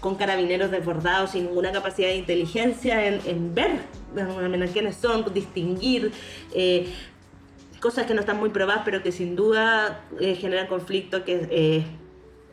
con 0.00 0.16
carabineros 0.16 0.70
desbordados, 0.70 1.30
sin 1.30 1.46
ninguna 1.46 1.70
capacidad 1.70 2.08
de 2.08 2.16
inteligencia 2.16 3.06
en, 3.06 3.54
ver 3.54 3.80
quiénes 4.72 4.96
son, 4.96 5.32
distinguir. 5.32 6.12
eh, 6.54 6.92
cosas 7.80 8.06
que 8.06 8.14
no 8.14 8.20
están 8.20 8.38
muy 8.38 8.50
probadas, 8.50 8.82
pero 8.84 9.02
que 9.02 9.10
sin 9.10 9.34
duda 9.34 10.04
eh, 10.20 10.36
generan 10.36 10.68
conflicto, 10.68 11.24
que 11.24 11.84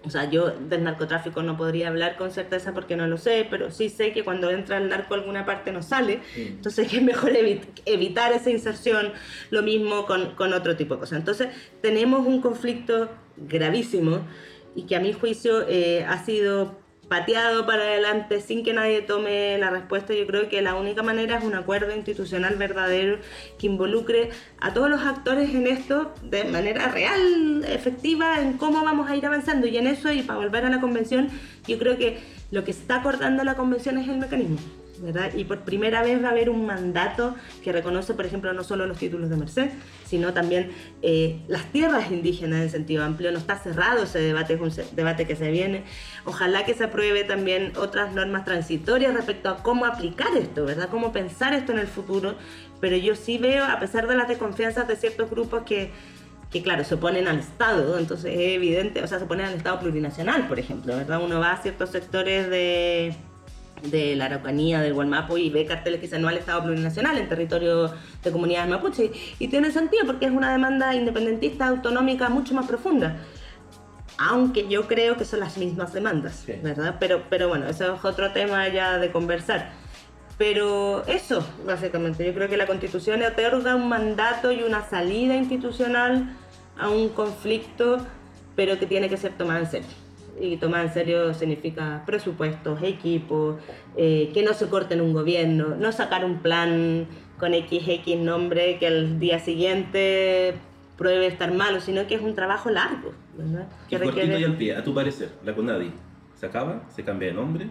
o 0.05 0.09
sea, 0.09 0.29
yo 0.29 0.51
del 0.51 0.83
narcotráfico 0.83 1.43
no 1.43 1.57
podría 1.57 1.89
hablar 1.89 2.15
con 2.15 2.31
certeza 2.31 2.73
porque 2.73 2.95
no 2.95 3.05
lo 3.07 3.17
sé, 3.17 3.45
pero 3.49 3.69
sí 3.69 3.89
sé 3.89 4.13
que 4.13 4.23
cuando 4.23 4.49
entra 4.49 4.77
el 4.77 4.87
narco 4.89 5.13
a 5.13 5.17
alguna 5.17 5.45
parte 5.45 5.71
no 5.71 5.81
sale, 5.83 6.21
entonces 6.37 6.87
que 6.87 6.97
es 6.97 7.03
mejor 7.03 7.31
evi- 7.33 7.61
evitar 7.85 8.31
esa 8.31 8.49
inserción, 8.49 9.11
lo 9.49 9.61
mismo 9.61 10.05
con, 10.05 10.35
con 10.35 10.53
otro 10.53 10.75
tipo 10.77 10.93
de 10.95 11.01
cosas. 11.01 11.19
Entonces 11.19 11.49
tenemos 11.81 12.25
un 12.25 12.41
conflicto 12.41 13.09
gravísimo 13.35 14.21
y 14.75 14.83
que 14.83 14.95
a 14.95 14.99
mi 14.99 15.13
juicio 15.13 15.65
eh, 15.67 16.05
ha 16.07 16.23
sido 16.23 16.79
pateado 17.09 17.65
para 17.65 17.81
adelante 17.83 18.39
sin 18.39 18.63
que 18.63 18.71
nadie 18.71 19.01
tome 19.01 19.57
la 19.57 19.71
respuesta. 19.71 20.13
Yo 20.13 20.25
creo 20.27 20.47
que 20.47 20.61
la 20.61 20.75
única 20.75 21.03
manera 21.03 21.39
es 21.39 21.43
un 21.43 21.55
acuerdo 21.55 21.93
institucional 21.93 22.55
verdadero 22.55 23.17
que 23.57 23.67
involucre 23.67 24.29
a 24.59 24.73
todos 24.73 24.89
los 24.89 25.01
actores 25.01 25.53
en 25.53 25.67
esto 25.67 26.13
de 26.23 26.45
manera 26.45 26.87
real, 26.89 27.65
efectiva, 27.67 28.39
en 28.39 28.53
cómo 28.53 28.83
vamos 28.85 29.09
a 29.09 29.15
ir 29.15 29.25
avanzando. 29.25 29.67
Y 29.67 29.77
en 29.77 29.87
eso, 29.87 30.11
y 30.11 30.21
para 30.21 30.39
volver 30.39 30.65
a 30.65 30.69
la 30.69 30.79
convención, 30.79 31.29
yo 31.67 31.77
creo 31.79 31.97
que 31.97 32.19
lo 32.51 32.63
que 32.63 32.71
está 32.71 32.97
acordando 32.97 33.43
la 33.43 33.55
convención 33.55 33.97
es 33.97 34.07
el 34.07 34.17
mecanismo. 34.17 34.59
¿Verdad? 35.01 35.31
Y 35.35 35.45
por 35.45 35.59
primera 35.61 36.01
vez 36.03 36.21
va 36.23 36.29
a 36.29 36.31
haber 36.31 36.49
un 36.49 36.65
mandato 36.65 37.35
que 37.63 37.71
reconoce, 37.71 38.13
por 38.13 38.25
ejemplo, 38.25 38.53
no 38.53 38.63
solo 38.63 38.85
los 38.85 38.97
títulos 38.97 39.29
de 39.29 39.35
Merced, 39.35 39.69
sino 40.05 40.33
también 40.33 40.71
eh, 41.01 41.41
las 41.47 41.65
tierras 41.71 42.11
indígenas 42.11 42.61
en 42.61 42.69
sentido 42.69 43.03
amplio. 43.03 43.31
No 43.31 43.37
está 43.37 43.57
cerrado 43.57 44.03
ese 44.03 44.19
debate, 44.19 44.53
es 44.53 44.61
un 44.61 44.71
debate 44.95 45.25
que 45.25 45.35
se 45.35 45.51
viene. 45.51 45.83
Ojalá 46.25 46.65
que 46.65 46.73
se 46.73 46.85
apruebe 46.85 47.23
también 47.23 47.73
otras 47.77 48.13
normas 48.13 48.45
transitorias 48.45 49.13
respecto 49.13 49.49
a 49.49 49.63
cómo 49.63 49.85
aplicar 49.85 50.35
esto, 50.37 50.65
¿verdad? 50.65 50.89
Cómo 50.89 51.11
pensar 51.11 51.53
esto 51.53 51.71
en 51.71 51.79
el 51.79 51.87
futuro. 51.87 52.35
Pero 52.79 52.95
yo 52.95 53.15
sí 53.15 53.37
veo, 53.37 53.65
a 53.65 53.79
pesar 53.79 54.07
de 54.07 54.15
las 54.15 54.27
desconfianzas 54.27 54.87
de 54.87 54.95
ciertos 54.95 55.29
grupos 55.29 55.63
que 55.63 55.91
que 56.51 56.63
claro, 56.63 56.83
se 56.83 56.95
oponen 56.95 57.27
al 57.27 57.37
Estado, 57.37 57.99
entonces 57.99 58.33
es 58.33 58.55
evidente, 58.55 59.03
o 59.03 59.07
sea, 59.07 59.19
se 59.19 59.25
oponen 59.25 59.45
al 59.45 59.53
Estado 59.53 59.79
plurinacional, 59.79 60.47
por 60.47 60.57
ejemplo, 60.57 60.95
¿verdad? 60.95 61.21
Uno 61.23 61.39
va 61.39 61.51
a 61.51 61.61
ciertos 61.61 61.91
sectores 61.91 62.49
de, 62.49 63.13
de 63.83 64.15
la 64.15 64.25
Araucanía, 64.25 64.81
del 64.81 64.93
Gualmapo 64.93 65.37
y 65.37 65.49
ve 65.49 65.65
carteles 65.65 65.99
que 65.99 66.07
dicen 66.07 66.21
no 66.21 66.27
al 66.27 66.37
Estado 66.37 66.63
plurinacional 66.63 67.17
en 67.17 67.29
territorio 67.29 67.91
de 68.23 68.31
comunidades 68.31 68.69
mapuche. 68.69 69.11
Y 69.39 69.47
tiene 69.47 69.71
sentido 69.71 70.05
porque 70.05 70.25
es 70.25 70.31
una 70.31 70.51
demanda 70.51 70.93
independentista, 70.95 71.67
autonómica, 71.67 72.29
mucho 72.29 72.53
más 72.53 72.67
profunda. 72.67 73.17
Aunque 74.17 74.67
yo 74.67 74.87
creo 74.87 75.15
que 75.15 75.23
son 75.23 75.39
las 75.39 75.57
mismas 75.57 75.93
demandas, 75.93 76.43
Sí. 76.45 76.53
¿verdad? 76.61 76.97
Pero, 76.99 77.23
pero 77.29 77.47
bueno, 77.47 77.67
eso 77.67 77.95
es 77.95 78.03
otro 78.03 78.31
tema 78.31 78.67
ya 78.67 78.97
de 78.97 79.11
conversar. 79.11 79.71
Pero 80.37 81.05
eso, 81.07 81.45
básicamente, 81.65 82.25
yo 82.25 82.33
creo 82.33 82.49
que 82.49 82.57
la 82.57 82.65
constitución 82.65 83.21
otorga 83.23 83.75
un 83.75 83.89
mandato 83.89 84.51
y 84.51 84.63
una 84.63 84.87
salida 84.89 85.35
institucional 85.35 86.33
a 86.77 86.89
un 86.89 87.09
conflicto, 87.09 87.97
pero 88.55 88.79
que 88.79 88.85
tiene 88.85 89.09
que 89.09 89.17
ser 89.17 89.33
tomada 89.37 89.59
en 89.59 89.67
serio. 89.67 89.89
Y 90.39 90.57
tomada 90.57 90.83
en 90.83 90.93
serio 90.93 91.33
significa 91.33 92.03
presupuestos, 92.05 92.81
equipos, 92.83 93.57
eh, 93.97 94.31
que 94.33 94.41
no 94.43 94.53
se 94.53 94.67
corte 94.69 94.93
en 94.93 95.01
un 95.01 95.13
gobierno, 95.13 95.75
no 95.77 95.91
sacar 95.91 96.23
un 96.23 96.39
plan 96.39 97.07
con 97.37 97.53
XX 97.53 98.17
nombre 98.17 98.77
que 98.79 98.87
al 98.87 99.19
día 99.19 99.39
siguiente 99.39 100.53
pruebe 100.97 101.27
estar 101.27 101.53
malo, 101.53 101.79
sino 101.79 102.05
que 102.07 102.15
es 102.15 102.21
un 102.21 102.35
trabajo 102.35 102.69
largo, 102.69 103.11
¿verdad? 103.37 103.67
Y 103.87 103.89
Que 103.89 103.97
cortito 103.99 104.21
requiere- 104.21 104.39
y 104.41 104.43
al 104.43 104.55
pie, 104.57 104.75
a 104.75 104.83
tu 104.83 104.93
parecer, 104.93 105.29
la 105.45 105.53
CONADI, 105.55 105.91
¿se 106.35 106.45
acaba? 106.45 106.83
¿Se 106.89 107.03
cambia 107.03 107.29
de 107.29 107.33
nombre? 107.33 107.67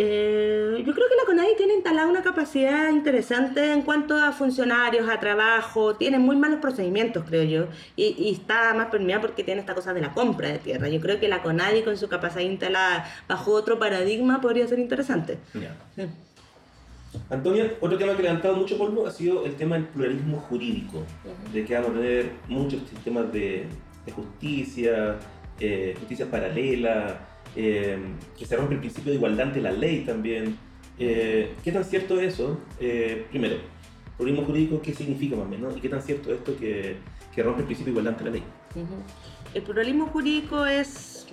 Eh, 0.00 0.84
yo 0.86 0.94
creo 0.94 1.08
que 1.08 1.16
la 1.16 1.26
CONADI 1.26 1.56
tiene 1.56 1.74
instalada 1.74 2.06
una 2.06 2.22
capacidad 2.22 2.88
interesante 2.88 3.72
en 3.72 3.82
cuanto 3.82 4.16
a 4.16 4.30
funcionarios, 4.30 5.08
a 5.08 5.18
trabajo, 5.18 5.96
tiene 5.96 6.20
muy 6.20 6.36
malos 6.36 6.60
procedimientos, 6.60 7.24
creo 7.26 7.42
yo, 7.42 7.66
y, 7.96 8.14
y 8.16 8.30
está 8.30 8.72
más 8.74 8.86
permeada 8.90 9.20
porque 9.20 9.42
tiene 9.42 9.60
esta 9.60 9.74
cosa 9.74 9.92
de 9.92 10.00
la 10.00 10.14
compra 10.14 10.50
de 10.50 10.58
tierra. 10.58 10.88
Yo 10.88 11.00
creo 11.00 11.18
que 11.18 11.26
la 11.26 11.42
CONADI 11.42 11.82
con 11.82 11.96
su 11.96 12.08
capacidad 12.08 12.42
instalada 12.42 13.10
bajo 13.26 13.50
otro 13.50 13.80
paradigma 13.80 14.40
podría 14.40 14.68
ser 14.68 14.78
interesante. 14.78 15.38
Ya. 15.52 15.74
Sí. 15.96 16.08
Antonia, 17.28 17.72
otro 17.80 17.98
tema 17.98 18.12
que 18.12 18.20
ha 18.20 18.22
levantado 18.22 18.54
mucho 18.54 18.78
polvo 18.78 19.04
ha 19.04 19.10
sido 19.10 19.44
el 19.46 19.56
tema 19.56 19.74
del 19.74 19.86
pluralismo 19.86 20.38
jurídico, 20.48 21.02
de 21.52 21.64
que 21.64 21.74
vamos 21.74 21.90
a 21.90 21.94
tener 21.94 22.30
muchos 22.46 22.82
sistemas 22.88 23.32
de, 23.32 23.66
de 24.06 24.12
justicia, 24.12 25.16
eh, 25.58 25.96
justicia 25.98 26.30
paralela, 26.30 27.18
eh, 27.56 27.98
que 28.36 28.46
se 28.46 28.56
rompe 28.56 28.74
el 28.74 28.80
principio 28.80 29.10
de 29.10 29.16
igualdad 29.16 29.48
ante 29.48 29.60
la 29.60 29.72
ley 29.72 30.04
también. 30.04 30.56
Eh, 30.98 31.54
¿Qué 31.62 31.72
tan 31.72 31.84
cierto 31.84 32.20
es 32.20 32.34
eso? 32.34 32.60
Eh, 32.80 33.26
primero, 33.30 33.56
pluralismo 34.16 34.46
jurídico, 34.46 34.82
¿qué 34.82 34.94
significa 34.94 35.36
más 35.36 35.46
o 35.46 35.48
menos? 35.48 35.76
¿Y 35.76 35.80
qué 35.80 35.88
tan 35.88 36.02
cierto 36.02 36.32
es 36.32 36.38
esto 36.38 36.56
que, 36.58 36.96
que 37.34 37.42
rompe 37.42 37.60
el 37.60 37.66
principio 37.66 37.92
de 37.92 38.00
igualdad 38.00 38.14
ante 38.14 38.24
la 38.24 38.30
ley? 38.30 38.42
Ujú. 38.74 38.94
El 39.54 39.62
pluralismo 39.62 40.06
jurídico 40.06 40.66
es 40.66 41.26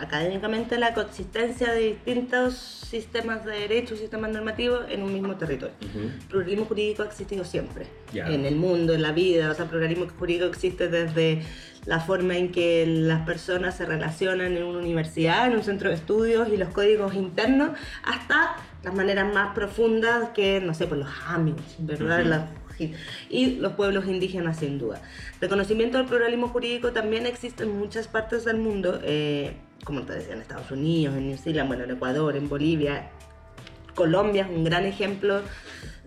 académicamente 0.00 0.78
la 0.78 0.94
coexistencia 0.94 1.72
de 1.72 1.80
distintos 1.80 2.54
sistemas 2.54 3.44
de 3.44 3.52
derechos, 3.52 3.98
sistemas 3.98 4.30
normativos 4.32 4.80
en 4.88 5.02
un 5.02 5.12
mismo 5.12 5.36
territorio. 5.36 5.74
El 5.94 6.10
pluralismo 6.28 6.64
jurídico 6.64 7.02
ha 7.02 7.06
existido 7.06 7.44
siempre, 7.44 7.86
Ya. 8.12 8.26
en 8.28 8.44
el 8.46 8.56
mundo, 8.56 8.94
en 8.94 9.02
la 9.02 9.12
vida. 9.12 9.50
O 9.50 9.54
sea, 9.54 9.66
pluralismo 9.66 10.06
jurídico 10.18 10.46
existe 10.46 10.88
desde 10.88 11.42
la 11.86 12.00
forma 12.00 12.36
en 12.36 12.50
que 12.52 12.84
las 12.86 13.24
personas 13.26 13.76
se 13.76 13.86
relacionan 13.86 14.56
en 14.56 14.62
una 14.64 14.78
universidad, 14.80 15.46
en 15.46 15.54
un 15.56 15.62
centro 15.62 15.88
de 15.90 15.94
estudios 15.96 16.48
y 16.48 16.56
los 16.56 16.68
códigos 16.70 17.14
internos, 17.14 17.70
hasta 18.04 18.56
las 18.82 18.94
maneras 18.94 19.32
más 19.32 19.54
profundas 19.54 20.30
que, 20.30 20.60
no 20.60 20.74
sé, 20.74 20.86
pues 20.86 21.00
los 21.00 21.08
Amish, 21.26 21.76
¿verdad? 21.78 22.20
Ujú. 22.20 22.28
Las- 22.28 22.48
y 23.28 23.56
los 23.56 23.74
pueblos 23.74 24.06
indígenas 24.06 24.58
sin 24.58 24.78
duda. 24.78 25.02
Reconocimiento 25.38 25.98
del 25.98 26.06
pluralismo 26.06 26.48
jurídico 26.48 26.92
también 26.92 27.26
existe 27.26 27.64
en 27.64 27.78
muchas 27.78 28.08
partes 28.08 28.46
del 28.46 28.56
mundo, 28.56 28.98
eh, 29.04 29.52
como 29.84 30.02
te 30.02 30.14
decía, 30.14 30.34
en 30.34 30.40
Estados 30.40 30.70
Unidos, 30.70 31.16
en 31.16 31.28
New 31.28 31.36
Zealand, 31.38 31.68
bueno, 31.68 31.84
en 31.84 31.90
Ecuador, 31.90 32.36
en 32.36 32.48
Bolivia. 32.48 33.10
Colombia 33.94 34.46
es 34.48 34.56
un 34.56 34.64
gran 34.64 34.84
ejemplo 34.84 35.42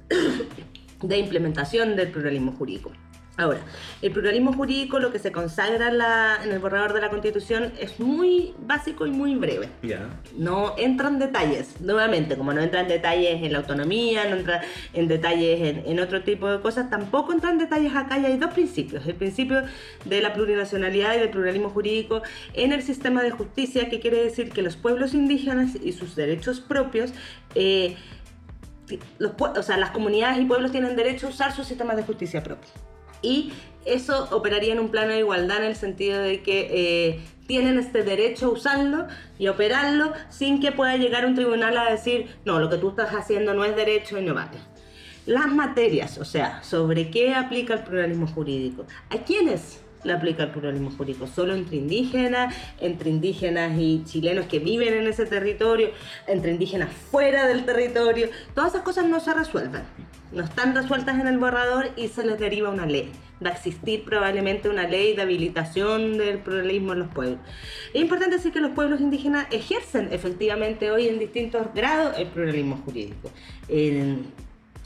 de 1.02 1.18
implementación 1.18 1.96
del 1.96 2.12
pluralismo 2.12 2.54
jurídico. 2.54 2.92
Ahora, 3.36 3.62
el 4.04 4.12
pluralismo 4.12 4.54
jurídico, 4.54 5.00
lo 5.00 5.12
que 5.12 5.18
se 5.18 5.32
consagra 5.32 5.88
en, 5.88 5.98
la- 5.98 6.38
en 6.44 6.52
el 6.52 6.60
borrador 6.60 6.94
de 6.94 7.02
la 7.02 7.10
Constitución, 7.10 7.74
es 7.80 8.00
muy 8.00 8.54
básico 8.60 9.08
y 9.08 9.10
muy 9.12 9.34
breve 9.36 9.70
Ya. 9.82 10.08
no 10.38 10.76
entra 10.78 11.08
en 11.08 11.18
detalles, 11.18 11.82
nuevamente, 11.82 12.38
como 12.38 12.54
no 12.54 12.62
entra 12.62 12.82
en 12.82 12.88
detalles 12.90 13.42
en 13.42 13.52
la 13.52 13.58
autonomía, 13.58 14.30
no 14.30 14.36
entra 14.36 14.62
en 14.94 15.08
detalles 15.08 15.62
en, 15.62 15.84
en 15.92 16.00
otro 16.00 16.22
tipo 16.24 16.48
de 16.48 16.62
cosas, 16.62 16.92
tampoco 16.92 17.34
entra 17.34 17.50
en 17.50 17.58
detalles 17.58 17.96
acá 17.96 18.20
y 18.20 18.26
hay 18.26 18.38
dos 18.38 18.54
principios. 18.54 19.08
El 19.08 19.16
principio 19.16 19.64
de 20.06 20.22
la 20.22 20.32
plurinacionalidad 20.34 21.16
y 21.16 21.20
del 21.20 21.30
pluralismo 21.32 21.70
jurídico 21.72 22.22
en 22.54 22.72
el 22.72 22.84
sistema 22.84 23.24
de 23.24 23.32
justicia, 23.32 23.90
que 23.90 24.00
quiere 24.00 24.24
decir 24.24 24.52
que 24.52 24.62
los 24.62 24.76
pueblos 24.76 25.16
indígenas 25.16 25.72
y 25.84 25.94
sus 25.94 26.16
derechos 26.16 26.60
propios, 26.60 27.14
eh, 27.56 27.96
los, 29.18 29.32
o 29.40 29.64
sea, 29.64 29.78
las 29.78 29.90
comunidades 29.90 30.40
y 30.40 30.46
pueblos 30.46 30.72
tienen 30.72 30.96
derecho 30.96 31.26
a 31.26 31.30
usar 31.32 31.52
sus 31.52 31.66
sistemas 31.66 31.98
de 31.98 32.04
justicia 32.04 32.44
propios. 32.44 32.72
Y 33.24 33.52
eso 33.86 34.28
operaría 34.32 34.74
en 34.74 34.80
un 34.80 34.90
plano 34.90 35.12
de 35.12 35.20
igualdad 35.20 35.58
en 35.58 35.64
el 35.64 35.76
sentido 35.76 36.20
de 36.20 36.44
que 36.44 36.68
eh, 36.72 37.20
tienen 37.48 37.80
este 37.80 38.04
derecho 38.04 38.48
a 38.48 38.50
usarlo 38.50 39.08
y 39.38 39.48
operarlo 39.48 40.14
sin 40.30 40.60
que 40.60 40.72
pueda 40.72 40.96
llegar 40.98 41.26
un 41.26 41.36
tribunal 41.36 41.78
a 41.78 41.90
decir, 41.90 42.28
no, 42.46 42.60
lo 42.60 42.70
que 42.70 42.78
tú 42.78 42.90
estás 42.90 43.10
haciendo 43.14 43.54
no 43.54 43.66
es 43.66 43.76
derecho 43.76 44.20
y 44.20 44.24
no 44.24 44.34
vale. 44.34 44.58
Las 45.26 45.48
materias, 45.48 46.18
o 46.18 46.26
sea, 46.26 46.62
sobre 46.64 47.10
qué 47.10 47.34
aplica 47.34 47.76
el 47.76 47.84
pluralismo 47.84 48.28
jurídico. 48.28 48.86
¿A 49.10 49.18
quiénes 49.20 49.82
le 50.04 50.12
aplica 50.12 50.44
el 50.44 50.52
pluralismo 50.52 50.92
jurídico? 50.92 51.28
¿Solo 51.28 51.54
entre 51.54 51.78
indígenas, 51.78 52.54
entre 52.80 53.10
indígenas 53.10 53.72
y 53.78 54.04
chilenos 54.06 54.48
que 54.48 54.60
viven 54.60 54.94
en 54.94 55.08
ese 55.08 55.26
territorio, 55.26 55.92
entre 56.28 56.52
indígenas 56.52 56.92
fuera 56.92 57.48
del 57.48 57.64
territorio? 57.64 58.30
Todas 58.54 58.72
esas 58.72 58.84
cosas 58.84 59.06
no 59.06 59.22
se 59.22 59.34
resuelven, 59.34 59.84
no 60.34 60.44
están 60.44 60.76
resueltas 60.76 61.20
en 61.20 61.28
el 61.28 61.38
borrador 61.38 61.92
y 61.96 62.08
se 62.08 62.26
les 62.26 62.40
deriva 62.40 62.70
una 62.70 62.86
ley 62.86 63.12
va 63.44 63.50
a 63.50 63.54
existir 63.54 64.04
probablemente 64.04 64.70
una 64.70 64.88
ley 64.88 65.16
de 65.16 65.22
habilitación 65.22 66.18
del 66.18 66.40
pluralismo 66.40 66.94
en 66.94 67.00
los 67.00 67.08
pueblos. 67.10 67.40
Es 67.94 68.02
importante 68.02 68.38
decir 68.38 68.52
que 68.52 68.62
los 68.62 68.72
pueblos 68.72 69.02
indígenas 69.02 69.48
ejercen 69.52 70.10
efectivamente 70.12 70.92
hoy 70.92 71.08
en 71.08 71.20
distintos 71.20 71.68
grados 71.74 72.18
el 72.18 72.28
pluralismo 72.28 72.78
jurídico. 72.86 73.32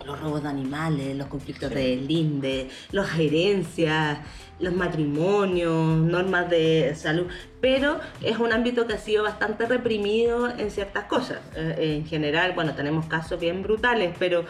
los 0.05 0.21
robos 0.21 0.43
de 0.43 0.49
animales, 0.49 1.17
los 1.17 1.27
conflictos 1.27 1.69
de 1.71 1.97
linde, 1.97 2.69
las 2.91 3.17
herencias, 3.19 4.19
los 4.59 4.73
matrimonios, 4.73 5.97
normas 5.97 6.49
de 6.49 6.93
salud, 6.95 7.27
pero 7.59 7.99
es 8.21 8.37
un 8.37 8.53
ámbito 8.53 8.87
que 8.87 8.93
ha 8.93 8.99
sido 8.99 9.23
bastante 9.23 9.65
reprimido 9.65 10.49
en 10.49 10.71
ciertas 10.71 11.05
cosas. 11.05 11.39
Eh, 11.55 11.97
en 11.97 12.05
general, 12.05 12.53
bueno, 12.53 12.73
tenemos 12.73 13.07
casos 13.07 13.39
bien 13.39 13.63
brutales, 13.63 14.15
pero 14.17 14.45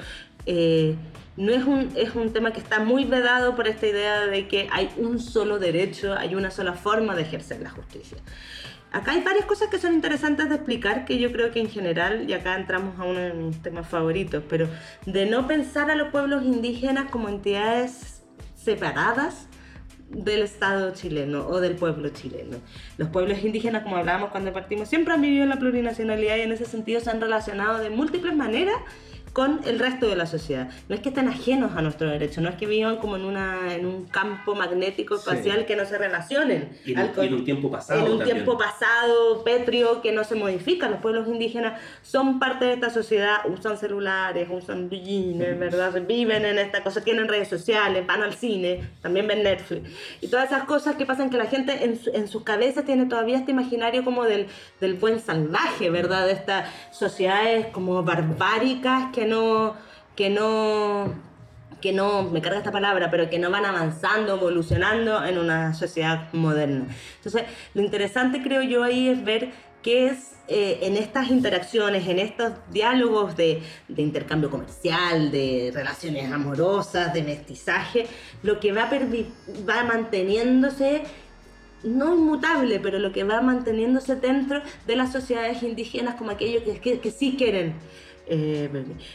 eh, 0.47 0.95
no 1.35 1.51
es 1.51 1.63
un, 1.65 1.91
es 1.95 2.15
un 2.15 2.33
tema 2.33 2.51
que 2.51 2.59
está 2.59 2.79
muy 2.79 3.05
vedado 3.05 3.55
por 3.55 3.67
esta 3.67 3.85
idea 3.85 4.25
de 4.25 4.47
que 4.47 4.67
hay 4.71 4.89
un 4.97 5.19
solo 5.19 5.59
derecho, 5.59 6.13
hay 6.13 6.33
una 6.33 6.49
sola 6.49 6.73
forma 6.73 7.15
de 7.15 7.21
ejercer 7.21 7.61
la 7.61 7.69
justicia. 7.69 8.17
Acá 8.91 9.11
hay 9.11 9.21
varias 9.21 9.45
cosas 9.45 9.67
que 9.67 9.77
son 9.77 9.93
interesantes 9.93 10.49
de 10.49 10.55
explicar, 10.55 11.05
que 11.05 11.19
yo 11.19 11.31
creo 11.31 11.51
que 11.51 11.59
en 11.59 11.69
general, 11.69 12.27
y 12.27 12.33
acá 12.33 12.55
entramos 12.55 12.97
a 12.99 13.03
uno 13.03 13.19
de 13.19 13.33
mis 13.33 13.61
temas 13.61 13.87
favoritos, 13.87 14.43
pero 14.49 14.67
de 15.05 15.25
no 15.25 15.45
pensar 15.45 15.91
a 15.91 15.95
los 15.95 16.09
pueblos 16.09 16.43
indígenas 16.43 17.11
como 17.11 17.27
entidades 17.27 18.23
separadas 18.55 19.47
del 20.09 20.41
Estado 20.41 20.93
chileno 20.93 21.45
o 21.47 21.59
del 21.59 21.75
pueblo 21.75 22.09
chileno. 22.09 22.57
Los 22.97 23.09
pueblos 23.09 23.43
indígenas, 23.43 23.83
como 23.83 23.97
hablábamos 23.97 24.29
cuando 24.29 24.53
partimos, 24.53 24.87
siempre 24.87 25.13
han 25.13 25.21
vivido 25.21 25.43
en 25.43 25.49
la 25.49 25.59
plurinacionalidad 25.59 26.37
y 26.37 26.41
en 26.41 26.53
ese 26.53 26.65
sentido 26.65 27.01
se 27.01 27.09
han 27.09 27.19
relacionado 27.19 27.79
de 27.79 27.89
múltiples 27.89 28.33
maneras 28.33 28.77
con 29.33 29.61
el 29.65 29.79
resto 29.79 30.07
de 30.07 30.15
la 30.15 30.25
sociedad. 30.25 30.69
No 30.89 30.95
es 30.95 31.01
que 31.01 31.09
estén 31.09 31.27
ajenos 31.27 31.71
a 31.75 31.81
nuestro 31.81 32.09
derecho, 32.09 32.41
no 32.41 32.49
es 32.49 32.55
que 32.55 32.65
vivan 32.65 32.97
como 32.97 33.15
en, 33.15 33.25
una, 33.25 33.75
en 33.75 33.85
un 33.85 34.05
campo 34.05 34.55
magnético 34.55 35.15
espacial 35.15 35.65
que 35.65 35.75
no 35.75 35.85
se 35.85 35.97
relacionen. 35.97 36.77
Y 36.85 36.93
en, 36.93 37.33
un 37.33 37.43
tiempo 37.43 37.69
pasado. 37.69 38.05
En 38.05 38.11
un 38.11 38.23
tiempo 38.23 38.57
pasado, 38.57 39.43
pétreo, 39.43 40.01
que 40.01 40.11
no 40.11 40.23
se 40.23 40.35
modifica. 40.35 40.89
Los 40.89 40.99
pueblos 40.99 41.27
indígenas 41.27 41.79
son 42.01 42.39
parte 42.39 42.65
de 42.65 42.73
esta 42.73 42.89
sociedad, 42.89 43.37
usan 43.47 43.77
celulares, 43.77 44.47
usan 44.51 44.89
jeans, 44.89 45.59
¿verdad? 45.59 45.93
Viven 46.07 46.45
en 46.45 46.57
esta 46.57 46.83
cosa, 46.83 47.01
tienen 47.01 47.27
redes 47.27 47.47
sociales, 47.47 48.05
van 48.07 48.23
al 48.23 48.33
cine, 48.33 48.89
también 49.01 49.27
ven 49.27 49.43
Netflix. 49.43 49.89
Y 50.21 50.27
todas 50.29 50.47
esas 50.47 50.63
cosas 50.63 50.95
que 50.95 51.05
pasan 51.05 51.29
que 51.29 51.37
la 51.37 51.45
gente 51.45 51.83
en, 51.83 51.99
su, 51.99 52.09
en 52.11 52.27
sus 52.27 52.43
cabezas 52.43 52.85
tiene 52.85 53.05
todavía 53.05 53.37
este 53.37 53.51
imaginario 53.51 54.03
como 54.03 54.23
del, 54.23 54.47
del 54.79 54.95
buen 54.95 55.19
salvaje, 55.19 55.89
¿verdad? 55.89 56.25
De 56.25 56.33
estas 56.33 56.69
sociedades 56.91 57.67
como 57.67 58.01
barbáricas 58.03 59.11
que 59.13 59.26
no, 59.27 59.75
que 60.15 60.29
no, 60.29 61.13
que 61.81 61.93
no, 61.93 62.23
me 62.23 62.41
carga 62.41 62.59
esta 62.59 62.71
palabra, 62.71 63.11
pero 63.11 63.29
que 63.29 63.39
no 63.39 63.51
van 63.51 63.65
avanzando, 63.65 64.35
evolucionando 64.35 65.23
en 65.23 65.37
una 65.37 65.73
sociedad 65.73 66.31
moderna. 66.33 66.87
Entonces, 67.17 67.43
lo 67.73 67.81
interesante 67.81 68.41
creo 68.41 68.61
yo 68.63 68.83
ahí 68.83 69.09
es 69.09 69.23
ver 69.23 69.51
qué 69.83 70.07
es 70.07 70.33
eh, 70.47 70.79
en 70.83 70.97
estas 70.97 71.29
interacciones, 71.29 72.07
en 72.07 72.19
estos 72.19 72.53
diálogos 72.71 73.35
de, 73.35 73.61
de, 73.87 74.01
intercambio 74.01 74.49
comercial, 74.49 75.29
de 75.29 75.71
relaciones 75.73 76.31
amorosas, 76.31 77.13
de 77.13 77.21
mestizaje, 77.21 78.07
lo 78.43 78.59
que 78.59 78.71
va, 78.71 78.89
va 79.69 79.83
manteniéndose 79.83 81.03
no 81.83 82.15
inmutable, 82.15 82.79
pero 82.79 82.97
lo 82.97 83.11
que 83.11 83.23
va 83.23 83.41
manteniéndose 83.41 84.15
dentro 84.15 84.61
de 84.87 84.95
las 84.95 85.11
sociedades 85.11 85.61
indígenas 85.63 86.15
como 86.15 86.31
aquellos 86.31 86.63
que, 86.63 86.79
que, 86.79 86.99
que 86.99 87.11
sí 87.11 87.35
quieren 87.37 87.75
eh, 88.29 88.69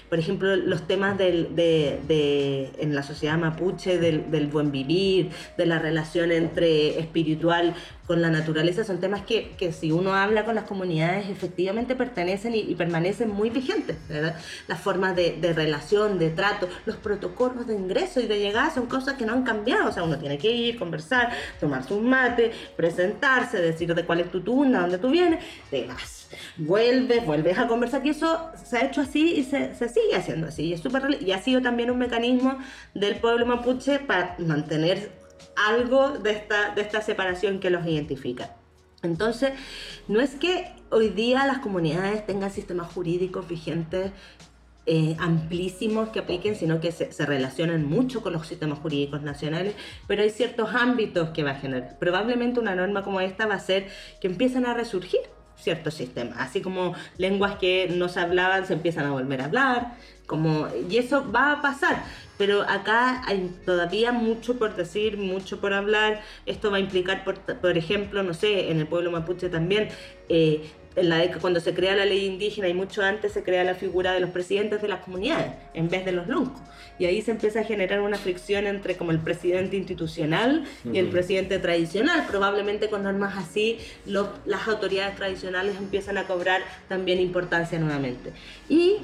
por 0.09 0.19
ejemplo, 0.19 0.57
los 0.57 0.87
temas 0.87 1.19
del, 1.19 1.55
de, 1.55 2.71
en 2.79 2.95
la 2.95 3.03
sociedad 3.03 3.39
mapuche 3.39 3.99
del, 3.99 4.31
del, 4.31 4.47
buen 4.47 4.73
vivir, 4.73 5.31
de 5.57 5.67
la 5.67 5.79
relación 5.79 6.33
entre 6.33 6.99
espiritual 6.99 7.75
con 8.13 8.21
la 8.21 8.29
naturaleza, 8.29 8.85
son 8.85 9.01
temas 9.01 9.23
que, 9.23 9.53
que 9.57 9.73
si 9.73 9.91
uno 9.91 10.15
habla 10.15 10.45
con 10.45 10.55
las 10.55 10.65
comunidades 10.65 11.31
efectivamente 11.31 11.97
pertenecen 11.97 12.55
y, 12.55 12.75
permanecen 12.75 13.31
muy 13.31 13.49
vigentes. 13.49 13.97
¿verdad? 14.07 14.37
Las 14.69 14.81
formas 14.81 15.17
de, 15.17 15.39
relación, 15.57 16.19
de 16.19 16.29
trato, 16.29 16.69
los 16.85 16.97
protocolos 16.97 17.67
de 17.67 17.75
ingreso 17.75 18.21
y 18.21 18.27
de 18.27 18.39
llegada 18.39 18.69
son 18.71 18.85
cosas 18.85 19.15
que 19.15 19.25
no 19.25 19.33
han 19.33 19.45
cambiado. 19.45 19.89
O 19.89 19.93
sea, 19.93 20.03
uno 20.03 20.19
tiene 20.19 20.37
que 20.37 20.51
ir, 20.51 20.79
conversar, 20.79 21.33
tomar 21.59 21.85
su 21.85 22.03
mate, 22.03 22.53
presentarse, 22.77 23.57
decir 23.57 23.95
de 23.95 24.05
cuál 24.05 24.21
es 24.21 24.31
tu 24.31 24.43
tuna, 24.43 24.83
dónde 24.83 24.99
tú 24.99 25.09
vienes, 25.09 25.43
te 25.71 25.87
vas 25.87 26.29
vuelves, 26.57 27.27
vuelves 27.27 27.59
a 27.59 27.67
conversar 27.67 28.07
y 28.07 28.11
eso 28.11 28.51
se 28.63 28.79
ha 28.79 28.87
hecho 28.87 29.03
así 29.03 29.35
y 29.37 29.45
se, 29.45 29.75
se 29.75 29.89
sigue 29.89 30.17
haciendo 30.17 30.49
así. 30.49 30.65
Y, 30.65 30.73
es 30.75 30.81
super, 30.81 31.19
y 31.19 31.33
ha 31.33 31.43
sido 31.43 31.63
también 31.63 31.91
un 31.91 31.99
mecanismo 31.99 32.59
del 32.95 33.17
pueblo 33.17 33.47
mapuche 33.47 33.99
para 33.99 34.37
mantener 34.39 35.22
algo 35.57 36.11
de 36.11 36.33
esta, 36.33 36.75
de 36.75 36.83
esta 36.83 37.01
separación 37.01 37.61
que 37.61 37.71
los 37.71 37.87
identifica. 37.87 38.57
Entonces, 39.03 39.53
no 40.09 40.21
es 40.21 40.35
que 40.37 40.73
hoy 40.91 41.09
día 41.09 41.47
las 41.47 41.59
comunidades 41.59 42.25
tengan 42.25 42.51
sistemas 42.51 42.93
jurídicos 42.93 43.49
vigentes 43.49 44.13
eh, 44.85 45.17
amplísimos 45.21 46.09
que 46.09 46.19
apliquen, 46.19 46.57
sino 46.57 46.81
que 46.81 46.91
se, 46.91 47.13
se, 47.13 47.25
relacionan 47.25 47.87
mucho 47.87 48.21
con 48.21 48.33
los 48.33 48.49
sistemas 48.49 48.81
jurídicos 48.81 49.23
nacionales, 49.23 49.75
pero 50.09 50.23
hay 50.23 50.31
ciertos 50.31 50.75
ámbitos 50.75 51.31
que 51.31 51.45
va 51.45 51.53
a 51.53 51.55
generar. 51.55 51.99
Probablemente 52.01 52.59
una 52.59 52.75
norma 52.75 53.05
como 53.05 53.21
esta 53.21 53.47
va 53.47 53.55
a 53.55 53.61
ser 53.61 53.87
que 54.21 54.27
empiecen 54.27 54.67
a 54.67 54.75
resurgir 54.75 55.21
ciertos 55.57 55.95
sistemas, 55.95 56.37
así 56.41 56.61
como 56.61 56.95
lenguas 57.17 57.57
que 57.57 57.89
no 57.95 58.09
se 58.09 58.19
hablaban 58.19 58.67
se 58.67 58.73
empiezan 58.73 59.07
a 59.07 59.13
volver 59.13 59.41
a 59.41 59.45
hablar, 59.45 59.95
como, 60.27 60.67
y 60.91 60.97
eso 60.97 61.31
va 61.31 61.53
a 61.53 61.63
pasar, 61.63 62.03
pero 62.43 62.63
acá 62.63 63.23
hay 63.25 63.55
todavía 63.65 64.11
mucho 64.11 64.59
por 64.59 64.75
decir, 64.75 65.17
mucho 65.17 65.61
por 65.61 65.73
hablar, 65.73 66.23
esto 66.45 66.73
va 66.73 66.79
a 66.79 66.81
implicar, 66.81 67.23
por, 67.23 67.39
por 67.39 67.79
ejemplo, 67.79 68.25
no 68.25 68.35
sé, 68.35 68.73
en 68.73 68.81
el 68.81 68.89
pueblo 68.89 69.13
mapuche 69.13 69.49
también, 69.49 69.91
eh, 70.29 70.69
en 70.97 71.09
la 71.09 71.39
cuando 71.41 71.61
se 71.61 71.73
crea 71.73 71.95
la 71.95 72.05
ley 72.05 72.27
indígena 72.27 72.67
y 72.67 72.75
mucho 72.75 73.01
antes 73.05 73.31
se 73.31 73.45
crea 73.45 73.63
la 73.63 73.77
figura 73.77 74.13
de 74.13 74.19
los 74.19 74.31
presidentes 74.31 74.83
de 74.83 74.89
las 74.89 75.05
comunidades 75.05 75.53
en 75.73 75.89
vez 75.89 76.05
de 76.05 76.11
los 76.11 76.27
luncos. 76.27 76.61
Y 76.99 77.05
ahí 77.05 77.23
se 77.23 77.31
empieza 77.31 77.61
a 77.61 77.65
generar 77.65 78.01
una 78.01 78.19
fricción 78.19 78.67
entre 78.67 78.97
como 78.97 79.13
el 79.13 79.21
presidente 79.21 79.77
institucional 79.77 80.65
y 80.85 80.99
el 80.99 81.07
presidente 81.11 81.61
tradicional. 81.61 82.27
Probablemente 82.27 82.91
con 82.91 83.05
normas 83.05 83.39
así 83.39 83.79
las 84.05 84.67
autoridades 84.67 85.15
tradicionales 85.15 85.77
empiezan 85.77 86.19
a 86.19 86.25
cobrar 86.25 86.61
también 86.89 87.21
importancia 87.21 87.79
nuevamente. 87.79 88.33
Y 88.69 88.97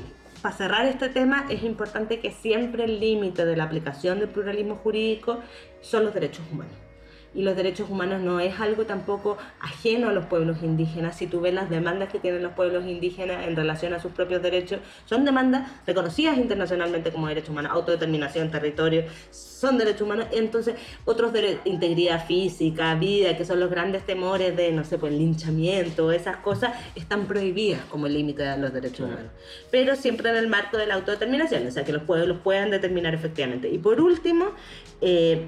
para 0.42 0.56
cerrar 0.56 0.86
este 0.86 1.08
tema 1.08 1.46
es 1.48 1.62
importante 1.62 2.20
que 2.20 2.30
siempre 2.30 2.84
el 2.84 3.00
límite 3.00 3.44
de 3.44 3.56
la 3.56 3.64
aplicación 3.64 4.18
del 4.20 4.28
pluralismo 4.28 4.76
jurídico 4.76 5.38
son 5.80 6.04
los 6.04 6.14
derechos 6.14 6.44
humanos 6.50 6.87
y 7.34 7.42
los 7.42 7.56
derechos 7.56 7.90
humanos 7.90 8.20
no 8.20 8.40
es 8.40 8.58
algo 8.60 8.84
tampoco 8.84 9.36
ajeno 9.60 10.08
a 10.08 10.12
los 10.12 10.26
pueblos 10.26 10.62
indígenas. 10.62 11.16
Si 11.16 11.26
tú 11.26 11.40
ves 11.40 11.54
las 11.54 11.70
demandas 11.70 12.10
que 12.10 12.18
tienen 12.18 12.42
los 12.42 12.52
pueblos 12.52 12.86
indígenas 12.86 13.46
en 13.46 13.56
relación 13.56 13.92
a 13.92 14.00
sus 14.00 14.12
propios 14.12 14.42
derechos, 14.42 14.80
son 15.04 15.24
demandas 15.24 15.70
reconocidas 15.86 16.38
internacionalmente 16.38 17.12
como 17.12 17.28
derechos 17.28 17.50
humanos, 17.50 17.72
autodeterminación, 17.72 18.50
territorio, 18.50 19.04
son 19.30 19.78
derechos 19.78 20.02
humanos. 20.02 20.26
Entonces, 20.32 20.76
otros 21.04 21.32
derechos, 21.32 21.60
integridad 21.64 22.26
física, 22.26 22.94
vida, 22.94 23.36
que 23.36 23.44
son 23.44 23.60
los 23.60 23.70
grandes 23.70 24.06
temores 24.06 24.56
de, 24.56 24.72
no 24.72 24.84
sé, 24.84 24.98
pues 24.98 25.12
linchamiento, 25.12 26.12
esas 26.12 26.38
cosas, 26.38 26.72
están 26.94 27.26
prohibidas 27.26 27.82
como 27.90 28.08
límite 28.08 28.42
de 28.42 28.58
los 28.58 28.72
derechos 28.72 29.00
humanos. 29.00 29.30
Pero 29.70 29.96
siempre 29.96 30.30
en 30.30 30.36
el 30.36 30.48
marco 30.48 30.76
de 30.76 30.86
la 30.86 30.94
autodeterminación, 30.94 31.66
o 31.66 31.70
sea, 31.70 31.84
que 31.84 31.92
los 31.92 32.02
pueblos 32.02 32.38
puedan 32.42 32.70
determinar 32.70 33.14
efectivamente. 33.14 33.68
Y 33.68 33.78
por 33.78 34.00
último, 34.00 34.52
eh, 35.00 35.46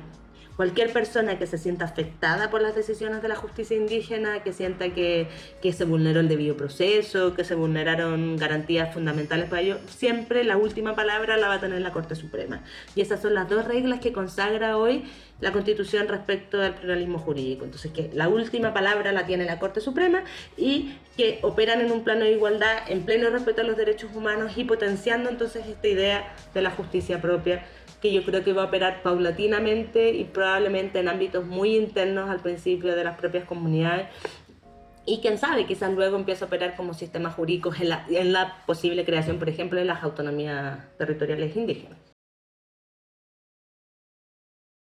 cualquier 0.61 0.93
persona 0.93 1.39
que 1.39 1.47
se 1.47 1.57
sienta 1.57 1.87
afectada 1.87 2.51
por 2.51 2.61
las 2.61 2.75
decisiones 2.75 3.23
de 3.23 3.29
la 3.29 3.35
justicia 3.35 3.75
indígena, 3.75 4.43
que 4.43 4.53
sienta 4.53 4.91
que, 4.93 5.27
se 5.73 5.85
vulneró 5.87 6.21
el 6.21 6.29
debido 6.29 6.55
proceso, 6.55 7.33
que 7.33 7.45
se 7.45 7.55
vulneraron 7.55 8.37
garantías 8.37 8.93
fundamentales 8.93 9.49
para 9.49 9.63
ello, 9.63 9.79
siempre 9.89 10.45
la 10.45 10.59
última 10.59 10.95
palabra 10.95 11.39
la 11.39 11.49
va 11.49 11.55
a 11.55 11.61
tener 11.61 11.81
la 11.81 11.93
Corte 11.93 12.15
Suprema. 12.15 12.63
Y 12.95 13.01
esas 13.01 13.23
son 13.23 13.33
las 13.33 13.49
dos 13.49 13.65
reglas 13.65 14.01
que 14.01 14.13
consagra 14.13 14.77
hoy 14.77 15.05
la 15.41 15.51
Constitución 15.51 16.09
respecto 16.09 16.61
al 16.61 16.75
pluralismo 16.75 17.19
jurídico. 17.19 17.65
Entonces, 17.65 17.91
que 17.91 18.11
la 18.13 18.29
última 18.29 18.75
palabra 18.75 19.13
la 19.13 19.25
tiene 19.25 19.47
la 19.47 19.59
Corte 19.59 19.81
Suprema 19.81 20.25
y 20.59 20.95
que 21.17 21.39
operan 21.41 21.81
en 21.81 21.91
un 21.91 22.05
plano 22.05 22.27
de 22.27 22.33
igualdad, 22.33 22.77
en 22.89 23.07
pleno 23.07 23.31
respeto 23.31 23.63
a 23.63 23.65
los 23.65 23.79
derechos 23.79 24.11
humanos 24.15 24.53
y 24.57 24.65
potenciando 24.65 25.31
entonces 25.31 25.67
esta 25.67 25.89
idea 25.89 26.35
de 26.53 26.61
la 26.61 26.71
justicia 26.71 27.23
propia 27.23 27.65
que 28.01 28.13
yo 28.13 28.25
creo 28.25 28.43
que 28.43 28.53
va 28.53 28.63
a 28.63 28.67
operar 28.67 29.03
paulatinamente 29.03 30.13
y 30.13 30.25
probablemente 30.25 31.01
en 31.01 31.09
ámbitos 31.09 31.45
muy 31.47 31.77
internos 31.77 32.31
al 32.31 32.41
principio 32.41 32.97
de 32.97 33.05
las 33.05 33.17
propias 33.17 33.45
comunidades 33.45 34.09
y 35.07 35.21
quién 35.21 35.39
sabe, 35.39 35.67
quizás 35.67 35.93
luego 35.93 36.17
empiece 36.17 36.45
a 36.45 36.47
operar 36.47 36.77
como 36.77 36.95
sistemas 36.95 37.35
jurídicos 37.35 37.81
en 37.81 37.89
la, 37.89 38.07
en 38.09 38.33
la 38.33 38.63
posible 38.67 39.05
creación, 39.05 39.39
por 39.39 39.49
ejemplo, 39.49 39.79
de 39.79 39.85
las 39.85 40.03
autonomías 40.03 40.79
territoriales 40.99 41.57
indígenas. 41.57 41.99